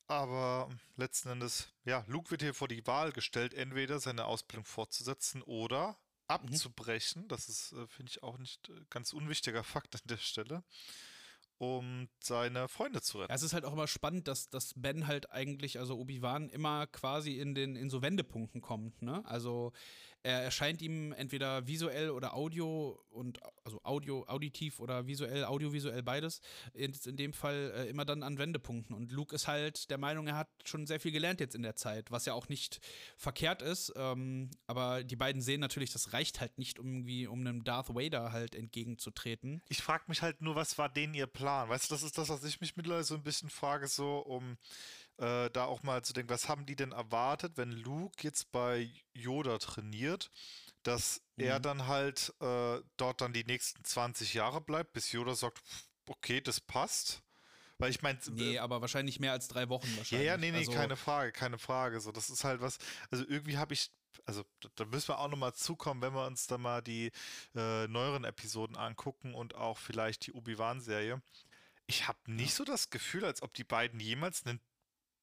Aber 0.07 0.69
letzten 0.97 1.29
Endes, 1.29 1.69
ja, 1.85 2.03
Luke 2.07 2.29
wird 2.29 2.41
hier 2.41 2.53
vor 2.53 2.67
die 2.67 2.85
Wahl 2.85 3.13
gestellt, 3.13 3.53
entweder 3.53 3.99
seine 3.99 4.25
Ausbildung 4.25 4.65
fortzusetzen 4.65 5.41
oder 5.43 5.97
abzubrechen. 6.27 7.27
Das 7.29 7.47
ist, 7.47 7.71
äh, 7.71 7.87
finde 7.87 8.09
ich, 8.11 8.21
auch 8.21 8.37
nicht 8.37 8.67
äh, 8.69 8.73
ganz 8.89 9.13
unwichtiger 9.13 9.63
Fakt 9.63 9.95
an 9.95 10.01
der 10.05 10.17
Stelle, 10.17 10.63
um 11.57 12.09
seine 12.19 12.67
Freunde 12.67 13.01
zu 13.01 13.19
retten. 13.19 13.31
Ja, 13.31 13.35
es 13.35 13.43
ist 13.43 13.53
halt 13.53 13.63
auch 13.63 13.71
immer 13.73 13.87
spannend, 13.87 14.27
dass, 14.27 14.49
dass 14.49 14.73
Ben 14.75 15.07
halt 15.07 15.31
eigentlich, 15.31 15.79
also 15.79 15.97
Obi-Wan, 15.97 16.49
immer 16.49 16.85
quasi 16.87 17.39
in 17.39 17.55
den 17.55 17.75
in 17.77 17.89
so 17.89 18.01
Wendepunkten 18.01 18.59
kommt, 18.61 19.01
ne? 19.01 19.23
Also 19.25 19.71
er 20.23 20.41
erscheint 20.41 20.81
ihm 20.81 21.11
entweder 21.11 21.67
visuell 21.67 22.09
oder 22.09 22.33
Audio 22.33 22.99
und 23.09 23.39
also 23.63 23.81
Audio, 23.83 24.25
auditiv 24.27 24.79
oder 24.79 25.05
visuell, 25.05 25.43
audiovisuell 25.43 26.01
beides, 26.01 26.41
in, 26.73 26.93
in 27.05 27.17
dem 27.17 27.33
Fall 27.33 27.73
äh, 27.75 27.89
immer 27.89 28.05
dann 28.05 28.23
an 28.23 28.37
Wendepunkten. 28.37 28.95
Und 28.95 29.11
Luke 29.11 29.35
ist 29.35 29.47
halt 29.47 29.89
der 29.89 29.97
Meinung, 29.97 30.27
er 30.27 30.37
hat 30.37 30.49
schon 30.65 30.87
sehr 30.87 30.99
viel 30.99 31.11
gelernt 31.11 31.39
jetzt 31.39 31.55
in 31.55 31.61
der 31.61 31.75
Zeit, 31.75 32.09
was 32.09 32.25
ja 32.25 32.33
auch 32.33 32.47
nicht 32.49 32.79
verkehrt 33.17 33.61
ist. 33.61 33.93
Ähm, 33.95 34.49
aber 34.65 35.03
die 35.03 35.15
beiden 35.15 35.41
sehen 35.41 35.59
natürlich, 35.59 35.91
das 35.91 36.13
reicht 36.13 36.39
halt 36.39 36.57
nicht, 36.57 36.79
um 36.79 36.87
irgendwie, 36.87 37.27
um 37.27 37.41
einem 37.41 37.63
Darth 37.63 37.93
Vader 37.93 38.31
halt 38.31 38.55
entgegenzutreten. 38.55 39.61
Ich 39.67 39.81
frage 39.81 40.05
mich 40.07 40.21
halt 40.21 40.41
nur, 40.41 40.55
was 40.55 40.77
war 40.77 40.89
denen 40.89 41.13
ihr 41.13 41.27
Plan? 41.27 41.69
Weißt 41.69 41.89
du, 41.89 41.95
das 41.95 42.03
ist 42.03 42.17
das, 42.17 42.29
was 42.29 42.43
ich 42.43 42.61
mich 42.61 42.77
mittlerweile 42.77 43.03
so 43.03 43.15
ein 43.15 43.23
bisschen 43.23 43.49
frage, 43.49 43.87
so 43.87 44.19
um, 44.19 44.57
äh, 45.17 45.49
da 45.51 45.65
auch 45.65 45.83
mal 45.83 46.03
zu 46.03 46.13
denken, 46.13 46.29
was 46.29 46.49
haben 46.49 46.65
die 46.65 46.75
denn 46.75 46.91
erwartet, 46.91 47.53
wenn 47.55 47.71
Luke 47.71 48.15
jetzt 48.21 48.51
bei 48.51 48.91
Yoda 49.13 49.57
trainiert, 49.57 50.31
dass 50.83 51.21
mhm. 51.35 51.45
er 51.45 51.59
dann 51.59 51.87
halt 51.87 52.33
äh, 52.39 52.81
dort 52.97 53.21
dann 53.21 53.33
die 53.33 53.45
nächsten 53.45 53.83
20 53.83 54.33
Jahre 54.33 54.61
bleibt, 54.61 54.93
bis 54.93 55.11
Yoda 55.11 55.35
sagt, 55.35 55.61
okay, 56.07 56.41
das 56.41 56.59
passt. 56.59 57.21
Weil 57.77 57.89
ich 57.89 58.01
meine. 58.01 58.19
Nee, 58.31 58.59
aber 58.59 58.81
wahrscheinlich 58.81 59.19
mehr 59.19 59.31
als 59.31 59.47
drei 59.47 59.67
Wochen 59.69 59.87
wahrscheinlich. 59.97 60.25
Ja, 60.27 60.33
ja, 60.33 60.37
nee, 60.37 60.51
nee, 60.51 60.59
also, 60.59 60.71
keine 60.71 60.95
Frage, 60.95 61.31
keine 61.31 61.57
Frage. 61.57 61.99
So, 61.99 62.11
das 62.11 62.29
ist 62.29 62.43
halt 62.43 62.61
was. 62.61 62.77
Also 63.09 63.25
irgendwie 63.27 63.57
habe 63.57 63.73
ich. 63.73 63.91
Also 64.25 64.45
da 64.75 64.85
müssen 64.85 65.09
wir 65.09 65.19
auch 65.19 65.27
nochmal 65.27 65.53
zukommen, 65.53 66.01
wenn 66.01 66.13
wir 66.13 66.25
uns 66.25 66.45
dann 66.45 66.61
mal 66.61 66.81
die 66.81 67.11
äh, 67.55 67.87
neueren 67.87 68.23
Episoden 68.23 68.77
angucken 68.77 69.33
und 69.33 69.55
auch 69.55 69.77
vielleicht 69.77 70.27
die 70.27 70.33
Obi-Wan-Serie. 70.33 71.21
Ich 71.87 72.07
habe 72.07 72.19
nicht 72.27 72.53
so 72.53 72.63
das 72.63 72.89
Gefühl, 72.91 73.25
als 73.25 73.41
ob 73.41 73.53
die 73.55 73.63
beiden 73.63 73.99
jemals 73.99 74.45
einen 74.45 74.61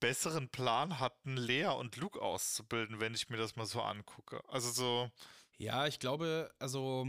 besseren 0.01 0.49
Plan 0.49 0.99
hatten, 0.99 1.37
Lea 1.37 1.67
und 1.67 1.97
Luke 1.97 2.21
auszubilden, 2.21 3.01
wenn 3.01 3.15
ich 3.15 3.29
mir 3.29 3.37
das 3.37 3.57
mal 3.57 3.67
so 3.67 3.81
angucke. 3.83 4.43
Also 4.49 4.71
so. 4.71 5.11
Ja, 5.59 5.87
ich 5.87 5.99
glaube, 5.99 6.51
also 6.59 7.07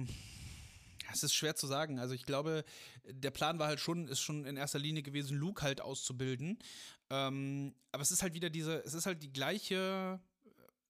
es 1.11 1.23
ist 1.23 1.33
schwer 1.33 1.55
zu 1.55 1.67
sagen. 1.67 1.99
Also 1.99 2.13
ich 2.13 2.25
glaube, 2.25 2.63
der 3.05 3.31
Plan 3.31 3.59
war 3.59 3.67
halt 3.67 3.79
schon, 3.79 4.07
ist 4.07 4.21
schon 4.21 4.45
in 4.45 4.57
erster 4.57 4.79
Linie 4.79 5.03
gewesen, 5.03 5.37
Luke 5.37 5.61
halt 5.61 5.81
auszubilden. 5.81 6.59
Ähm, 7.09 7.73
aber 7.91 8.03
es 8.03 8.11
ist 8.11 8.21
halt 8.21 8.33
wieder 8.33 8.49
diese, 8.49 8.83
es 8.83 8.93
ist 8.93 9.05
halt 9.05 9.21
die 9.23 9.33
gleiche, 9.33 10.19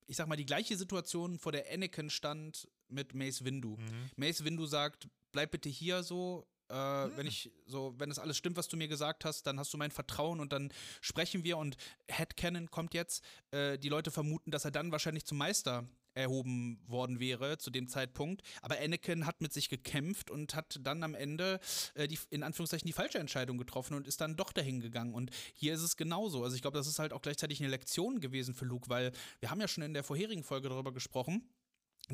ich 0.08 0.18
sag 0.18 0.28
mal, 0.28 0.36
die 0.36 0.46
gleiche 0.46 0.78
Situation, 0.78 1.40
vor 1.40 1.52
der 1.52 1.72
Anakin 1.72 2.10
stand 2.10 2.68
mit 2.90 3.14
Mace 3.14 3.44
Windu. 3.46 3.78
Mhm. 3.78 4.10
Mace 4.16 4.44
Windu 4.44 4.66
sagt, 4.66 5.08
bleib 5.32 5.52
bitte 5.52 5.70
hier 5.70 6.04
so, 6.04 6.46
äh, 6.72 7.08
mhm. 7.08 7.18
wenn 7.18 7.28
ich 7.28 7.52
so, 7.66 7.94
wenn 7.98 8.10
das 8.10 8.20
alles 8.20 8.38
stimmt, 8.38 8.58
was 8.58 8.68
du 8.68 8.78
mir 8.78 8.88
gesagt 8.88 9.26
hast, 9.26 9.44
dann 9.44 9.60
hast 9.60 9.74
du 9.74 9.78
mein 9.78 9.92
Vertrauen 9.92 10.40
und 10.40 10.54
dann 10.54 10.72
sprechen 11.02 11.44
wir 11.44 11.58
und 11.58 11.78
Headcanon 12.08 12.70
kommt 12.72 12.94
jetzt. 12.94 13.24
Äh, 13.52 13.78
die 13.78 13.90
Leute 13.90 14.12
vermuten, 14.12 14.52
dass 14.52 14.66
er 14.66 14.72
dann 14.72 14.92
wahrscheinlich 14.92 15.26
zum 15.26 15.38
Meister 15.38 15.86
erhoben 16.14 16.80
worden 16.88 17.20
wäre 17.20 17.58
zu 17.58 17.70
dem 17.70 17.88
Zeitpunkt. 17.88 18.42
Aber 18.62 18.78
Anakin 18.80 19.26
hat 19.26 19.42
mit 19.42 19.54
sich 19.54 19.70
gekämpft 19.70 20.30
und 20.30 20.56
hat 20.56 20.80
dann 20.82 21.04
am 21.04 21.16
Ende 21.16 21.60
äh, 21.96 22.08
die, 22.08 22.20
in 22.30 22.44
Anführungszeichen 22.44 22.88
die 22.88 22.94
falsche 22.94 23.20
Entscheidung 23.20 23.58
getroffen 23.58 23.96
und 23.96 24.08
ist 24.08 24.22
dann 24.22 24.36
doch 24.36 24.52
dahin 24.52 24.82
gegangen. 24.82 25.14
Und 25.14 25.32
hier 25.54 25.74
ist 25.74 25.82
es 25.82 25.96
genauso. 25.96 26.44
Also 26.44 26.56
ich 26.56 26.62
glaube, 26.62 26.78
das 26.78 26.88
ist 26.88 27.00
halt 27.00 27.14
auch 27.14 27.22
gleichzeitig 27.22 27.62
eine 27.62 27.70
Lektion 27.70 28.20
gewesen 28.20 28.54
für 28.54 28.66
Luke, 28.66 28.90
weil 28.90 29.12
wir 29.40 29.52
haben 29.52 29.62
ja 29.62 29.68
schon 29.68 29.84
in 29.84 29.94
der 29.94 30.04
vorherigen 30.04 30.44
Folge 30.44 30.70
darüber 30.70 30.92
gesprochen 30.92 31.50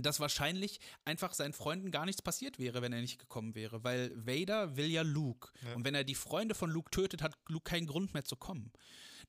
dass 0.06 0.20
wahrscheinlich 0.20 0.80
einfach 1.06 1.34
seinen 1.34 1.54
Freunden 1.54 1.92
gar 1.92 2.06
nichts 2.06 2.22
passiert 2.22 2.60
wäre, 2.60 2.82
wenn 2.82 2.94
er 2.94 3.02
nicht 3.02 3.20
gekommen 3.20 3.56
wäre, 3.56 3.84
weil 3.84 4.12
Vader 4.16 4.76
will 4.78 4.88
ja 4.88 5.02
Luke. 5.02 5.50
Ja. 5.66 5.76
Und 5.76 5.86
wenn 5.86 5.96
er 5.96 6.04
die 6.04 6.16
Freunde 6.16 6.56
von 6.56 6.70
Luke 6.70 6.92
tötet, 6.92 7.22
hat 7.22 7.36
Luke 7.48 7.70
keinen 7.70 7.88
Grund 7.88 8.14
mehr 8.14 8.24
zu 8.24 8.36
kommen. 8.36 8.72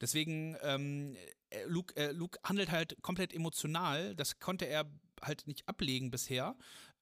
Deswegen, 0.00 0.57
ähm, 0.62 1.16
äh, 1.50 1.64
Luke, 1.66 1.96
äh, 1.96 2.12
Luke 2.12 2.38
handelt 2.44 2.70
halt 2.70 3.00
komplett 3.02 3.33
emotional. 3.33 4.14
Das 4.14 4.38
konnte 4.38 4.66
er 4.66 4.87
halt 5.22 5.46
nicht 5.46 5.68
ablegen 5.68 6.11
bisher. 6.11 6.57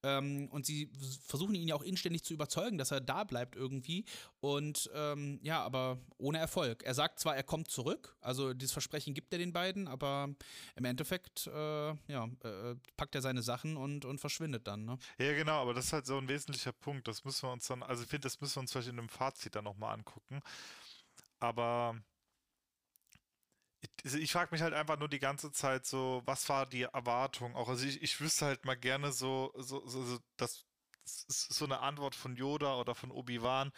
Ähm, 0.07 0.47
und 0.51 0.65
sie 0.65 0.89
versuchen 1.25 1.53
ihn 1.53 1.67
ja 1.67 1.75
auch 1.75 1.83
inständig 1.83 2.23
zu 2.23 2.33
überzeugen, 2.33 2.77
dass 2.77 2.91
er 2.91 3.01
da 3.01 3.25
bleibt 3.25 3.55
irgendwie. 3.55 4.05
Und 4.39 4.89
ähm, 4.93 5.39
ja, 5.41 5.61
aber 5.61 5.99
ohne 6.17 6.37
Erfolg. 6.37 6.83
Er 6.83 6.93
sagt 6.93 7.19
zwar, 7.19 7.35
er 7.35 7.43
kommt 7.43 7.69
zurück, 7.69 8.15
also 8.21 8.53
dieses 8.53 8.71
Versprechen 8.71 9.13
gibt 9.13 9.33
er 9.33 9.39
den 9.39 9.51
beiden, 9.51 9.87
aber 9.87 10.29
im 10.75 10.85
Endeffekt 10.85 11.47
äh, 11.47 11.93
ja, 12.07 12.29
äh, 12.43 12.75
packt 12.95 13.15
er 13.15 13.21
seine 13.21 13.41
Sachen 13.41 13.75
und, 13.75 14.05
und 14.05 14.19
verschwindet 14.19 14.65
dann. 14.67 14.85
Ne? 14.85 14.97
Ja, 15.19 15.33
genau, 15.33 15.61
aber 15.61 15.73
das 15.73 15.85
ist 15.85 15.93
halt 15.93 16.05
so 16.05 16.17
ein 16.17 16.29
wesentlicher 16.29 16.71
Punkt. 16.71 17.07
Das 17.07 17.25
müssen 17.25 17.47
wir 17.47 17.51
uns 17.51 17.67
dann, 17.67 17.83
also 17.83 18.03
ich 18.03 18.09
finde, 18.09 18.27
das 18.27 18.39
müssen 18.39 18.55
wir 18.55 18.61
uns 18.61 18.71
vielleicht 18.71 18.89
in 18.89 18.99
einem 18.99 19.09
Fazit 19.09 19.55
dann 19.55 19.65
nochmal 19.65 19.93
angucken. 19.93 20.41
Aber 21.39 21.95
ich, 24.03 24.13
ich 24.15 24.31
frage 24.31 24.49
mich 24.51 24.61
halt 24.61 24.73
einfach 24.73 24.97
nur 24.97 25.09
die 25.09 25.19
ganze 25.19 25.51
Zeit 25.51 25.85
so, 25.85 26.21
was 26.25 26.49
war 26.49 26.65
die 26.65 26.83
Erwartung 26.83 27.55
auch? 27.55 27.69
Also 27.69 27.85
ich, 27.85 28.01
ich 28.01 28.19
wüsste 28.19 28.45
halt 28.45 28.65
mal 28.65 28.77
gerne 28.77 29.11
so, 29.11 29.53
so, 29.57 29.85
so, 29.87 30.03
so 30.03 30.19
das 30.37 30.65
so 31.05 31.65
eine 31.65 31.79
Antwort 31.79 32.15
von 32.15 32.35
Yoda 32.35 32.75
oder 32.79 32.95
von 32.95 33.11
Obi-Wan. 33.11 33.71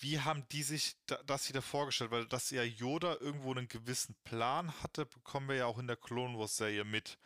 Wie 0.00 0.20
haben 0.20 0.44
die 0.50 0.64
sich 0.64 0.96
da, 1.06 1.22
das 1.24 1.48
wieder 1.48 1.62
vorgestellt? 1.62 2.10
Weil 2.10 2.26
dass 2.26 2.50
ja 2.50 2.64
Yoda 2.64 3.16
irgendwo 3.20 3.52
einen 3.52 3.68
gewissen 3.68 4.16
Plan 4.24 4.72
hatte, 4.82 5.06
bekommen 5.06 5.48
wir 5.48 5.56
ja 5.56 5.66
auch 5.66 5.78
in 5.78 5.86
der 5.86 5.96
Clone 5.96 6.36
Wars 6.38 6.56
Serie 6.56 6.84
mit. 6.84 7.18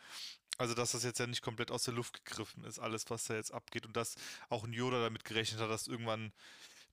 Also, 0.59 0.75
dass 0.75 0.91
das 0.91 1.03
jetzt 1.03 1.19
ja 1.19 1.25
nicht 1.25 1.41
komplett 1.41 1.71
aus 1.71 1.83
der 1.83 1.93
Luft 1.93 2.25
gegriffen 2.25 2.65
ist, 2.65 2.79
alles, 2.79 3.09
was 3.09 3.23
da 3.23 3.33
jetzt 3.33 3.53
abgeht. 3.53 3.85
Und 3.85 3.95
dass 3.95 4.15
auch 4.49 4.65
ein 4.65 4.73
Yoda 4.73 5.01
damit 5.01 5.23
gerechnet 5.23 5.61
hat, 5.61 5.69
dass 5.69 5.87
irgendwann 5.87 6.33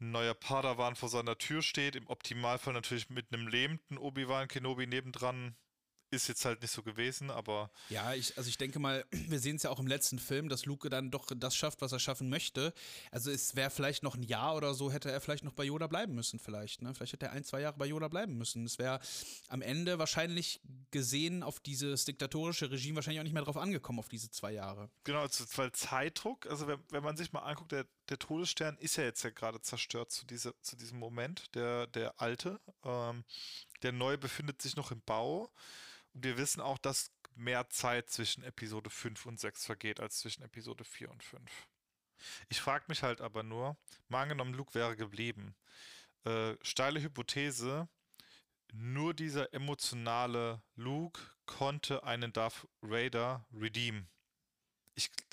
ein 0.00 0.11
neuer 0.11 0.35
Padawan 0.35 0.96
vor 0.96 1.09
seiner 1.09 1.38
Tür 1.38 1.62
steht. 1.62 1.96
Im 1.96 2.06
Optimalfall 2.09 2.74
natürlich 2.74 3.11
mit 3.11 3.32
einem 3.32 3.48
lebenden 3.48 3.98
Obi-Wan 3.98 4.48
Kenobi 4.48 4.87
nebendran 4.87 5.56
ist 6.11 6.28
jetzt 6.28 6.44
halt 6.44 6.62
nicht 6.62 6.70
so 6.70 6.82
gewesen, 6.82 7.30
aber. 7.30 7.70
Ja, 7.88 8.14
ich, 8.14 8.37
also 8.37 8.48
ich 8.48 8.59
denke 8.59 8.78
mal, 8.78 9.04
wir 9.11 9.38
sehen 9.38 9.56
es 9.56 9.64
ja 9.64 9.70
auch 9.70 9.80
im 9.80 9.87
letzten 9.87 10.18
Film, 10.18 10.48
dass 10.48 10.66
Luke 10.66 10.88
dann 10.88 11.11
doch 11.11 11.26
das 11.35 11.56
schafft, 11.56 11.80
was 11.80 11.92
er 11.92 11.98
schaffen 11.98 12.28
möchte. 12.28 12.72
Also 13.11 13.30
es 13.30 13.56
wäre 13.56 13.70
vielleicht 13.70 14.02
noch 14.02 14.14
ein 14.14 14.22
Jahr 14.22 14.56
oder 14.56 14.74
so, 14.74 14.90
hätte 14.90 15.11
er 15.11 15.20
vielleicht 15.20 15.44
noch 15.44 15.52
bei 15.52 15.64
Yoda 15.64 15.87
bleiben 15.87 16.14
müssen, 16.14 16.38
vielleicht. 16.38 16.82
Ne? 16.82 16.94
Vielleicht 16.94 17.14
hätte 17.14 17.26
er 17.26 17.32
ein, 17.32 17.44
zwei 17.44 17.61
Jahre 17.61 17.76
bei 17.76 17.87
Yoda 17.87 18.09
bleiben 18.09 18.37
müssen. 18.37 18.64
Es 18.64 18.78
wäre 18.78 19.00
am 19.48 19.62
Ende 19.62 19.98
wahrscheinlich 19.98 20.61
gesehen 20.90 21.42
auf 21.42 21.61
dieses 21.61 22.04
diktatorische 22.04 22.70
Regime 22.70 22.96
wahrscheinlich 22.96 23.20
auch 23.20 23.24
nicht 23.24 23.35
mehr 23.35 23.44
drauf 23.44 23.56
angekommen, 23.56 23.98
auf 23.98 24.09
diese 24.09 24.30
zwei 24.30 24.52
Jahre. 24.52 24.90
Genau, 25.04 25.20
also, 25.20 25.44
weil 25.56 25.72
Zeitdruck, 25.72 26.46
also 26.46 26.66
wenn, 26.66 26.78
wenn 26.90 27.02
man 27.02 27.16
sich 27.16 27.32
mal 27.32 27.40
anguckt, 27.40 27.72
der, 27.72 27.87
der 28.09 28.19
Todesstern 28.19 28.77
ist 28.79 28.97
ja 28.97 29.05
jetzt 29.05 29.23
ja 29.23 29.31
gerade 29.31 29.61
zerstört 29.61 30.11
zu, 30.11 30.27
diese, 30.27 30.55
zu 30.62 30.77
diesem 30.77 30.99
Moment, 30.99 31.55
der, 31.55 31.87
der 31.88 32.21
alte. 32.21 32.61
Ähm, 32.85 33.25
der 33.83 33.92
neue 33.92 34.19
befindet 34.19 34.62
sich 34.62 34.77
noch 34.77 34.90
im 34.90 35.03
Bau 35.03 35.53
wir 36.23 36.38
wissen 36.38 36.61
auch, 36.61 36.79
dass 36.79 37.12
mehr 37.35 37.69
Zeit 37.69 38.09
zwischen 38.09 38.42
Episode 38.42 38.90
5 38.90 39.27
und 39.27 39.38
6 39.38 39.66
vergeht 39.66 40.01
als 40.01 40.19
zwischen 40.19 40.42
Episode 40.42 40.85
4 40.85 41.11
und 41.11 41.23
5. 41.23 41.69
Ich 42.49 42.61
frage 42.61 42.87
mich 42.88 43.03
halt 43.03 43.21
aber 43.21 43.42
nur, 43.42 43.77
mal 44.09 44.23
angenommen, 44.23 44.55
Luke 44.55 44.75
wäre 44.75 44.97
geblieben. 44.97 45.55
Äh, 46.25 46.55
steile 46.62 47.03
Hypothese, 47.03 47.88
nur 48.73 49.12
dieser 49.12 49.53
emotionale 49.53 50.62
Luke 50.75 51.21
konnte 51.45 52.03
einen 52.05 52.33
Darth 52.33 52.66
Raider 52.83 53.47
redeemen. 53.53 54.09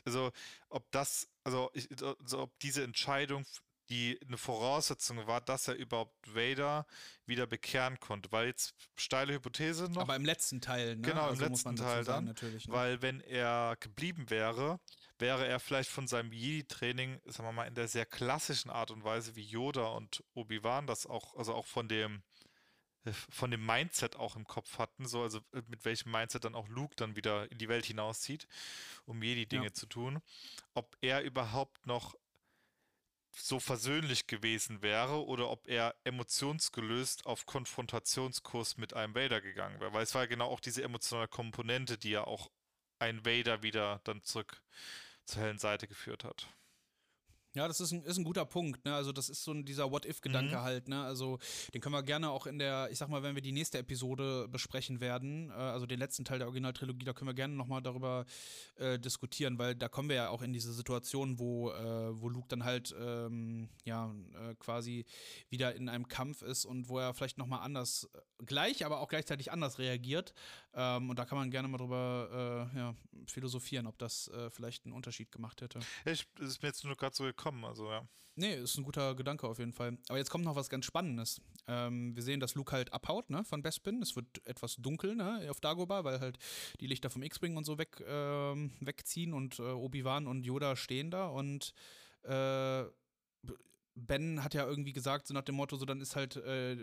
Also, 0.05 0.31
ob 0.69 0.91
das, 0.91 1.27
also, 1.43 1.69
ich, 1.73 1.89
also, 2.01 2.39
ob 2.39 2.59
diese 2.59 2.83
Entscheidung 2.83 3.45
die 3.89 4.19
eine 4.27 4.37
Voraussetzung 4.37 5.27
war, 5.27 5.41
dass 5.41 5.67
er 5.67 5.75
überhaupt 5.75 6.15
Vader 6.33 6.85
wieder 7.25 7.45
bekehren 7.47 7.99
konnte. 7.99 8.31
Weil 8.31 8.47
jetzt 8.47 8.73
steile 8.95 9.33
Hypothese 9.33 9.89
noch. 9.91 10.01
Aber 10.01 10.15
im 10.15 10.25
letzten 10.25 10.61
Teil, 10.61 10.95
ne? 10.95 11.01
Genau, 11.01 11.25
also 11.25 11.43
im 11.43 11.51
letzten 11.51 11.75
Teil 11.75 12.03
dann. 12.03 12.25
Natürlich, 12.25 12.67
ne? 12.67 12.73
Weil 12.73 13.01
wenn 13.01 13.19
er 13.21 13.75
geblieben 13.79 14.29
wäre, 14.29 14.79
wäre 15.19 15.45
er 15.45 15.59
vielleicht 15.59 15.89
von 15.89 16.07
seinem 16.07 16.31
Jedi-Training, 16.31 17.21
sagen 17.25 17.47
wir 17.47 17.51
mal, 17.51 17.67
in 17.67 17.75
der 17.75 17.87
sehr 17.87 18.05
klassischen 18.05 18.69
Art 18.69 18.89
und 18.89 19.03
Weise 19.03 19.35
wie 19.35 19.43
Yoda 19.43 19.87
und 19.87 20.23
Obi-Wan 20.33 20.87
das 20.87 21.05
auch, 21.05 21.35
also 21.35 21.53
auch 21.53 21.65
von 21.65 21.87
dem 21.87 22.23
von 23.11 23.51
dem 23.51 23.65
Mindset 23.65 24.15
auch 24.15 24.35
im 24.35 24.45
Kopf 24.45 24.77
hatten, 24.77 25.05
so 25.05 25.23
also 25.23 25.41
mit 25.67 25.83
welchem 25.85 26.11
Mindset 26.11 26.45
dann 26.45 26.55
auch 26.55 26.67
Luke 26.67 26.95
dann 26.95 27.15
wieder 27.15 27.51
in 27.51 27.57
die 27.57 27.67
Welt 27.67 27.85
hinauszieht, 27.85 28.47
um 29.05 29.21
Jedi-Dinge 29.21 29.65
ja. 29.65 29.73
zu 29.73 29.85
tun, 29.85 30.21
ob 30.73 30.95
er 31.01 31.21
überhaupt 31.21 31.85
noch 31.85 32.15
so 33.35 33.59
versöhnlich 33.59 34.27
gewesen 34.27 34.81
wäre 34.81 35.25
oder 35.25 35.49
ob 35.49 35.67
er 35.67 35.95
emotionsgelöst 36.03 37.25
auf 37.25 37.45
Konfrontationskurs 37.45 38.77
mit 38.77 38.93
einem 38.93 39.15
Vader 39.15 39.41
gegangen 39.41 39.79
wäre. 39.79 39.93
Weil 39.93 40.03
es 40.03 40.13
war 40.13 40.23
ja 40.23 40.27
genau 40.27 40.47
auch 40.47 40.59
diese 40.59 40.83
emotionale 40.83 41.27
Komponente, 41.27 41.97
die 41.97 42.11
ja 42.11 42.25
auch 42.25 42.51
ein 42.99 43.25
Vader 43.25 43.63
wieder 43.63 44.01
dann 44.03 44.23
zurück 44.23 44.61
zur 45.25 45.41
hellen 45.41 45.57
Seite 45.57 45.87
geführt 45.87 46.23
hat. 46.23 46.47
Ja, 47.55 47.67
das 47.67 47.79
ist 47.79 47.91
ein, 47.91 48.03
ist 48.03 48.17
ein 48.17 48.23
guter 48.23 48.45
Punkt, 48.45 48.83
ne? 48.85 48.95
Also, 48.95 49.11
das 49.11 49.29
ist 49.29 49.43
so 49.43 49.51
ein, 49.51 49.63
dieser 49.65 49.91
What-If-Gedanke 49.91 50.55
mhm. 50.55 50.61
halt, 50.61 50.87
ne? 50.87 51.03
Also, 51.03 51.37
den 51.73 51.81
können 51.81 51.93
wir 51.93 52.03
gerne 52.03 52.31
auch 52.31 52.47
in 52.47 52.57
der, 52.57 52.89
ich 52.91 52.97
sag 52.97 53.09
mal, 53.09 53.21
wenn 53.21 53.35
wir 53.35 53.41
die 53.43 53.51
nächste 53.51 53.77
Episode 53.77 54.47
besprechen 54.49 55.01
werden, 55.01 55.49
äh, 55.49 55.53
also 55.53 55.85
den 55.85 55.99
letzten 55.99 56.25
Teil 56.25 56.39
der 56.39 56.47
Originaltrilogie, 56.47 57.05
da 57.05 57.13
können 57.13 57.29
wir 57.29 57.35
gerne 57.35 57.53
nochmal 57.53 57.81
darüber 57.81 58.25
äh, 58.77 58.97
diskutieren, 58.97 59.59
weil 59.59 59.75
da 59.75 59.87
kommen 59.87 60.09
wir 60.09 60.15
ja 60.15 60.29
auch 60.29 60.41
in 60.41 60.51
diese 60.53 60.73
Situation, 60.73 61.37
wo, 61.37 61.71
äh, 61.71 62.19
wo 62.19 62.29
Luke 62.29 62.47
dann 62.49 62.63
halt, 62.63 62.95
ähm, 62.99 63.69
ja, 63.85 64.13
äh, 64.33 64.55
quasi 64.55 65.05
wieder 65.49 65.75
in 65.75 65.89
einem 65.89 66.07
Kampf 66.07 66.41
ist 66.41 66.65
und 66.65 66.89
wo 66.89 66.99
er 66.99 67.13
vielleicht 67.13 67.37
nochmal 67.37 67.61
anders, 67.61 68.09
äh, 68.13 68.45
gleich, 68.45 68.85
aber 68.85 68.99
auch 68.99 69.09
gleichzeitig 69.09 69.51
anders 69.51 69.77
reagiert. 69.77 70.33
Ähm, 70.73 71.09
und 71.09 71.19
da 71.19 71.25
kann 71.25 71.37
man 71.37 71.51
gerne 71.51 71.67
mal 71.67 71.77
drüber, 71.77 72.69
äh, 72.73 72.77
ja, 72.77 72.95
philosophieren, 73.27 73.87
ob 73.87 73.97
das 73.99 74.29
vielleicht 74.51 74.85
einen 74.85 74.93
Unterschied 74.93 75.31
gemacht 75.31 75.61
hätte. 75.61 75.79
Ich, 76.05 76.27
ist 76.39 76.61
mir 76.61 76.67
jetzt 76.67 76.83
nur 76.83 76.95
gerade 76.95 77.15
so 77.15 77.23
gekommen, 77.23 77.42
kommen, 77.43 77.65
also 77.65 77.89
ja. 77.91 78.07
Nee, 78.35 78.55
ist 78.55 78.77
ein 78.77 78.83
guter 78.83 79.13
Gedanke 79.15 79.47
auf 79.47 79.59
jeden 79.59 79.73
Fall. 79.73 79.97
Aber 80.07 80.17
jetzt 80.17 80.31
kommt 80.31 80.45
noch 80.45 80.55
was 80.55 80.69
ganz 80.69 80.85
Spannendes. 80.85 81.39
Ähm, 81.67 82.15
wir 82.15 82.23
sehen, 82.23 82.39
dass 82.39 82.55
Luke 82.55 82.71
halt 82.71 82.91
abhaut, 82.91 83.29
ne, 83.29 83.43
von 83.43 83.61
Bespin. 83.61 84.01
Es 84.01 84.15
wird 84.15 84.41
etwas 84.45 84.77
dunkel, 84.77 85.15
ne, 85.15 85.45
auf 85.49 85.59
Dagobah, 85.59 86.03
weil 86.03 86.19
halt 86.19 86.39
die 86.79 86.87
Lichter 86.87 87.09
vom 87.11 87.21
X-Wing 87.21 87.57
und 87.57 87.65
so 87.65 87.77
weg, 87.77 88.03
ähm, 88.07 88.71
wegziehen 88.79 89.33
und 89.33 89.59
äh, 89.59 89.63
Obi-Wan 89.63 90.25
und 90.25 90.45
Yoda 90.45 90.75
stehen 90.75 91.11
da 91.11 91.27
und 91.27 91.73
äh, 92.23 92.85
Ben 93.95 94.43
hat 94.43 94.55
ja 94.55 94.65
irgendwie 94.65 94.93
gesagt, 94.93 95.27
so 95.27 95.35
nach 95.35 95.43
dem 95.43 95.55
Motto, 95.55 95.75
so 95.75 95.85
dann 95.85 96.01
ist 96.01 96.15
halt, 96.15 96.37
äh, 96.37 96.77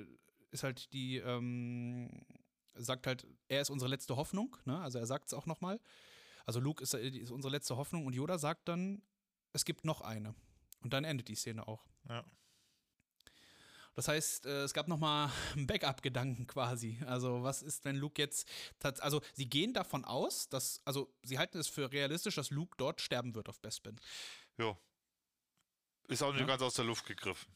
ist 0.53 0.63
halt 0.63 0.93
die, 0.93 1.17
ähm, 1.17 2.23
sagt 2.75 3.07
halt, 3.09 3.27
er 3.49 3.63
ist 3.63 3.71
unsere 3.71 3.91
letzte 3.91 4.15
Hoffnung, 4.17 4.57
ne? 4.67 4.79
Also 4.81 4.99
er 4.99 5.07
sagt 5.07 5.27
es 5.27 5.35
auch 5.35 5.47
nochmal. 5.47 5.81
Also 6.47 6.61
Luke 6.61 6.83
ist, 6.83 6.95
ist 6.95 7.33
unsere 7.33 7.51
letzte 7.51 7.77
Hoffnung 7.77 8.07
und 8.07 8.15
Yoda 8.15 8.39
sagt 8.39 8.69
dann, 8.69 9.03
es 9.53 9.65
gibt 9.65 9.85
noch 9.85 10.01
eine. 10.01 10.35
Und 10.81 10.93
dann 10.93 11.05
endet 11.05 11.29
die 11.29 11.35
Szene 11.35 11.67
auch. 11.67 11.85
Ja. 12.09 12.25
Das 13.95 14.09
heißt, 14.09 14.47
äh, 14.47 14.63
es 14.63 14.73
gab 14.73 14.89
nochmal 14.89 15.31
einen 15.55 15.67
Backup-Gedanken 15.67 16.47
quasi. 16.47 16.99
Also, 17.07 17.43
was 17.43 17.61
ist, 17.61 17.85
wenn 17.85 17.97
Luke 17.97 18.21
jetzt. 18.23 18.49
Also, 19.01 19.21
sie 19.35 19.49
gehen 19.49 19.75
davon 19.75 20.05
aus, 20.05 20.49
dass. 20.49 20.81
Also, 20.85 21.13
sie 21.23 21.39
halten 21.39 21.59
es 21.59 21.69
für 21.69 21.91
realistisch, 21.93 22.37
dass 22.37 22.51
Luke 22.51 22.75
dort 22.79 23.01
sterben 23.01 23.35
wird 23.35 23.49
auf 23.49 23.61
Bespin. 23.61 24.01
Jo. 24.57 24.79
Ist 26.09 26.23
auch 26.23 26.33
nicht 26.33 26.41
Ja. 26.41 26.47
ganz 26.47 26.63
aus 26.63 26.75
der 26.75 26.85
Luft 26.85 27.05
gegriffen. 27.07 27.55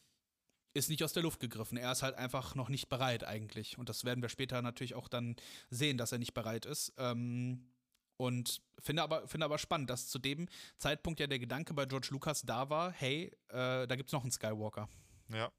Ist 0.75 0.89
nicht 0.91 1.05
aus 1.05 1.13
der 1.13 1.23
Luft 1.23 1.39
gegriffen. 1.39 1.79
Er 1.79 1.93
ist 1.93 2.03
halt 2.03 2.17
einfach 2.17 2.57
noch 2.57 2.69
nicht 2.69 2.89
bereit, 2.89 3.23
eigentlich. 3.25 3.79
Und 3.79 3.89
das 3.89 4.05
werden 4.05 4.21
wir 4.23 4.29
später 4.29 4.61
natürlich 4.61 4.95
auch 4.95 5.09
dann 5.09 5.37
sehen, 5.71 5.99
dass 5.99 6.11
er 6.13 6.19
nicht 6.19 6.35
bereit 6.35 6.67
ist. 6.67 6.93
Ähm, 6.99 7.71
und 8.17 8.63
finde 8.79 9.03
aber, 9.03 9.27
finde 9.29 9.45
aber 9.47 9.59
spannend, 9.59 9.91
dass 9.91 10.09
zu 10.09 10.19
dem 10.19 10.49
Zeitpunkt 10.79 11.21
ja 11.21 11.27
der 11.27 11.39
Gedanke 11.39 11.75
bei 11.75 11.87
George 11.87 12.09
Lucas 12.11 12.43
da 12.43 12.69
war: 12.71 12.93
hey, 12.93 13.33
äh, 13.49 13.87
da 13.87 13.97
gibt 13.97 14.09
es 14.09 14.13
noch 14.13 14.23
einen 14.23 14.31
Skywalker. 14.33 14.89
Ja. 15.29 15.51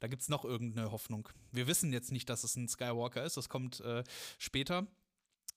Da 0.00 0.06
gibt 0.06 0.22
es 0.22 0.28
noch 0.28 0.44
irgendeine 0.44 0.92
Hoffnung. 0.92 1.28
Wir 1.50 1.66
wissen 1.66 1.92
jetzt 1.92 2.12
nicht, 2.12 2.28
dass 2.28 2.44
es 2.44 2.54
ein 2.56 2.68
Skywalker 2.68 3.24
ist. 3.24 3.36
Das 3.36 3.48
kommt 3.48 3.80
äh, 3.80 4.04
später. 4.38 4.86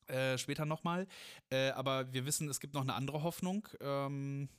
Äh, 0.08 0.38
später 0.40 0.66
nochmal. 0.66 1.08
Äh, 1.52 1.70
aber 1.72 2.12
wir 2.12 2.26
wissen, 2.26 2.50
es 2.50 2.60
gibt 2.60 2.74
noch 2.74 2.82
eine 2.82 2.96
andere 2.96 3.22
Hoffnung. 3.22 3.68
Ähm, 3.80 4.50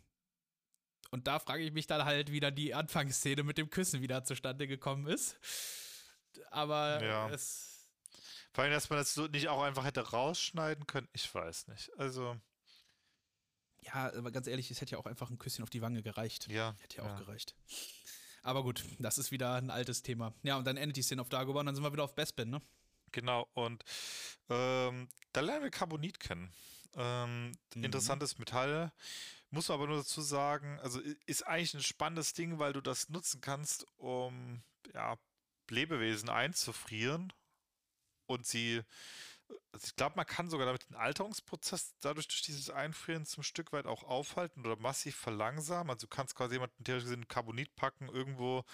und 1.11 1.27
da 1.27 1.41
frage 1.41 1.65
ich 1.65 1.73
mich 1.73 1.87
dann 1.89 2.05
halt, 2.05 2.31
wie 2.31 2.39
dann 2.41 2.55
die 2.55 2.75
Anfangsszene 2.75 3.43
mit 3.43 3.59
dem 3.59 3.71
Küssen 3.71 4.01
wieder 4.01 4.23
zustande 4.25 4.67
gekommen 4.69 5.07
ist. 5.09 5.37
Aber 6.51 7.03
Ja. 7.05 7.29
es. 7.31 7.72
Vor 8.53 8.65
allem, 8.65 8.73
dass 8.73 8.91
man 8.91 8.99
das 8.99 9.15
so 9.15 9.27
nicht 9.27 9.49
auch 9.49 9.63
einfach 9.63 9.85
hätte 9.85 10.01
rausschneiden 10.11 10.87
können, 10.87 11.09
ich 11.13 11.33
weiß 11.35 11.69
nicht. 11.69 11.91
Also, 11.99 12.37
Ja, 13.81 14.13
aber 14.15 14.31
ganz 14.31 14.47
ehrlich, 14.47 14.71
es 14.71 14.81
hätte 14.81 14.93
ja 14.93 14.99
auch 14.99 15.07
einfach 15.07 15.31
ein 15.31 15.39
Küsschen 15.39 15.63
auf 15.63 15.71
die 15.71 15.83
Wange 15.83 16.03
gereicht. 16.03 16.49
ja. 16.49 16.75
Hätte 16.81 16.99
ja, 16.99 17.05
ja. 17.05 17.15
auch 17.15 17.19
gereicht. 17.19 17.55
Aber 18.43 18.63
gut, 18.63 18.85
das 18.99 19.19
ist 19.19 19.31
wieder 19.31 19.55
ein 19.55 19.71
altes 19.71 20.03
Thema. 20.03 20.35
Ja, 20.43 20.57
und 20.57 20.67
dann 20.67 20.77
endet 20.77 20.97
die 20.97 21.03
Szene 21.03 21.23
auf 21.23 21.29
Dagobah 21.29 21.61
und 21.61 21.67
dann 21.67 21.75
sind 21.75 21.85
wir 21.85 21.93
wieder 21.93 22.05
auf 22.05 22.15
Bespin, 22.15 22.51
ne? 22.51 22.61
Genau, 23.13 23.47
und 23.55 23.85
ähm, 24.49 25.09
da 25.33 25.41
lernen 25.41 25.63
wir 25.65 25.71
Carbonit 25.71 26.19
kennen. 26.21 26.53
Ähm, 26.95 27.53
Mhm. 27.75 27.85
Interessantes 27.85 28.39
Metall. 28.39 28.93
Muss 29.51 29.69
man 29.69 29.77
aber 29.79 29.87
nur 29.87 29.99
dazu 29.99 30.21
sagen, 30.23 30.79
also 30.81 31.01
ist 31.27 31.47
eigentlich 31.47 31.75
ein 31.75 31.83
spannendes 31.83 32.33
Ding, 32.35 32.59
weil 32.59 32.73
du 32.73 32.81
das 32.81 33.09
nutzen 33.11 33.41
kannst, 33.41 33.87
um 33.97 34.63
ja, 34.95 35.17
Lebewesen 35.69 36.29
einzufrieren 36.31 37.33
und 38.27 38.47
sie. 38.47 38.83
Also 39.73 39.87
ich 39.87 39.97
glaube, 39.97 40.17
man 40.17 40.27
kann 40.27 40.49
sogar 40.49 40.67
damit 40.67 40.89
den 40.89 40.97
Alterungsprozess 40.97 41.95
dadurch 42.01 42.27
durch 42.29 42.43
dieses 42.43 42.71
Einfrieren 42.71 43.27
zum 43.27 43.43
Stück 43.43 43.73
weit 43.73 43.87
auch 43.87 44.03
aufhalten 44.05 44.65
oder 44.65 44.77
massiv 44.77 45.17
verlangsamen. 45.17 45.91
Also 45.91 46.07
du 46.07 46.15
kannst 46.15 46.35
quasi 46.35 46.55
jemanden 46.55 46.85
theoretisch 46.85 47.11
gesehen 47.11 47.29
Carbonit 47.29 47.75
packen, 47.77 48.09
irgendwo 48.09 48.65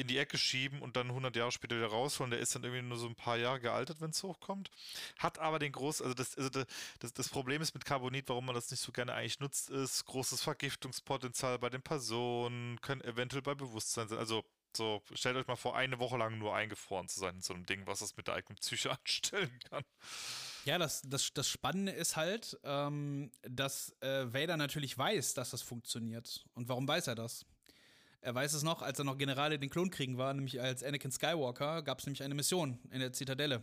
in 0.00 0.06
die 0.06 0.18
Ecke 0.18 0.38
schieben 0.38 0.80
und 0.80 0.96
dann 0.96 1.08
100 1.08 1.36
Jahre 1.36 1.52
später 1.52 1.76
wieder 1.76 1.88
rausholen. 1.88 2.30
Der 2.30 2.40
ist 2.40 2.54
dann 2.54 2.64
irgendwie 2.64 2.82
nur 2.82 2.96
so 2.96 3.06
ein 3.06 3.14
paar 3.14 3.36
Jahre 3.36 3.60
gealtert, 3.60 4.00
wenn 4.00 4.10
es 4.10 4.22
hochkommt. 4.22 4.70
Hat 5.18 5.38
aber 5.38 5.58
den 5.58 5.72
groß, 5.72 6.00
also 6.02 6.14
das, 6.14 6.36
also 6.36 6.64
das, 6.98 7.12
das 7.12 7.28
Problem 7.28 7.60
ist 7.60 7.74
mit 7.74 7.84
Carbonit, 7.84 8.28
warum 8.28 8.46
man 8.46 8.54
das 8.54 8.70
nicht 8.70 8.80
so 8.80 8.92
gerne 8.92 9.12
eigentlich 9.12 9.40
nutzt, 9.40 9.68
ist 9.68 10.06
großes 10.06 10.42
Vergiftungspotenzial 10.42 11.58
bei 11.58 11.68
den 11.68 11.82
Personen, 11.82 12.80
können 12.80 13.02
eventuell 13.02 13.42
bei 13.42 13.54
Bewusstsein 13.54 14.08
sein. 14.08 14.18
Also 14.18 14.44
so, 14.76 15.02
stellt 15.14 15.36
euch 15.36 15.46
mal 15.46 15.56
vor, 15.56 15.76
eine 15.76 15.98
Woche 15.98 16.16
lang 16.16 16.38
nur 16.38 16.54
eingefroren 16.54 17.08
zu 17.08 17.20
sein 17.20 17.36
in 17.36 17.40
so 17.40 17.54
einem 17.54 17.66
Ding, 17.66 17.86
was 17.86 18.00
das 18.00 18.16
mit 18.16 18.26
der 18.26 18.34
eigenen 18.34 18.56
Psyche 18.56 18.90
anstellen 18.98 19.58
kann. 19.70 19.84
Ja, 20.64 20.78
das, 20.78 21.02
das, 21.02 21.32
das 21.32 21.48
Spannende 21.48 21.92
ist 21.92 22.16
halt, 22.16 22.58
ähm, 22.64 23.30
dass 23.42 23.94
äh, 24.00 24.32
Vader 24.32 24.56
natürlich 24.56 24.96
weiß, 24.96 25.34
dass 25.34 25.50
das 25.50 25.62
funktioniert. 25.62 26.44
Und 26.54 26.68
warum 26.68 26.86
weiß 26.86 27.06
er 27.06 27.14
das? 27.14 27.46
Er 28.20 28.34
weiß 28.34 28.52
es 28.52 28.62
noch, 28.62 28.82
als 28.82 28.98
er 28.98 29.04
noch 29.04 29.16
General 29.16 29.52
in 29.52 29.60
den 29.60 29.70
Klonkriegen 29.70 30.18
war, 30.18 30.34
nämlich 30.34 30.60
als 30.60 30.84
Anakin 30.84 31.10
Skywalker, 31.10 31.82
gab 31.82 32.00
es 32.00 32.06
nämlich 32.06 32.22
eine 32.22 32.34
Mission 32.34 32.78
in 32.90 33.00
der 33.00 33.14
Zitadelle 33.14 33.62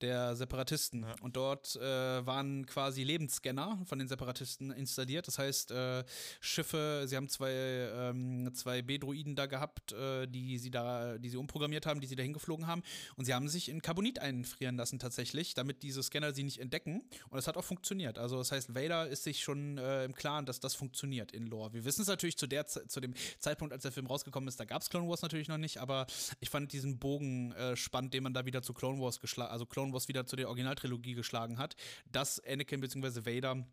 der 0.00 0.36
Separatisten. 0.36 1.02
Ja. 1.02 1.14
Und 1.20 1.36
dort 1.36 1.76
äh, 1.76 1.80
waren 2.26 2.66
quasi 2.66 3.02
Lebensscanner 3.02 3.80
von 3.84 3.98
den 3.98 4.08
Separatisten 4.08 4.70
installiert. 4.70 5.26
Das 5.26 5.38
heißt, 5.38 5.70
äh, 5.70 6.04
Schiffe, 6.40 7.04
sie 7.06 7.16
haben 7.16 7.28
zwei, 7.28 7.52
ähm, 7.52 8.50
zwei 8.54 8.82
B-Droiden 8.82 9.36
da 9.36 9.46
gehabt, 9.46 9.92
äh, 9.92 10.26
die 10.26 10.58
sie 10.58 10.70
da, 10.70 11.18
die 11.18 11.28
sie 11.28 11.36
umprogrammiert 11.36 11.86
haben, 11.86 12.00
die 12.00 12.06
sie 12.06 12.16
da 12.16 12.22
hingeflogen 12.22 12.66
haben. 12.66 12.82
Und 13.16 13.24
sie 13.24 13.34
haben 13.34 13.48
sich 13.48 13.68
in 13.68 13.82
Carbonit 13.82 14.18
einfrieren 14.18 14.76
lassen 14.76 14.98
tatsächlich, 14.98 15.54
damit 15.54 15.82
diese 15.82 16.02
Scanner 16.02 16.32
sie 16.32 16.42
nicht 16.42 16.60
entdecken. 16.60 17.02
Und 17.30 17.38
es 17.38 17.46
hat 17.46 17.56
auch 17.56 17.64
funktioniert. 17.64 18.18
Also 18.18 18.38
das 18.38 18.52
heißt, 18.52 18.74
Vader 18.74 19.08
ist 19.08 19.24
sich 19.24 19.42
schon 19.42 19.78
äh, 19.78 20.04
im 20.04 20.14
Klaren, 20.14 20.46
dass 20.46 20.60
das 20.60 20.74
funktioniert 20.74 21.32
in 21.32 21.46
Lore. 21.46 21.72
Wir 21.72 21.84
wissen 21.84 22.02
es 22.02 22.08
natürlich 22.08 22.36
zu, 22.36 22.46
der, 22.46 22.66
zu 22.66 23.00
dem 23.00 23.14
Zeitpunkt, 23.38 23.72
als 23.72 23.82
der 23.82 23.92
Film 23.92 24.06
rausgekommen 24.06 24.48
ist, 24.48 24.58
da 24.58 24.64
gab 24.64 24.82
es 24.82 24.90
Clone 24.90 25.08
Wars 25.08 25.22
natürlich 25.22 25.48
noch 25.48 25.58
nicht, 25.58 25.78
aber 25.78 26.06
ich 26.40 26.50
fand 26.50 26.72
diesen 26.72 26.98
Bogen 26.98 27.52
äh, 27.52 27.76
spannend, 27.76 28.14
den 28.14 28.22
man 28.22 28.34
da 28.34 28.46
wieder 28.46 28.62
zu 28.62 28.72
Clone 28.72 29.00
Wars 29.00 29.20
geschlagen, 29.20 29.52
also 29.52 29.66
Clone 29.66 29.83
Wars 29.92 30.08
wieder 30.08 30.26
zu 30.26 30.36
der 30.36 30.48
Originaltrilogie 30.48 31.14
geschlagen 31.14 31.58
hat, 31.58 31.76
dass 32.06 32.40
Anakin 32.40 32.80
bzw. 32.80 33.24
Vader 33.26 33.66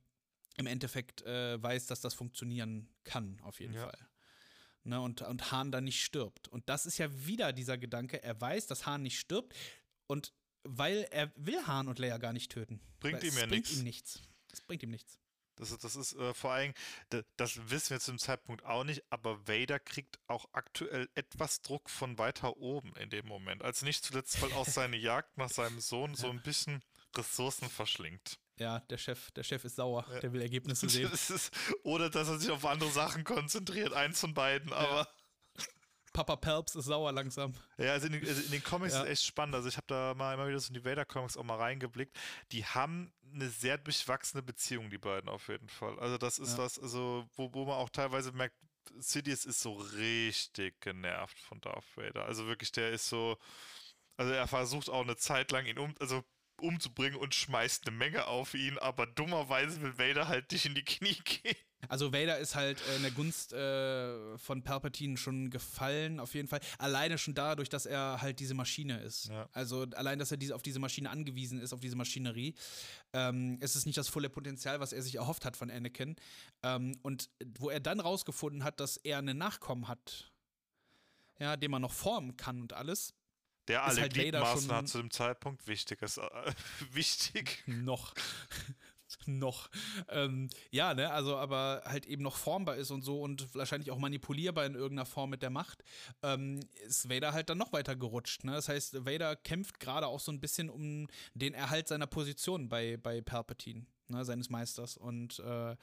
im 0.58 0.65
Endeffekt 0.67 1.21
äh, 1.24 1.62
weiß, 1.62 1.86
dass 1.88 2.02
das 2.02 2.13
funktionieren 2.13 2.89
kann, 3.04 3.39
auf 3.43 3.60
jeden 3.60 3.74
Ja. 3.74 3.84
Fall. 3.84 3.97
Ne, 4.84 5.00
und, 5.00 5.21
und 5.21 5.52
Han 5.52 5.71
dann 5.71 5.84
nicht 5.84 6.04
stirbt. 6.04 6.47
Und 6.47 6.67
das 6.67 6.86
ist 6.88 6.97
ja 6.97 7.08
wieder 7.28 7.54
dieser 7.54 7.78
Gedanke, 7.78 8.21
er 8.24 8.39
weiß, 8.41 8.65
dass 8.67 8.86
Han 8.88 9.04
nicht 9.04 9.19
stirbt 9.19 9.54
und 10.08 10.34
weil 10.63 11.08
er 11.12 11.32
will 11.36 11.65
Han 11.67 11.88
und 11.88 12.00
Leia 12.00 12.17
gar 12.17 12.34
nicht 12.34 12.52
töten. 12.52 12.82
Bringt 13.00 13.24
ihm 13.24 13.34
ja 13.34 13.45
bringt 13.45 13.52
nichts. 13.52 13.78
ihm 13.78 13.84
nichts. 13.84 14.21
Es 14.52 14.62
bringt 14.62 14.82
ihm 14.84 14.89
nichts. 14.91 15.19
Das 15.55 15.71
ist, 15.71 15.83
das 15.83 15.95
ist 15.95 16.13
äh, 16.13 16.33
vor 16.33 16.51
allem, 16.53 16.73
da- 17.09 17.21
das 17.37 17.69
wissen 17.69 17.91
wir 17.91 17.99
zu 17.99 18.11
dem 18.11 18.17
Zeitpunkt 18.19 18.63
auch 18.65 18.83
nicht, 18.83 19.03
aber 19.09 19.47
Vader 19.47 19.79
kriegt 19.79 20.19
auch 20.27 20.45
aktuell 20.53 21.09
etwas 21.15 21.61
Druck 21.61 21.89
von 21.89 22.17
weiter 22.17 22.57
oben 22.57 22.93
in 22.95 23.09
dem 23.09 23.27
Moment. 23.27 23.61
Also 23.63 23.85
nicht 23.85 24.03
zuletzt, 24.03 24.41
weil 24.41 24.51
auch 24.53 24.67
seine 24.67 24.97
Jagd 24.97 25.37
nach 25.37 25.49
seinem 25.49 25.79
Sohn 25.79 26.15
so 26.15 26.29
ein 26.29 26.41
bisschen 26.41 26.81
Ressourcen 27.15 27.69
verschlingt. 27.69 28.39
Ja, 28.57 28.79
der 28.89 28.97
Chef, 28.97 29.31
der 29.31 29.43
Chef 29.43 29.65
ist 29.65 29.75
sauer, 29.75 30.05
Ja. 30.13 30.19
der 30.19 30.33
will 30.33 30.41
Ergebnisse 30.41 30.87
sehen. 30.89 31.11
Oder 31.83 32.09
dass 32.09 32.27
er 32.29 32.39
sich 32.39 32.49
auf 32.51 32.65
andere 32.65 32.91
Sachen 32.91 33.23
konzentriert, 33.23 33.93
eins 33.93 34.19
von 34.19 34.33
beiden, 34.33 34.71
aber. 34.71 35.07
Papa 36.13 36.36
Pelps 36.36 36.76
ist 36.76 36.86
sauer 36.86 37.12
langsam. 37.12 37.54
Ja, 37.78 37.93
also 37.93 38.08
in 38.08 38.13
den, 38.13 38.28
also 38.28 38.41
in 38.41 38.52
den 38.52 38.63
Comics 38.63 38.93
Ja. 38.93 39.04
ist 39.04 39.10
echt 39.10 39.24
spannend. 39.26 39.56
Also 39.56 39.67
ich 39.69 39.78
habe 39.78 39.88
da 39.88 40.13
mal 40.13 40.34
immer 40.34 40.47
wieder 40.47 40.60
so 40.60 40.67
in 40.69 40.74
die 40.74 40.84
Vader-Comics 40.86 41.38
auch 41.38 41.43
mal 41.43 41.58
reingeblickt. 41.58 42.17
Die 42.52 42.65
haben 42.65 43.13
eine 43.34 43.50
sehr 43.50 43.78
durchwachsene 43.78 44.43
Beziehung, 44.43 44.89
die 44.89 44.97
beiden 44.97 45.30
auf 45.30 45.47
jeden 45.47 45.69
Fall. 45.69 45.97
Also 46.00 46.17
das 46.17 46.38
ist 46.39 46.58
Ja. 46.58 46.63
was, 46.65 46.78
also 46.80 47.26
wo, 47.36 47.54
wo 47.54 47.65
man 47.65 47.76
auch 47.76 47.89
teilweise 47.89 48.32
merkt, 48.32 48.56
Sidious 48.97 49.45
ist 49.45 49.62
so 49.62 49.74
richtig 49.76 50.82
genervt 50.82 51.39
von 51.39 51.62
Darth 51.62 51.86
Vader. 51.95 52.26
Also 52.26 52.47
wirklich, 52.47 52.71
der 52.71 52.91
ist 52.91 53.08
so, 53.08 53.38
also 54.17 54.34
er 54.34 54.47
versucht 54.47 54.89
auch 54.89 55.04
eine 55.04 55.15
Zeit 55.15 55.52
lang 55.52 55.65
ihn 55.65 55.78
um, 55.78 55.93
also 56.00 56.24
umzubringen 56.62 57.17
und 57.17 57.36
schmeißt 57.36 57.88
eine 57.88 57.97
Menge 57.97 58.28
auf 58.28 58.54
ihn, 58.54 58.78
aber 58.78 59.08
dummerweise 59.08 59.82
will 59.82 59.97
Vader 59.97 60.28
halt 60.28 60.52
nicht 60.52 60.65
in 60.65 60.76
die 60.76 60.84
Knie 60.84 61.15
gehen. 61.24 61.56
Also 61.88 62.13
Vader 62.13 62.38
ist 62.38 62.56
halt 62.56 62.80
äh, 62.88 62.95
in 62.97 63.02
der 63.02 63.12
Gunst 63.12 63.54
äh, 63.54 64.38
von 64.38 64.63
Palpatine 64.63 65.17
schon 65.17 65.50
gefallen, 65.50 66.19
auf 66.19 66.34
jeden 66.34 66.47
Fall. 66.47 66.60
Alleine 66.78 67.17
schon 67.17 67.34
dadurch, 67.34 67.69
dass 67.69 67.86
er 67.86 68.21
halt 68.21 68.39
diese 68.39 68.54
Maschine 68.54 69.00
ist. 69.00 69.30
Ja. 69.30 69.50
Also 69.52 69.88
allein, 69.95 70.19
dass 70.19 70.32
er 70.32 70.38
diese, 70.38 70.56
auf 70.56 70.62
diese 70.62 70.80
Maschine 70.80 71.10
angewiesen 71.10 71.60
ist, 71.60 71.74
auf 71.74 71.80
diese 71.80 71.95
Maschinerie. 71.95 72.56
Ähm, 73.13 73.58
es 73.62 73.76
ist 73.76 73.86
nicht 73.86 73.97
das 73.97 74.10
volle 74.10 74.30
Potenzial, 74.30 74.80
was 74.80 74.93
er 74.93 75.02
sich 75.02 75.15
erhofft 75.15 75.45
hat 75.45 75.58
von 75.58 75.71
Anakin. 75.71 76.15
Ähm, 76.63 76.97
und 77.02 77.30
wo 77.58 77.69
er 77.69 77.80
dann 77.80 78.00
rausgefunden 78.00 78.63
hat, 78.63 78.80
dass 78.80 78.97
er 78.97 79.17
einen 79.17 79.38
Nachkommen 79.38 79.88
hat, 79.88 80.32
ja, 81.39 81.58
den 81.58 81.71
man 81.71 81.82
noch 81.82 81.93
formen 81.93 82.38
kann 82.38 82.62
und 82.62 82.74
alles, 82.74 83.15
Der 83.67 83.84
alle 83.84 84.02
halt 84.02 84.13
Gliedmaßen 84.13 84.71
hat 84.71 84.88
zu 84.88 84.97
dem 84.97 85.12
Zeitpunkt 85.12 85.67
wichtig 85.67 86.02
ist. 86.02 86.17
Äh, 86.17 86.54
wichtig. 86.91 87.63
noch. 87.67 88.13
noch. 89.26 89.69
Ähm, 90.10 90.50
ja, 90.71 90.93
ne, 90.93 91.12
also 91.12 91.36
aber 91.36 91.82
halt 91.86 92.06
eben 92.06 92.24
noch 92.24 92.38
formbar 92.38 92.76
ist 92.76 92.91
und 92.91 93.02
so 93.04 93.21
und 93.21 93.54
wahrscheinlich 93.56 93.91
auch 93.91 93.97
manipulierbar 93.97 94.65
in 94.65 94.76
irgendeiner 94.76 95.06
Form 95.06 95.30
mit 95.30 95.41
der 95.41 95.50
Macht, 95.50 95.84
ähm, 96.24 96.60
ist 96.86 97.10
Vader 97.10 97.34
halt 97.34 97.50
dann 97.50 97.58
noch 97.58 97.74
weiter 97.74 97.95
gerutscht. 97.95 98.43
Ne? 98.43 98.54
Das 98.54 98.69
heißt, 98.69 99.06
Vader 99.06 99.36
kämpft 99.36 99.80
gerade 99.80 100.08
auch 100.08 100.19
so 100.19 100.32
ein 100.32 100.39
bisschen 100.39 100.69
um 100.69 101.08
den 101.34 101.54
Erhalt 101.54 101.88
seiner 101.88 102.08
Position 102.08 102.69
bei, 102.69 102.97
bei 102.97 103.21
Palpatine, 103.21 103.86
ne, 104.08 104.26
seines 104.26 104.50
Meisters. 104.50 104.97
Und 104.97 105.39
äh, 105.39 105.76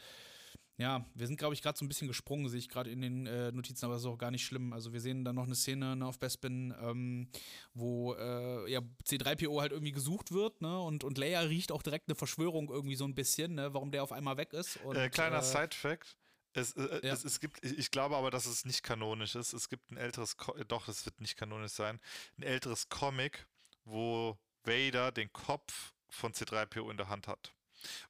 ja, 0.78 1.04
wir 1.14 1.26
sind, 1.26 1.38
glaube 1.38 1.54
ich, 1.54 1.62
gerade 1.62 1.76
so 1.76 1.84
ein 1.84 1.88
bisschen 1.88 2.06
gesprungen, 2.06 2.48
sehe 2.48 2.60
ich 2.60 2.68
gerade 2.68 2.90
in 2.90 3.00
den 3.00 3.26
äh, 3.26 3.50
Notizen, 3.50 3.84
aber 3.84 3.94
das 3.94 4.02
ist 4.02 4.08
auch 4.08 4.16
gar 4.16 4.30
nicht 4.30 4.44
schlimm. 4.44 4.72
Also 4.72 4.92
wir 4.92 5.00
sehen 5.00 5.24
dann 5.24 5.34
noch 5.34 5.46
eine 5.46 5.56
Szene 5.56 5.96
ne, 5.96 6.06
auf 6.06 6.20
Bespin, 6.20 6.72
ähm, 6.80 7.28
wo 7.74 8.14
äh, 8.14 8.70
ja, 8.70 8.80
C3PO 9.04 9.60
halt 9.60 9.72
irgendwie 9.72 9.90
gesucht 9.90 10.30
wird, 10.30 10.60
ne? 10.62 10.80
Und, 10.80 11.02
und 11.02 11.18
Leia 11.18 11.40
riecht 11.40 11.72
auch 11.72 11.82
direkt 11.82 12.08
eine 12.08 12.14
Verschwörung 12.14 12.70
irgendwie 12.70 12.94
so 12.94 13.04
ein 13.04 13.16
bisschen, 13.16 13.56
ne? 13.56 13.74
Warum 13.74 13.90
der 13.90 14.04
auf 14.04 14.12
einmal 14.12 14.36
weg 14.36 14.52
ist. 14.52 14.76
Und, 14.84 14.94
äh, 14.94 15.10
kleiner 15.10 15.38
äh, 15.38 15.42
Side-Fact. 15.42 16.16
Es, 16.52 16.76
äh, 16.76 17.00
Ja. 17.02 17.12
es, 17.12 17.24
es 17.24 17.40
gibt, 17.40 17.64
ich 17.64 17.90
glaube 17.90 18.16
aber, 18.16 18.30
dass 18.30 18.46
es 18.46 18.64
nicht 18.64 18.84
kanonisch 18.84 19.34
ist. 19.34 19.52
Es 19.52 19.68
gibt 19.68 19.90
ein 19.90 19.96
älteres, 19.96 20.36
Co 20.36 20.54
äh, 20.54 20.64
doch, 20.64 20.86
es 20.86 21.04
wird 21.04 21.20
nicht 21.20 21.36
kanonisch 21.36 21.72
sein, 21.72 22.00
ein 22.38 22.44
älteres 22.44 22.88
Comic, 22.88 23.48
wo 23.84 24.38
Vader 24.62 25.10
den 25.10 25.32
Kopf 25.32 25.92
von 26.08 26.32
C3PO 26.32 26.88
in 26.90 26.96
der 26.96 27.08
Hand 27.08 27.26
hat. 27.26 27.52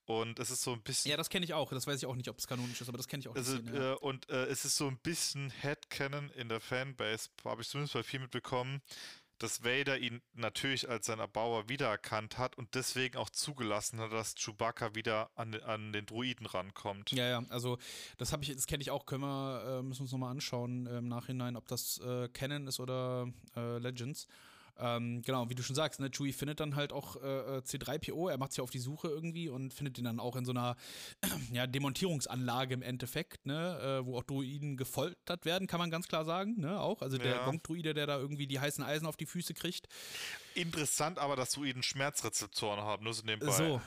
Und 0.04 0.38
es 0.38 0.50
ist 0.50 0.62
so 0.62 0.72
ein 0.72 0.82
bisschen. 0.82 1.10
Ja, 1.10 1.16
das 1.16 1.28
kenne 1.28 1.44
ich 1.44 1.54
auch. 1.54 1.70
Das 1.70 1.86
weiß 1.86 1.98
ich 1.98 2.06
auch 2.06 2.16
nicht, 2.16 2.28
ob 2.28 2.38
es 2.38 2.46
kanonisch 2.46 2.80
ist, 2.80 2.88
aber 2.88 2.98
das 2.98 3.08
kenne 3.08 3.20
ich 3.20 3.28
auch. 3.28 3.36
Also, 3.36 3.56
Szene, 3.56 3.78
ja. 3.78 3.92
äh, 3.92 3.96
und 3.96 4.28
äh, 4.28 4.46
es 4.46 4.64
ist 4.64 4.76
so 4.76 4.86
ein 4.86 4.98
bisschen 4.98 5.50
Headcanon 5.50 6.30
in 6.30 6.48
der 6.48 6.60
Fanbase, 6.60 7.30
habe 7.44 7.62
ich 7.62 7.68
zumindest 7.68 7.94
bei 7.94 8.02
viel 8.02 8.20
mitbekommen, 8.20 8.82
dass 9.38 9.62
Vader 9.62 9.98
ihn 9.98 10.20
natürlich 10.34 10.88
als 10.88 11.06
sein 11.06 11.20
Erbauer 11.20 11.68
wiedererkannt 11.68 12.38
hat 12.38 12.58
und 12.58 12.74
deswegen 12.74 13.16
auch 13.16 13.30
zugelassen 13.30 14.00
hat, 14.00 14.12
dass 14.12 14.34
Chewbacca 14.34 14.94
wieder 14.94 15.30
an, 15.36 15.54
an 15.62 15.92
den 15.92 16.06
Druiden 16.06 16.46
rankommt. 16.46 17.12
Ja, 17.12 17.28
ja, 17.28 17.44
also 17.48 17.78
das 18.16 18.32
habe 18.32 18.42
ich, 18.42 18.52
das 18.52 18.66
kenne 18.66 18.82
ich 18.82 18.90
auch, 18.90 19.06
können 19.06 19.22
wir, 19.22 19.78
äh, 19.78 19.82
müssen 19.82 20.02
uns 20.02 20.12
nochmal 20.12 20.32
anschauen 20.32 20.86
äh, 20.86 20.98
im 20.98 21.08
Nachhinein, 21.08 21.56
ob 21.56 21.68
das 21.68 21.98
äh, 21.98 22.28
Canon 22.28 22.66
ist 22.66 22.80
oder 22.80 23.28
Legends. 23.54 24.26
Ähm, 24.78 25.22
genau, 25.22 25.50
wie 25.50 25.54
du 25.54 25.62
schon 25.62 25.76
sagst, 25.76 26.00
ne, 26.00 26.10
Chewie 26.10 26.32
findet 26.32 26.60
dann 26.60 26.76
halt 26.76 26.92
auch 26.92 27.16
äh, 27.16 27.58
C3PO, 27.64 28.30
er 28.30 28.38
macht 28.38 28.52
sich 28.52 28.60
auf 28.60 28.70
die 28.70 28.78
Suche 28.78 29.08
irgendwie 29.08 29.48
und 29.48 29.74
findet 29.74 29.98
ihn 29.98 30.04
dann 30.04 30.20
auch 30.20 30.36
in 30.36 30.44
so 30.44 30.52
einer 30.52 30.76
ja, 31.52 31.66
Demontierungsanlage 31.66 32.74
im 32.74 32.82
Endeffekt, 32.82 33.46
ne, 33.46 34.00
äh, 34.02 34.06
wo 34.06 34.18
auch 34.18 34.24
Druiden 34.24 34.76
gefoltert 34.76 35.44
werden, 35.44 35.66
kann 35.66 35.80
man 35.80 35.90
ganz 35.90 36.08
klar 36.08 36.24
sagen, 36.24 36.60
ne, 36.60 36.80
auch. 36.80 37.02
Also 37.02 37.18
der 37.18 37.36
Ja. 37.36 37.44
Gong-Druide, 37.44 37.94
der 37.94 38.06
da 38.06 38.18
irgendwie 38.18 38.46
die 38.46 38.60
heißen 38.60 38.84
Eisen 38.84 39.06
auf 39.06 39.16
die 39.16 39.26
Füße 39.26 39.54
kriegt. 39.54 39.88
Interessant 40.54 41.18
aber, 41.18 41.36
dass 41.36 41.50
Druiden 41.52 41.82
Schmerzrezeptoren 41.82 42.80
haben, 42.80 43.04
nur 43.04 43.14
so 43.14 43.24
nebenbei. 43.24 43.52
So. 43.52 43.80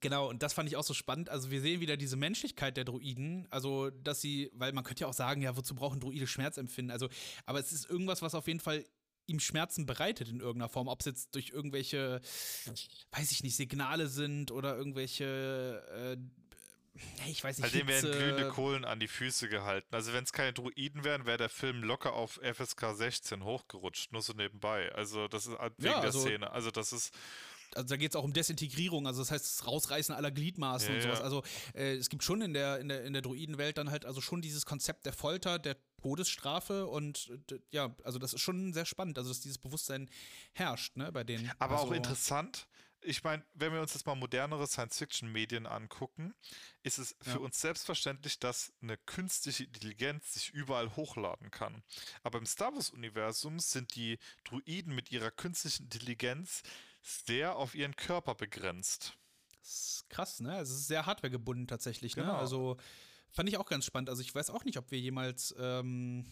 Genau, 0.00 0.28
und 0.28 0.42
das 0.42 0.52
fand 0.52 0.68
ich 0.68 0.76
auch 0.76 0.82
so 0.84 0.92
spannend. 0.92 1.30
Also, 1.30 1.50
wir 1.50 1.60
sehen 1.62 1.80
wieder 1.80 1.96
diese 1.96 2.16
Menschlichkeit 2.16 2.76
der 2.76 2.84
Druiden. 2.84 3.46
Also, 3.50 3.88
dass 3.90 4.20
sie, 4.20 4.50
weil 4.52 4.72
man 4.72 4.84
könnte 4.84 5.02
ja 5.02 5.06
auch 5.06 5.14
sagen, 5.14 5.40
ja, 5.40 5.56
wozu 5.56 5.74
brauchen 5.74 6.00
Druide 6.00 6.26
Schmerzempfinden? 6.26 6.90
Also, 6.92 7.08
aber 7.46 7.60
es 7.60 7.72
ist 7.72 7.88
irgendwas, 7.88 8.20
was 8.20 8.34
auf 8.34 8.46
jeden 8.46 8.60
Fall 8.60 8.84
ihm 9.26 9.40
Schmerzen 9.40 9.86
bereitet 9.86 10.28
in 10.28 10.40
irgendeiner 10.40 10.68
Form. 10.68 10.88
Ob 10.88 11.00
es 11.00 11.06
jetzt 11.06 11.34
durch 11.34 11.50
irgendwelche, 11.50 12.20
weiß 13.12 13.32
ich 13.32 13.42
nicht, 13.42 13.56
Signale 13.56 14.08
sind 14.08 14.50
oder 14.50 14.76
irgendwelche, 14.76 16.16
äh, 16.16 17.28
ich 17.28 17.44
weiß 17.44 17.58
nicht, 17.58 17.64
Halt 17.64 17.74
dem 17.74 17.88
werden 17.88 18.10
glühende 18.12 18.48
Kohlen 18.48 18.84
an 18.84 19.00
die 19.00 19.08
Füße 19.08 19.48
gehalten. 19.48 19.94
Also 19.94 20.12
wenn 20.12 20.24
es 20.24 20.32
keine 20.32 20.52
Druiden 20.52 21.04
wären, 21.04 21.26
wäre 21.26 21.36
der 21.36 21.48
Film 21.50 21.82
locker 21.82 22.14
auf 22.14 22.40
FSK 22.42 22.94
16 22.94 23.44
hochgerutscht, 23.44 24.12
nur 24.12 24.22
so 24.22 24.32
nebenbei. 24.32 24.90
Also 24.92 25.28
das 25.28 25.46
ist 25.46 25.52
wegen 25.52 25.74
Ja, 25.78 25.94
der 25.96 26.04
also- 26.04 26.20
Szene. 26.20 26.50
Also 26.50 26.70
das 26.70 26.92
ist 26.92 27.12
also 27.74 27.88
da 27.88 27.96
geht 27.96 28.10
es 28.12 28.16
auch 28.16 28.24
um 28.24 28.32
Desintegrierung, 28.32 29.06
also 29.06 29.20
das 29.20 29.30
heißt 29.32 29.44
das 29.44 29.66
Rausreißen 29.66 30.14
aller 30.14 30.30
Gliedmaßen 30.30 30.88
Ja, 30.88 30.94
und 30.94 31.02
sowas. 31.02 31.20
Also 31.20 31.42
äh, 31.74 31.96
es 31.96 32.08
gibt 32.08 32.22
schon 32.22 32.40
in 32.40 32.54
der, 32.54 32.78
in 32.78 32.88
der, 32.88 33.04
in 33.04 33.12
der 33.12 33.22
Druidenwelt 33.22 33.76
dann 33.76 33.90
halt 33.90 34.06
also 34.06 34.20
schon 34.20 34.40
dieses 34.40 34.64
Konzept 34.64 35.04
der 35.04 35.12
Folter, 35.12 35.58
der 35.58 35.76
Todesstrafe 36.00 36.86
und 36.86 37.30
ja, 37.70 37.94
also 38.04 38.18
das 38.18 38.32
ist 38.34 38.40
schon 38.40 38.72
sehr 38.72 38.86
spannend, 38.86 39.18
also 39.18 39.30
dass 39.30 39.40
dieses 39.40 39.58
Bewusstsein 39.58 40.10
herrscht, 40.52 40.96
ne, 40.96 41.10
bei 41.12 41.24
denen. 41.24 41.50
Aber 41.58 41.78
also, 41.78 41.88
auch 41.88 41.92
interessant. 41.92 42.68
Ich 43.02 43.22
meine, 43.22 43.44
wenn 43.54 43.72
wir 43.72 43.80
uns 43.80 43.94
jetzt 43.94 44.06
mal 44.06 44.16
modernere 44.16 44.66
Science-Fiction-Medien 44.66 45.66
angucken, 45.66 46.34
ist 46.82 46.98
es 46.98 47.14
für 47.20 47.30
Ja. 47.32 47.36
uns 47.36 47.60
selbstverständlich, 47.60 48.40
dass 48.40 48.72
eine 48.82 48.96
künstliche 48.96 49.64
Intelligenz 49.64 50.32
sich 50.32 50.50
überall 50.50 50.96
hochladen 50.96 51.50
kann. 51.52 51.84
Aber 52.24 52.38
im 52.38 52.46
Star 52.46 52.74
Wars-Universum 52.74 53.60
sind 53.60 53.94
die 53.94 54.18
Druiden 54.44 54.94
mit 54.94 55.12
ihrer 55.12 55.30
künstlichen 55.30 55.84
Intelligenz 55.84 56.62
sehr 57.02 57.54
auf 57.56 57.76
ihren 57.76 57.94
Körper 57.94 58.34
begrenzt. 58.34 59.16
Das 59.60 59.70
ist 59.70 60.10
krass, 60.10 60.40
ne? 60.40 60.58
Es 60.58 60.70
ist 60.70 60.88
sehr 60.88 61.06
hardwaregebunden 61.06 61.68
tatsächlich, 61.68 62.16
ne? 62.16 62.22
Genau. 62.22 62.36
Also 62.36 62.76
fand 63.30 63.48
ich 63.48 63.58
auch 63.58 63.66
ganz 63.66 63.84
spannend. 63.84 64.08
Also 64.08 64.22
ich 64.22 64.34
weiß 64.34 64.50
auch 64.50 64.64
nicht, 64.64 64.78
ob 64.78 64.90
wir 64.90 64.98
jemals, 64.98 65.54
ähm, 65.58 66.24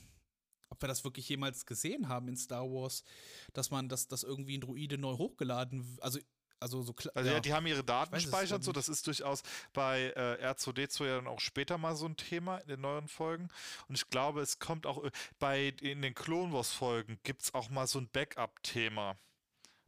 ob 0.68 0.82
wir 0.82 0.88
das 0.88 1.04
wirklich 1.04 1.28
jemals 1.28 1.66
gesehen 1.66 2.08
haben 2.08 2.28
in 2.28 2.36
Star 2.36 2.64
Wars, 2.64 3.04
dass 3.52 3.70
man, 3.70 3.88
dass, 3.88 4.08
dass 4.08 4.22
irgendwie 4.22 4.58
ein 4.58 4.60
Druide 4.60 4.98
neu 4.98 5.16
hochgeladen, 5.16 5.98
also, 6.00 6.18
also 6.64 6.82
so 6.82 6.94
klar. 6.94 7.12
Also 7.14 7.30
ja, 7.30 7.40
die 7.40 7.52
haben 7.52 7.66
ihre 7.66 7.84
Daten 7.84 8.12
weiß 8.12 8.22
es 8.22 8.28
speichert, 8.28 8.64
so 8.64 8.72
das 8.72 8.88
ist 8.88 9.06
durchaus 9.06 9.42
bei 9.74 10.12
äh, 10.16 10.46
R2D2 10.46 11.06
ja 11.06 11.16
dann 11.16 11.26
auch 11.26 11.40
später 11.40 11.76
mal 11.76 11.94
so 11.94 12.06
ein 12.06 12.16
Thema 12.16 12.56
in 12.58 12.68
den 12.68 12.80
neuen 12.80 13.06
Folgen. 13.06 13.48
Und 13.88 13.96
ich 13.96 14.08
glaube, 14.08 14.40
es 14.40 14.58
kommt 14.58 14.86
auch 14.86 15.04
äh, 15.04 15.10
bei 15.38 15.74
in 15.82 16.00
den 16.00 16.14
Clone 16.14 16.52
Wars 16.54 16.72
Folgen 16.72 17.18
gibt 17.22 17.42
es 17.42 17.54
auch 17.54 17.68
mal 17.68 17.86
so 17.86 17.98
ein 17.98 18.08
Backup-Thema. 18.08 19.18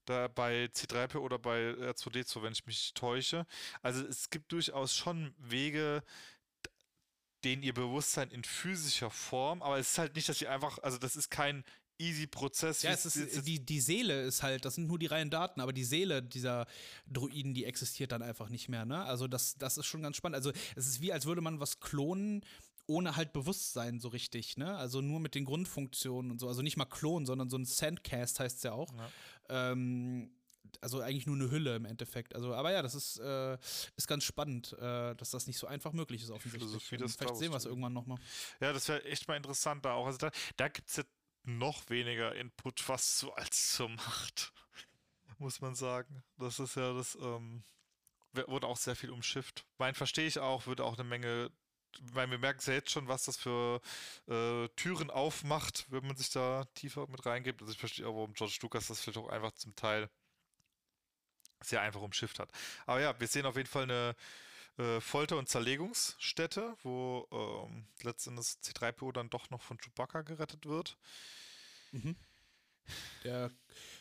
Da 0.05 0.29
bei 0.29 0.67
C3P 0.67 1.17
oder 1.17 1.39
bei 1.39 1.71
R2D2, 1.71 2.43
wenn 2.43 2.53
ich 2.53 2.67
mich 2.67 2.93
täusche. 2.95 3.47
Also 3.83 4.07
es 4.07 4.31
gibt 4.31 4.53
durchaus 4.53 4.95
schon 4.95 5.35
Wege, 5.39 6.03
denen 7.45 7.63
ihr 7.63 7.75
Bewusstsein 7.75 8.31
in 8.31 8.45
physischer 8.45 9.11
Form, 9.11 9.63
aber 9.63 9.79
es 9.79 9.93
ist 9.93 9.99
halt 9.99 10.17
nicht, 10.17 10.29
dass 10.29 10.39
sie 10.39 10.49
einfach, 10.49 10.79
also 10.79 10.99
das 10.99 11.17
ist 11.17 11.31
kein 11.31 11.65
easy 11.99 12.27
Prozess. 12.27 12.83
Ja, 12.83 12.91
es 12.91 13.07
ist, 13.07 13.47
die, 13.47 13.65
die 13.65 13.81
Seele 13.81 14.23
ist 14.23 14.43
halt, 14.43 14.65
das 14.65 14.75
sind 14.75 14.87
nur 14.87 14.99
die 14.99 15.07
reinen 15.07 15.31
Daten, 15.31 15.61
aber 15.61 15.73
die 15.73 15.85
Seele 15.85 16.23
dieser 16.23 16.67
Druiden, 17.07 17.55
die 17.55 17.65
existiert 17.65 18.13
dann 18.13 18.23
einfach 18.23 18.49
nicht 18.49 18.69
mehr, 18.69 18.85
ne? 18.85 19.05
Also 19.05 19.29
das, 19.29 19.57
das 19.59 19.79
ist 19.79 19.87
schon 19.87 20.03
ganz 20.03 20.17
spannend. 20.17 20.37
Also 20.37 20.53
es 20.75 20.87
ist 20.87 21.01
wie, 21.01 21.13
als 21.13 21.27
würde 21.27 21.41
man 21.41 21.61
was 21.61 21.81
klonen, 21.81 22.45
ohne 22.87 23.17
halt 23.17 23.33
Bewusstsein 23.33 23.99
so 23.99 24.09
richtig, 24.09 24.57
ne? 24.57 24.77
Also 24.77 25.01
nur 25.01 25.21
mit 25.21 25.35
den 25.35 25.45
Grundfunktionen 25.45 26.31
und 26.31 26.39
so. 26.39 26.49
Also 26.49 26.63
nicht 26.63 26.77
mal 26.77 26.85
klonen, 26.85 27.27
sondern 27.27 27.49
so 27.49 27.57
ein 27.57 27.65
Sandcast 27.65 28.41
heißt 28.41 28.59
es 28.59 28.63
ja 28.63 28.73
auch. 28.73 28.93
Ähm, 29.49 30.31
also 30.81 31.01
eigentlich 31.01 31.27
nur 31.27 31.37
eine 31.37 31.51
Hülle 31.51 31.77
im 31.77 31.85
Endeffekt. 31.85 32.35
Also, 32.35 32.55
aber 32.55 32.73
ja, 32.73 32.83
das 32.83 32.95
ist, 32.95 33.19
äh, 33.19 33.59
ist 33.97 34.07
ganz 34.07 34.25
spannend, 34.25 34.73
äh, 34.75 35.15
dass 35.15 35.31
das 35.31 35.47
nicht 35.47 35.59
so 35.59 35.67
einfach 35.67 35.93
möglich 35.93 36.23
ist 36.23 36.31
offensichtlich. 36.31 36.71
Philosophie 36.71 36.97
des 36.97 37.17
Vielleicht 37.17 37.37
sehen 37.37 37.53
wir 37.53 37.57
es 37.57 37.65
irgendwann 37.65 37.93
nochmal. 37.93 38.19
Ja, 38.61 38.73
das 38.73 38.89
wäre 38.89 39.05
echt 39.05 39.29
mal 39.29 39.37
interessant 39.37 39.85
da 39.85 39.95
auch. 39.95 40.07
Also 40.07 40.19
da, 40.19 40.31
da 40.57 40.69
gibt 40.69 40.89
es 40.89 40.97
ja 40.97 41.05
noch 41.45 41.89
weniger 41.89 42.35
Input 42.35 42.81
fast 42.81 43.19
so 43.19 43.33
als 43.35 43.75
zur 43.75 43.89
Macht, 43.89 44.53
muss 45.39 45.61
man 45.61 45.75
sagen. 45.75 46.23
Das 46.39 46.59
ist 46.59 46.77
ja 46.77 46.93
das, 46.93 47.17
ähm, 47.17 47.63
wurde 48.47 48.67
auch 48.67 48.77
sehr 48.77 48.97
viel 48.97 49.11
umschifft. 49.11 49.65
Mein 49.79 49.95
verstehe 49.95 50.27
ich 50.27 50.39
auch, 50.39 50.67
würde 50.67 50.85
auch 50.85 50.99
eine 50.99 51.05
Menge, 51.05 51.51
weil 52.13 52.31
wir 52.31 52.39
merken 52.39 52.59
es 52.59 52.67
ja 52.67 52.75
jetzt 52.75 52.91
schon, 52.91 53.09
was 53.09 53.25
das 53.25 53.37
für 53.37 53.81
äh, 54.29 54.69
Türen 54.77 55.11
aufmacht, 55.11 55.87
wenn 55.91 56.07
man 56.07 56.17
sich 56.17 56.31
da 56.31 56.65
tiefer 56.75 57.07
mit 57.09 57.25
reingibt. 57.25 57.63
Also 57.63 57.73
ich 57.73 57.79
verstehe 57.79 58.07
auch, 58.07 58.15
warum 58.15 58.35
George 58.35 58.59
Lucas 58.61 58.89
das 58.89 59.01
vielleicht 59.01 59.19
auch 59.19 59.29
einfach 59.29 59.53
zum 59.53 59.75
Teil 59.77 60.11
sehr 61.67 61.81
einfach 61.81 62.01
umschifft 62.03 62.39
hat. 62.39 62.51
Aber 62.87 63.01
ja, 63.01 63.19
wir 63.19 63.27
sehen 63.27 63.47
auf 63.47 63.57
jeden 63.57 63.69
Fall 63.69 63.85
eine 63.85 64.17
äh, 64.79 65.01
Folter- 65.01 65.39
und 65.39 65.49
Zerlegungsstätte, 65.49 66.77
wo 66.83 67.27
ähm, 67.33 67.87
letztendlich 68.03 68.47
C3PO 68.47 69.13
dann 69.13 69.31
doch 69.31 69.51
noch 69.51 69.63
von 69.63 69.79
Chewbacca 69.79 70.23
gerettet 70.23 70.67
wird. 70.67 70.97
Der 73.25 73.51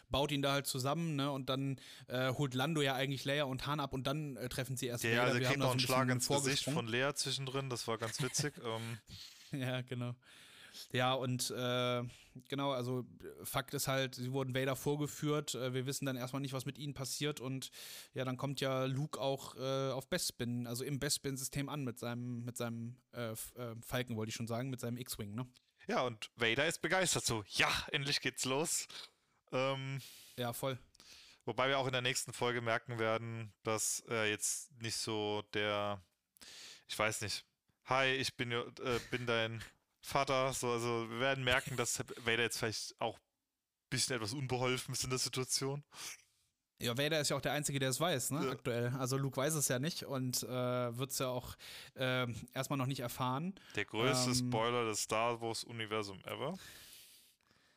baut 0.10 0.32
ihn 0.32 0.42
da 0.42 0.52
halt 0.54 0.68
zusammen, 0.68 1.16
ne? 1.16 1.32
Und 1.32 1.50
dann 1.50 1.80
äh, 2.08 2.32
holt 2.34 2.54
Lando 2.54 2.82
ja 2.82 2.94
eigentlich 2.94 3.26
Leia 3.26 3.46
und 3.46 3.66
Han 3.66 3.80
ab 3.80 3.94
und 3.94 4.06
dann 4.06 4.38
äh, 4.38 4.50
treffen 4.50 4.78
sie 4.78 4.88
erst 4.88 5.04
Vader. 5.04 5.24
also 5.24 5.40
kriegt 5.40 5.58
noch 5.58 5.72
einen 5.72 5.80
Schlag 5.80 6.10
ins 6.10 6.28
Gesicht 6.28 6.66
von 6.66 6.88
Lea 6.88 7.12
zwischendrin, 7.16 7.70
das 7.70 7.88
war 7.88 7.98
ganz 7.98 8.22
witzig. 8.22 8.54
ähm, 8.64 9.00
Ja, 9.60 9.82
genau. 9.82 10.16
Ja, 10.92 11.14
und 11.14 11.52
äh, 11.52 12.04
genau, 12.50 12.72
also 12.72 13.06
äh, 13.22 13.46
Fakt 13.46 13.74
ist 13.74 13.88
halt, 13.88 14.16
sie 14.16 14.32
wurden 14.32 14.56
Vader 14.56 14.76
vorgeführt. 14.76 15.56
Äh, 15.56 15.74
wir 15.74 15.86
wissen 15.86 16.06
dann 16.06 16.18
erstmal 16.18 16.42
nicht, 16.42 16.54
was 16.54 16.66
mit 16.66 16.78
ihnen 16.78 16.94
passiert. 16.94 17.40
Und 17.40 17.72
ja, 18.14 18.26
dann 18.26 18.38
kommt 18.38 18.62
ja 18.62 18.86
Luke 18.86 19.20
auch 19.20 19.56
äh, 19.56 19.92
auf 19.92 20.08
Bespin, 20.08 20.68
also 20.68 20.84
im 20.84 21.00
Bespin-System 21.00 21.70
an 21.70 21.84
mit 21.84 22.00
seinem, 22.00 22.44
mit 22.46 22.58
seinem 22.58 22.98
äh, 23.14 23.32
äh, 23.32 23.36
Falken, 23.86 24.16
wollte 24.16 24.30
ich 24.30 24.36
schon 24.36 24.48
sagen, 24.48 24.70
mit 24.70 24.80
seinem 24.80 24.98
X-Wing, 24.98 25.34
ne? 25.36 25.48
ja, 25.88 26.02
und 26.02 26.32
Vader 26.36 26.66
ist 26.66 26.82
begeistert 26.82 27.26
so, 27.26 27.44
ja, 27.50 27.70
endlich 27.92 28.22
geht's 28.22 28.46
los. 28.46 28.88
Ähm, 29.52 30.02
Ja, 30.38 30.54
voll. 30.54 30.80
Wobei 31.46 31.68
wir 31.70 31.78
auch 31.78 31.86
in 31.86 31.92
der 31.92 32.02
nächsten 32.02 32.34
Folge 32.34 32.62
merken 32.62 32.98
werden, 32.98 33.54
dass 33.64 34.00
er 34.08 34.26
jetzt 34.28 34.72
nicht 34.82 34.98
so 34.98 35.44
der, 35.54 36.02
ich 36.88 36.98
weiß 36.98 37.22
nicht, 37.22 37.46
hi, 37.86 38.08
ich 38.08 38.36
bin, 38.36 38.52
äh, 38.52 38.64
bin 39.12 39.28
dein 39.28 39.64
Vater, 40.06 40.54
so, 40.54 40.72
also 40.72 41.10
wir 41.10 41.20
werden 41.20 41.44
merken, 41.44 41.76
dass 41.78 42.00
Vader 42.26 42.44
jetzt 42.44 42.60
vielleicht 42.60 42.96
auch 43.00 43.16
ein 43.18 43.90
bisschen 43.90 44.16
etwas 44.16 44.34
unbeholfen 44.34 44.94
ist 44.94 45.04
in 45.04 45.10
der 45.10 45.20
Situation. 45.20 45.84
Ja, 46.82 46.98
Vader 46.98 47.22
ist 47.22 47.30
ja 47.30 47.38
auch 47.38 47.42
der 47.42 47.54
Einzige, 47.54 47.80
der 47.80 47.90
es 47.90 48.00
weiß, 48.02 48.32
ne, 48.32 48.46
Ja. 48.46 48.52
aktuell. 48.52 48.90
Also 49.00 49.18
Luke 49.18 49.38
weiß 49.38 49.54
es 49.54 49.70
ja 49.70 49.80
nicht 49.80 50.04
und 50.04 50.44
äh, 50.44 50.98
wird 50.98 51.12
es 51.12 51.20
ja 51.20 51.30
auch 51.30 51.56
äh, 51.96 52.28
erstmal 52.54 52.78
noch 52.78 52.86
nicht 52.86 53.00
erfahren. 53.00 53.56
Der 53.76 53.86
größte 53.86 54.30
Ähm. 54.32 54.36
Spoiler 54.36 54.86
des 54.86 55.00
Star 55.02 55.40
Wars 55.42 55.64
Universum 55.64 56.20
ever. 56.26 56.58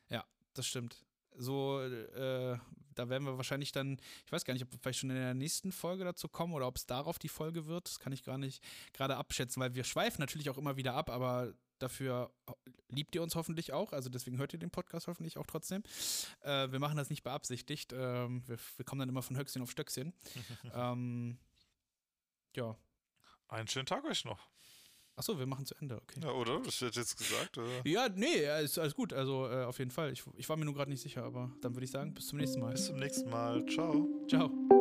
Ja, 0.09 0.25
das 0.53 0.67
stimmt. 0.67 0.97
So, 1.37 1.81
äh, 1.81 2.57
da 2.95 3.07
werden 3.07 3.23
wir 3.25 3.37
wahrscheinlich 3.37 3.71
dann, 3.71 3.97
ich 4.25 4.31
weiß 4.33 4.43
gar 4.43 4.53
nicht, 4.53 4.63
ob 4.63 4.71
wir 4.73 4.79
vielleicht 4.79 4.99
schon 4.99 5.09
in 5.11 5.15
der 5.15 5.33
nächsten 5.33 5.71
Folge 5.71 6.03
dazu 6.03 6.27
kommen 6.27 6.53
oder 6.53 6.67
ob 6.67 6.75
es 6.75 6.85
darauf 6.85 7.17
die 7.17 7.29
Folge 7.29 7.67
wird. 7.67 7.87
Das 7.87 7.99
kann 7.99 8.11
ich 8.11 8.23
gar 8.23 8.37
nicht 8.37 8.61
gerade 8.91 9.15
abschätzen, 9.15 9.61
weil 9.61 9.73
wir 9.75 9.85
schweifen 9.85 10.19
natürlich 10.19 10.49
auch 10.49 10.57
immer 10.57 10.75
wieder 10.75 10.93
ab, 10.95 11.09
aber 11.09 11.53
dafür 11.79 12.31
liebt 12.89 13.15
ihr 13.15 13.23
uns 13.23 13.35
hoffentlich 13.35 13.73
auch. 13.73 13.93
Also 13.93 14.09
deswegen 14.09 14.37
hört 14.37 14.53
ihr 14.53 14.59
den 14.59 14.71
Podcast 14.71 15.07
hoffentlich 15.07 15.37
auch 15.37 15.45
trotzdem. 15.45 15.83
Äh, 16.41 16.71
wir 16.71 16.79
machen 16.79 16.97
das 16.97 17.09
nicht 17.09 17.23
beabsichtigt. 17.23 17.93
Ähm, 17.93 18.43
wir, 18.47 18.57
wir 18.77 18.85
kommen 18.85 18.99
dann 18.99 19.09
immer 19.09 19.21
von 19.21 19.37
Höchstchen 19.37 19.61
auf 19.61 19.71
Stöckchen. 19.71 20.13
ähm, 20.73 21.37
ja, 22.55 22.75
Einen 23.47 23.67
schönen 23.67 23.85
Tag 23.85 24.03
euch 24.05 24.25
noch. 24.25 24.49
Achso, 25.15 25.37
wir 25.37 25.45
machen 25.45 25.65
zu 25.65 25.75
Ende, 25.75 25.97
okay. 25.97 26.21
Ja, 26.23 26.31
oder? 26.31 26.61
Das 26.61 26.79
wird 26.81 26.95
jetzt 26.95 27.17
gesagt, 27.17 27.57
oder? 27.57 27.67
Ja, 27.83 28.07
nee, 28.07 28.45
ist 28.63 28.79
alles 28.79 28.95
gut. 28.95 29.11
Also 29.11 29.49
äh, 29.49 29.65
auf 29.65 29.77
jeden 29.77 29.91
Fall. 29.91 30.13
Ich, 30.13 30.23
ich 30.37 30.47
war 30.47 30.55
mir 30.55 30.63
nur 30.63 30.73
gerade 30.73 30.89
nicht 30.89 31.01
sicher, 31.01 31.23
aber 31.23 31.51
dann 31.59 31.75
würde 31.75 31.83
ich 31.83 31.91
sagen, 31.91 32.13
bis 32.13 32.27
zum 32.27 32.39
nächsten 32.39 32.61
Mal. 32.61 32.71
Bis 32.71 32.85
zum 32.85 32.95
nächsten 32.95 33.29
Mal. 33.29 33.65
Ciao. 33.65 34.07
Ciao. 34.29 34.78